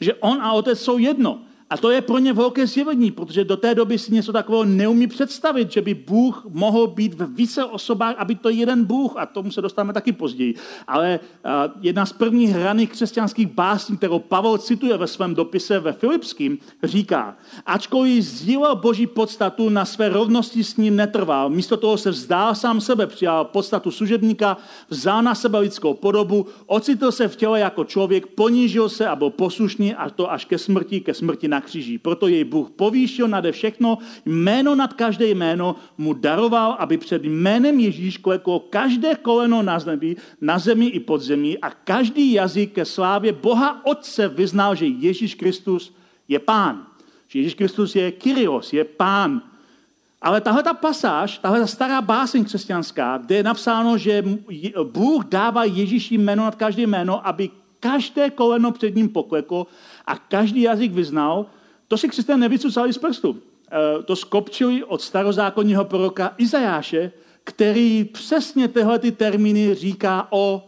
Že 0.00 0.14
on 0.14 0.42
a 0.42 0.52
otec 0.52 0.80
jsou 0.80 0.98
jedno. 0.98 1.40
A 1.70 1.76
to 1.76 1.90
je 1.90 2.00
pro 2.00 2.18
ně 2.18 2.32
velké 2.32 2.66
zjevení, 2.66 3.10
protože 3.10 3.44
do 3.44 3.56
té 3.56 3.74
doby 3.74 3.98
si 3.98 4.14
něco 4.14 4.32
takového 4.32 4.64
neumí 4.64 5.06
představit, 5.06 5.72
že 5.72 5.82
by 5.82 5.94
Bůh 5.94 6.46
mohl 6.48 6.86
být 6.86 7.14
v 7.14 7.34
více 7.34 7.64
osobách, 7.64 8.14
aby 8.18 8.34
to 8.34 8.48
jeden 8.48 8.84
Bůh, 8.84 9.14
a 9.16 9.26
tomu 9.26 9.50
se 9.50 9.62
dostáváme 9.62 9.92
taky 9.92 10.12
později. 10.12 10.54
Ale 10.86 11.20
jedna 11.80 12.06
z 12.06 12.12
prvních 12.12 12.50
hraných 12.50 12.90
křesťanských 12.90 13.46
básní, 13.46 13.96
kterou 13.96 14.18
Pavel 14.18 14.58
cituje 14.58 14.96
ve 14.96 15.06
svém 15.06 15.34
dopise 15.34 15.78
ve 15.78 15.92
Filipským, 15.92 16.58
říká, 16.82 17.36
ačkoliv 17.66 18.24
sdílel 18.24 18.76
Boží 18.76 19.06
podstatu, 19.06 19.68
na 19.68 19.84
své 19.84 20.08
rovnosti 20.08 20.64
s 20.64 20.76
ním 20.76 20.96
netrval. 20.96 21.50
Místo 21.50 21.76
toho 21.76 21.98
se 21.98 22.10
vzdál 22.10 22.54
sám 22.54 22.80
sebe, 22.80 23.06
přijal 23.06 23.44
podstatu 23.44 23.90
služebníka, 23.90 24.56
vzal 24.88 25.22
na 25.22 25.34
sebe 25.34 25.58
lidskou 25.58 25.94
podobu, 25.94 26.46
ocitl 26.66 27.12
se 27.12 27.28
v 27.28 27.36
těle 27.36 27.60
jako 27.60 27.84
člověk, 27.84 28.26
ponížil 28.26 28.88
se 28.88 29.08
a 29.08 29.16
byl 29.16 29.30
poslušný 29.30 29.94
a 29.94 30.10
to 30.10 30.32
až 30.32 30.44
ke 30.44 30.58
smrti, 30.58 31.00
ke 31.00 31.14
smrti 31.14 31.48
na 31.48 31.57
na 31.58 31.66
kříži. 31.66 31.98
Proto 31.98 32.30
jej 32.30 32.44
Bůh 32.46 32.70
povýšil 32.70 33.28
nade 33.28 33.50
všechno, 33.52 33.98
jméno 34.22 34.78
nad 34.78 34.94
každé 34.94 35.26
jméno 35.34 35.74
mu 35.98 36.14
daroval, 36.14 36.78
aby 36.78 36.98
před 36.98 37.24
jménem 37.26 37.74
Ježíš 37.80 38.22
kleklo 38.22 38.70
každé 38.70 39.18
koleno 39.18 39.62
na 39.62 39.78
zemi, 39.78 40.16
na 40.40 40.58
zemi 40.58 40.86
i 40.86 41.00
pod 41.02 41.18
zemí 41.18 41.58
a 41.58 41.70
každý 41.70 42.38
jazyk 42.38 42.78
ke 42.78 42.84
slávě 42.86 43.32
Boha 43.34 43.82
Otce 43.82 44.28
vyznal, 44.28 44.78
že 44.78 44.86
Ježíš 44.86 45.34
Kristus 45.34 45.90
je 46.30 46.38
pán. 46.38 46.86
Že 47.28 47.38
Ježíš 47.38 47.54
Kristus 47.54 47.96
je 47.98 48.06
Kyrios, 48.14 48.72
je 48.72 48.84
pán. 48.86 49.42
Ale 50.22 50.40
tahle 50.40 50.62
ta 50.62 50.74
pasáž, 50.74 51.38
tahle 51.38 51.60
ta 51.60 51.66
stará 51.66 51.98
báseň 52.02 52.44
křesťanská, 52.44 53.18
kde 53.18 53.34
je 53.36 53.42
napsáno, 53.42 53.98
že 53.98 54.22
Bůh 54.82 55.24
dává 55.26 55.64
Ježíši 55.64 56.18
jméno 56.18 56.44
nad 56.44 56.54
každé 56.54 56.82
jméno, 56.82 57.26
aby 57.26 57.50
každé 57.80 58.30
koleno 58.30 58.72
před 58.72 58.94
ním 58.94 59.08
pokleklo 59.08 59.66
a 60.06 60.16
každý 60.16 60.62
jazyk 60.62 60.92
vyznal, 60.92 61.46
to 61.88 61.98
si 61.98 62.08
křesťané 62.08 62.40
nevycucali 62.40 62.92
z 62.92 62.98
prstu. 62.98 63.36
E, 63.38 64.02
to 64.02 64.16
skopčili 64.16 64.84
od 64.84 65.02
starozákonního 65.02 65.84
proroka 65.84 66.34
Izajáše, 66.38 67.12
který 67.44 68.04
přesně 68.04 68.68
tyhle 68.68 68.98
ty 68.98 69.12
termíny 69.12 69.74
říká 69.74 70.28
o 70.30 70.62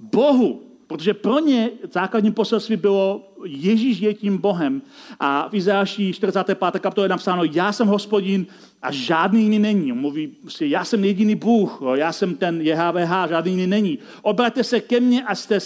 Bohu. 0.00 0.62
Protože 0.86 1.14
pro 1.14 1.38
ně 1.38 1.70
základní 1.92 2.32
poselství 2.32 2.76
bylo, 2.76 3.25
Ježíš 3.46 3.98
je 3.98 4.14
tím 4.14 4.38
Bohem. 4.38 4.82
A 5.20 5.48
v 5.48 5.54
Izáši 5.54 6.12
45. 6.12 6.58
kapitole 6.78 7.04
je 7.04 7.08
napsáno, 7.08 7.44
já 7.44 7.72
jsem 7.72 7.86
hospodin 7.86 8.46
a 8.82 8.92
žádný 8.92 9.42
jiný 9.42 9.58
není. 9.58 9.92
On 9.92 9.98
mluví, 9.98 10.26
prostě, 10.26 10.66
já 10.66 10.84
jsem 10.84 11.04
jediný 11.04 11.34
Bůh, 11.34 11.82
já 11.94 12.12
jsem 12.12 12.34
ten 12.34 12.60
JHVH, 12.60 13.28
žádný 13.28 13.50
jiný 13.50 13.66
není. 13.66 13.98
Obraťte 14.22 14.64
se 14.64 14.80
ke 14.80 15.00
mně, 15.00 15.24
ať 15.24 15.38
jste, 15.38 15.58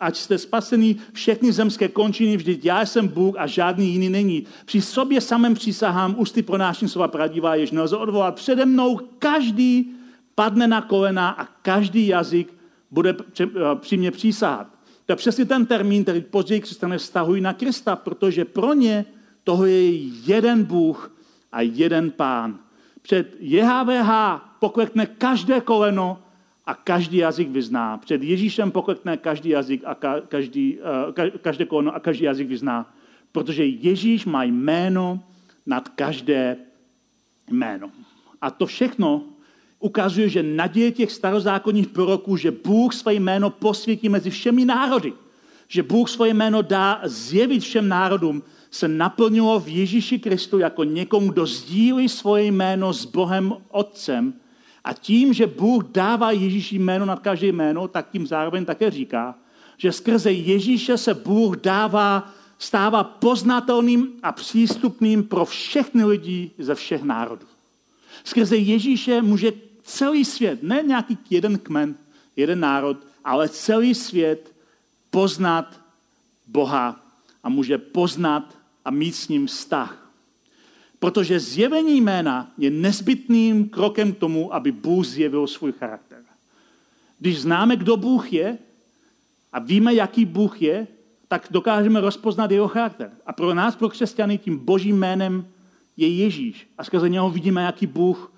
ať 0.00 0.16
jste 0.16 0.38
spasení 0.38 0.96
všechny 1.12 1.52
zemské 1.52 1.88
končiny, 1.88 2.36
vždyť 2.36 2.64
já 2.64 2.86
jsem 2.86 3.08
Bůh 3.08 3.34
a 3.38 3.46
žádný 3.46 3.92
jiný 3.92 4.08
není. 4.08 4.44
Při 4.64 4.80
sobě 4.80 5.20
samém 5.20 5.54
přísahám, 5.54 6.14
ústy 6.18 6.42
pronáším 6.42 6.88
slova 6.88 7.08
pravdivá, 7.08 7.54
jež 7.54 7.70
nelze 7.70 7.96
odvolat. 7.96 8.34
Přede 8.34 8.64
mnou 8.64 9.00
každý 9.18 9.92
padne 10.34 10.68
na 10.68 10.80
kolena 10.80 11.28
a 11.28 11.44
každý 11.44 12.06
jazyk 12.06 12.54
bude 12.90 13.16
při 13.74 13.96
mě 13.96 14.10
přísahat. 14.10 14.66
To 15.10 15.12
je 15.12 15.16
přesně 15.16 15.44
ten 15.44 15.66
termín, 15.66 16.02
který 16.02 16.20
později 16.20 16.60
křesťané 16.60 16.98
vztahují 16.98 17.40
na 17.40 17.52
Krista, 17.52 17.96
protože 17.96 18.44
pro 18.44 18.74
ně 18.74 19.04
toho 19.44 19.66
je 19.66 19.90
jeden 20.06 20.64
Bůh 20.64 21.16
a 21.52 21.60
jeden 21.60 22.10
pán. 22.10 22.58
Před 23.02 23.36
JHVH 23.40 24.10
poklekne 24.58 25.06
každé 25.06 25.60
koleno 25.60 26.22
a 26.66 26.74
každý 26.74 27.16
jazyk 27.16 27.48
vyzná. 27.48 27.98
Před 27.98 28.22
Ježíšem 28.22 28.70
poklekne 28.70 29.16
každý 29.16 29.50
jazyk 29.50 29.82
a 29.84 29.94
každý, 30.28 30.78
uh, 30.78 31.38
každé 31.42 31.64
koleno 31.64 31.94
a 31.94 32.00
každý 32.00 32.24
jazyk 32.24 32.48
vyzná. 32.48 32.94
Protože 33.32 33.64
Ježíš 33.66 34.26
má 34.26 34.44
jméno 34.44 35.22
nad 35.66 35.88
každé 35.88 36.56
jméno. 37.50 37.90
A 38.40 38.50
to 38.50 38.66
všechno 38.66 39.24
ukazuje, 39.80 40.28
že 40.28 40.42
naděje 40.42 40.92
těch 40.92 41.12
starozákonních 41.12 41.88
proroků, 41.88 42.36
že 42.36 42.50
Bůh 42.50 42.94
své 42.94 43.14
jméno 43.14 43.50
posvětí 43.50 44.08
mezi 44.08 44.30
všemi 44.30 44.64
národy, 44.64 45.12
že 45.68 45.82
Bůh 45.82 46.10
svoje 46.10 46.34
jméno 46.34 46.62
dá 46.62 47.00
zjevit 47.04 47.62
všem 47.62 47.88
národům, 47.88 48.42
se 48.70 48.88
naplnilo 48.88 49.60
v 49.60 49.68
Ježíši 49.68 50.18
Kristu 50.18 50.58
jako 50.58 50.84
někomu, 50.84 51.32
kdo 51.32 51.46
sdílí 51.46 52.08
svoje 52.08 52.44
jméno 52.44 52.92
s 52.92 53.04
Bohem 53.04 53.54
Otcem. 53.70 54.34
A 54.84 54.92
tím, 54.92 55.32
že 55.32 55.46
Bůh 55.46 55.84
dává 55.84 56.30
Ježíši 56.30 56.78
jméno 56.78 57.06
nad 57.06 57.20
každé 57.20 57.46
jméno, 57.46 57.88
tak 57.88 58.10
tím 58.10 58.26
zároveň 58.26 58.64
také 58.64 58.90
říká, 58.90 59.34
že 59.76 59.92
skrze 59.92 60.32
Ježíše 60.32 60.98
se 60.98 61.14
Bůh 61.14 61.56
dává, 61.56 62.32
stává 62.58 63.04
poznatelným 63.04 64.08
a 64.22 64.32
přístupným 64.32 65.24
pro 65.24 65.44
všechny 65.44 66.04
lidi 66.04 66.50
ze 66.58 66.74
všech 66.74 67.02
národů. 67.02 67.46
Skrze 68.24 68.56
Ježíše 68.56 69.22
může 69.22 69.52
celý 69.90 70.24
svět, 70.24 70.62
ne 70.62 70.82
nějaký 70.86 71.18
jeden 71.30 71.58
kmen, 71.58 71.94
jeden 72.36 72.60
národ, 72.60 72.96
ale 73.24 73.48
celý 73.48 73.94
svět 73.94 74.54
poznat 75.10 75.80
Boha 76.46 77.00
a 77.42 77.48
může 77.48 77.78
poznat 77.78 78.58
a 78.84 78.90
mít 78.90 79.14
s 79.14 79.28
ním 79.28 79.46
vztah. 79.46 80.10
Protože 80.98 81.40
zjevení 81.40 82.00
jména 82.00 82.52
je 82.58 82.70
nezbytným 82.70 83.68
krokem 83.68 84.12
k 84.12 84.18
tomu, 84.18 84.54
aby 84.54 84.72
Bůh 84.72 85.06
zjevil 85.06 85.46
svůj 85.46 85.72
charakter. 85.72 86.22
Když 87.18 87.40
známe, 87.40 87.76
kdo 87.76 87.96
Bůh 87.96 88.32
je 88.32 88.58
a 89.52 89.58
víme, 89.58 89.94
jaký 89.94 90.24
Bůh 90.24 90.62
je, 90.62 90.86
tak 91.28 91.48
dokážeme 91.50 92.00
rozpoznat 92.00 92.50
jeho 92.50 92.68
charakter. 92.68 93.10
A 93.26 93.32
pro 93.32 93.54
nás, 93.54 93.76
pro 93.76 93.88
křesťany, 93.88 94.38
tím 94.38 94.58
božím 94.58 94.98
jménem 94.98 95.46
je 95.96 96.08
Ježíš. 96.08 96.66
A 96.78 96.84
skrze 96.84 97.08
něho 97.08 97.30
vidíme, 97.30 97.62
jaký 97.62 97.86
Bůh 97.86 98.32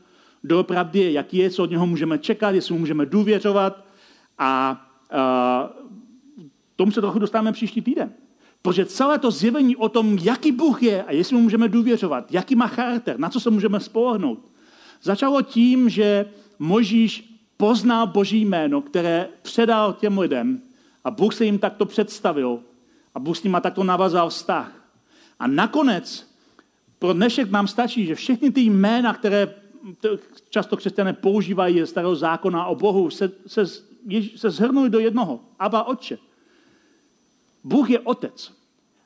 doopravdy 0.45 0.99
je, 0.99 1.12
jaký 1.12 1.36
je, 1.36 1.51
co 1.51 1.62
od 1.62 1.70
něho 1.70 1.86
můžeme 1.86 2.18
čekat, 2.18 2.51
jestli 2.51 2.72
mu 2.72 2.80
můžeme 2.80 3.07
důvěřovat. 3.07 3.84
A 4.38 4.82
a 5.12 5.70
tomu 6.76 6.93
se 6.93 7.01
trochu 7.01 7.18
dostáváme 7.18 7.53
příští 7.53 7.80
týden. 7.80 8.12
Protože 8.62 8.86
celé 8.86 9.18
to 9.18 9.30
zjevení 9.30 9.76
o 9.76 9.88
tom, 9.88 10.18
jaký 10.22 10.53
Bůh 10.53 10.82
je 10.82 11.03
a 11.03 11.12
jestli 11.12 11.36
mu 11.36 11.43
můžeme 11.43 11.68
důvěřovat, 11.68 12.32
jaký 12.32 12.57
má 12.57 12.66
charakter, 12.66 13.18
na 13.18 13.28
co 13.28 13.40
se 13.40 13.51
můžeme 13.51 13.80
spolehnout, 13.80 14.38
začalo 15.03 15.43
tím, 15.43 15.88
že 15.88 16.26
Možíš 16.59 17.38
poznal 17.57 18.07
Boží 18.07 18.45
jméno, 18.45 18.82
které 18.82 19.28
předal 19.43 19.93
těm 19.93 20.18
lidem 20.18 20.61
a 21.05 21.11
Bůh 21.11 21.34
se 21.34 21.45
jim 21.45 21.59
takto 21.59 21.86
představil 21.86 22.61
a 23.14 23.20
Bůh 23.20 23.36
s 23.36 23.43
nima 23.43 23.61
takto 23.61 23.84
navazal 23.84 24.28
vztah. 24.30 24.72
A 25.38 25.47
nakonec 25.47 26.34
pro 26.99 27.12
dnešek 27.12 27.51
nám 27.51 27.68
stačí, 27.68 28.07
že 28.07 28.14
všechny 28.14 28.51
ty 28.51 28.61
jména, 28.61 29.14
které 29.14 29.55
často 30.51 30.76
křesťané 30.76 31.12
používají 31.12 31.87
starého 31.87 32.16
zákona 32.16 32.66
o 32.66 32.74
Bohu, 32.74 33.11
se, 33.11 33.30
se, 33.47 33.66
se 34.37 34.51
zhrnuly 34.51 34.91
do 34.91 34.99
jednoho. 34.99 35.41
Aba 35.59 35.85
Otče. 35.85 36.18
Bůh 37.64 37.91
je 37.91 38.01
otec. 38.01 38.53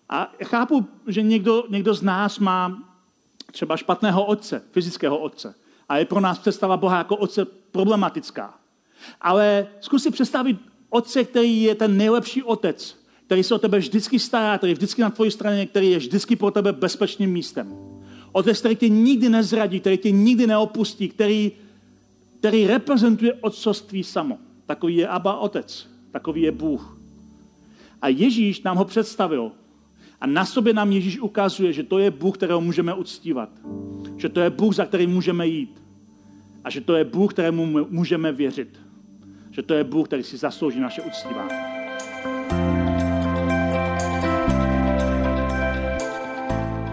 A 0.09 0.33
chápu, 0.45 0.87
že 1.07 1.23
někdo, 1.23 1.65
někdo 1.69 1.95
z 1.95 2.03
nás 2.03 2.39
má 2.39 2.83
třeba 3.53 3.77
špatného 3.77 4.25
otce, 4.25 4.63
fyzického 4.71 5.19
otce. 5.19 5.55
A 5.89 5.99
je 5.99 6.05
pro 6.05 6.21
nás 6.21 6.39
představa 6.39 6.77
Boha 6.77 6.99
jako 6.99 7.17
otce 7.17 7.45
problematická. 7.45 8.55
Ale 9.21 9.67
zkus 9.81 10.03
si 10.03 10.11
představit 10.11 10.57
otce, 10.91 11.25
který 11.25 11.63
je 11.63 11.75
ten 11.75 11.97
nejlepší 11.97 12.43
otec, 12.43 12.97
který 13.27 13.43
se 13.43 13.55
o 13.55 13.59
tebe 13.59 13.79
vždycky 13.79 14.19
stará, 14.19 14.59
který 14.59 14.71
je 14.71 14.75
vždycky 14.75 15.03
na 15.03 15.11
tvojí 15.11 15.31
straně, 15.31 15.67
který 15.67 15.91
je 15.91 15.99
vždycky 15.99 16.37
pro 16.37 16.51
tebe 16.51 16.73
bezpečným 16.73 17.33
místem. 17.33 17.96
Otec, 18.37 18.59
který 18.59 18.77
tě 18.77 18.89
nikdy 18.89 19.29
nezradí, 19.29 19.81
který 19.81 19.99
tě 19.99 20.11
nikdy 20.11 20.47
neopustí, 20.47 21.09
který, 21.09 21.53
který 22.39 22.67
reprezentuje 22.67 23.35
otcovství 23.35 24.05
samo. 24.05 24.39
Takový 24.67 24.97
je 24.97 25.09
Abba 25.09 25.37
Otec, 25.37 25.89
takový 26.11 26.43
je 26.43 26.53
Bůh. 26.53 26.99
A 28.03 28.09
Ježíš 28.09 28.63
nám 28.63 28.77
ho 28.77 28.85
představil. 28.85 29.53
A 30.21 30.27
na 30.27 30.45
sobě 30.45 30.73
nám 30.73 30.93
Ježíš 30.93 31.19
ukazuje, 31.19 31.73
že 31.73 31.83
to 31.83 31.99
je 31.99 32.11
Bůh, 32.11 32.37
kterého 32.37 32.61
můžeme 32.61 32.95
uctívat. 32.95 33.49
Že 34.17 34.29
to 34.29 34.41
je 34.41 34.51
Bůh, 34.51 34.75
za 34.75 34.85
kterým 34.85 35.11
můžeme 35.11 35.47
jít. 35.47 35.83
A 36.65 36.71
že 36.71 36.81
to 36.81 36.95
je 36.95 37.05
Bůh, 37.05 37.33
kterému 37.33 37.87
můžeme 37.89 38.33
věřit. 38.33 38.81
Že 39.51 39.63
to 39.63 39.75
je 39.75 39.85
Bůh, 39.85 40.09
který 40.09 40.23
si 40.23 40.37
zaslouží 40.37 40.81
naše 40.81 41.03
uctívání. 41.03 41.76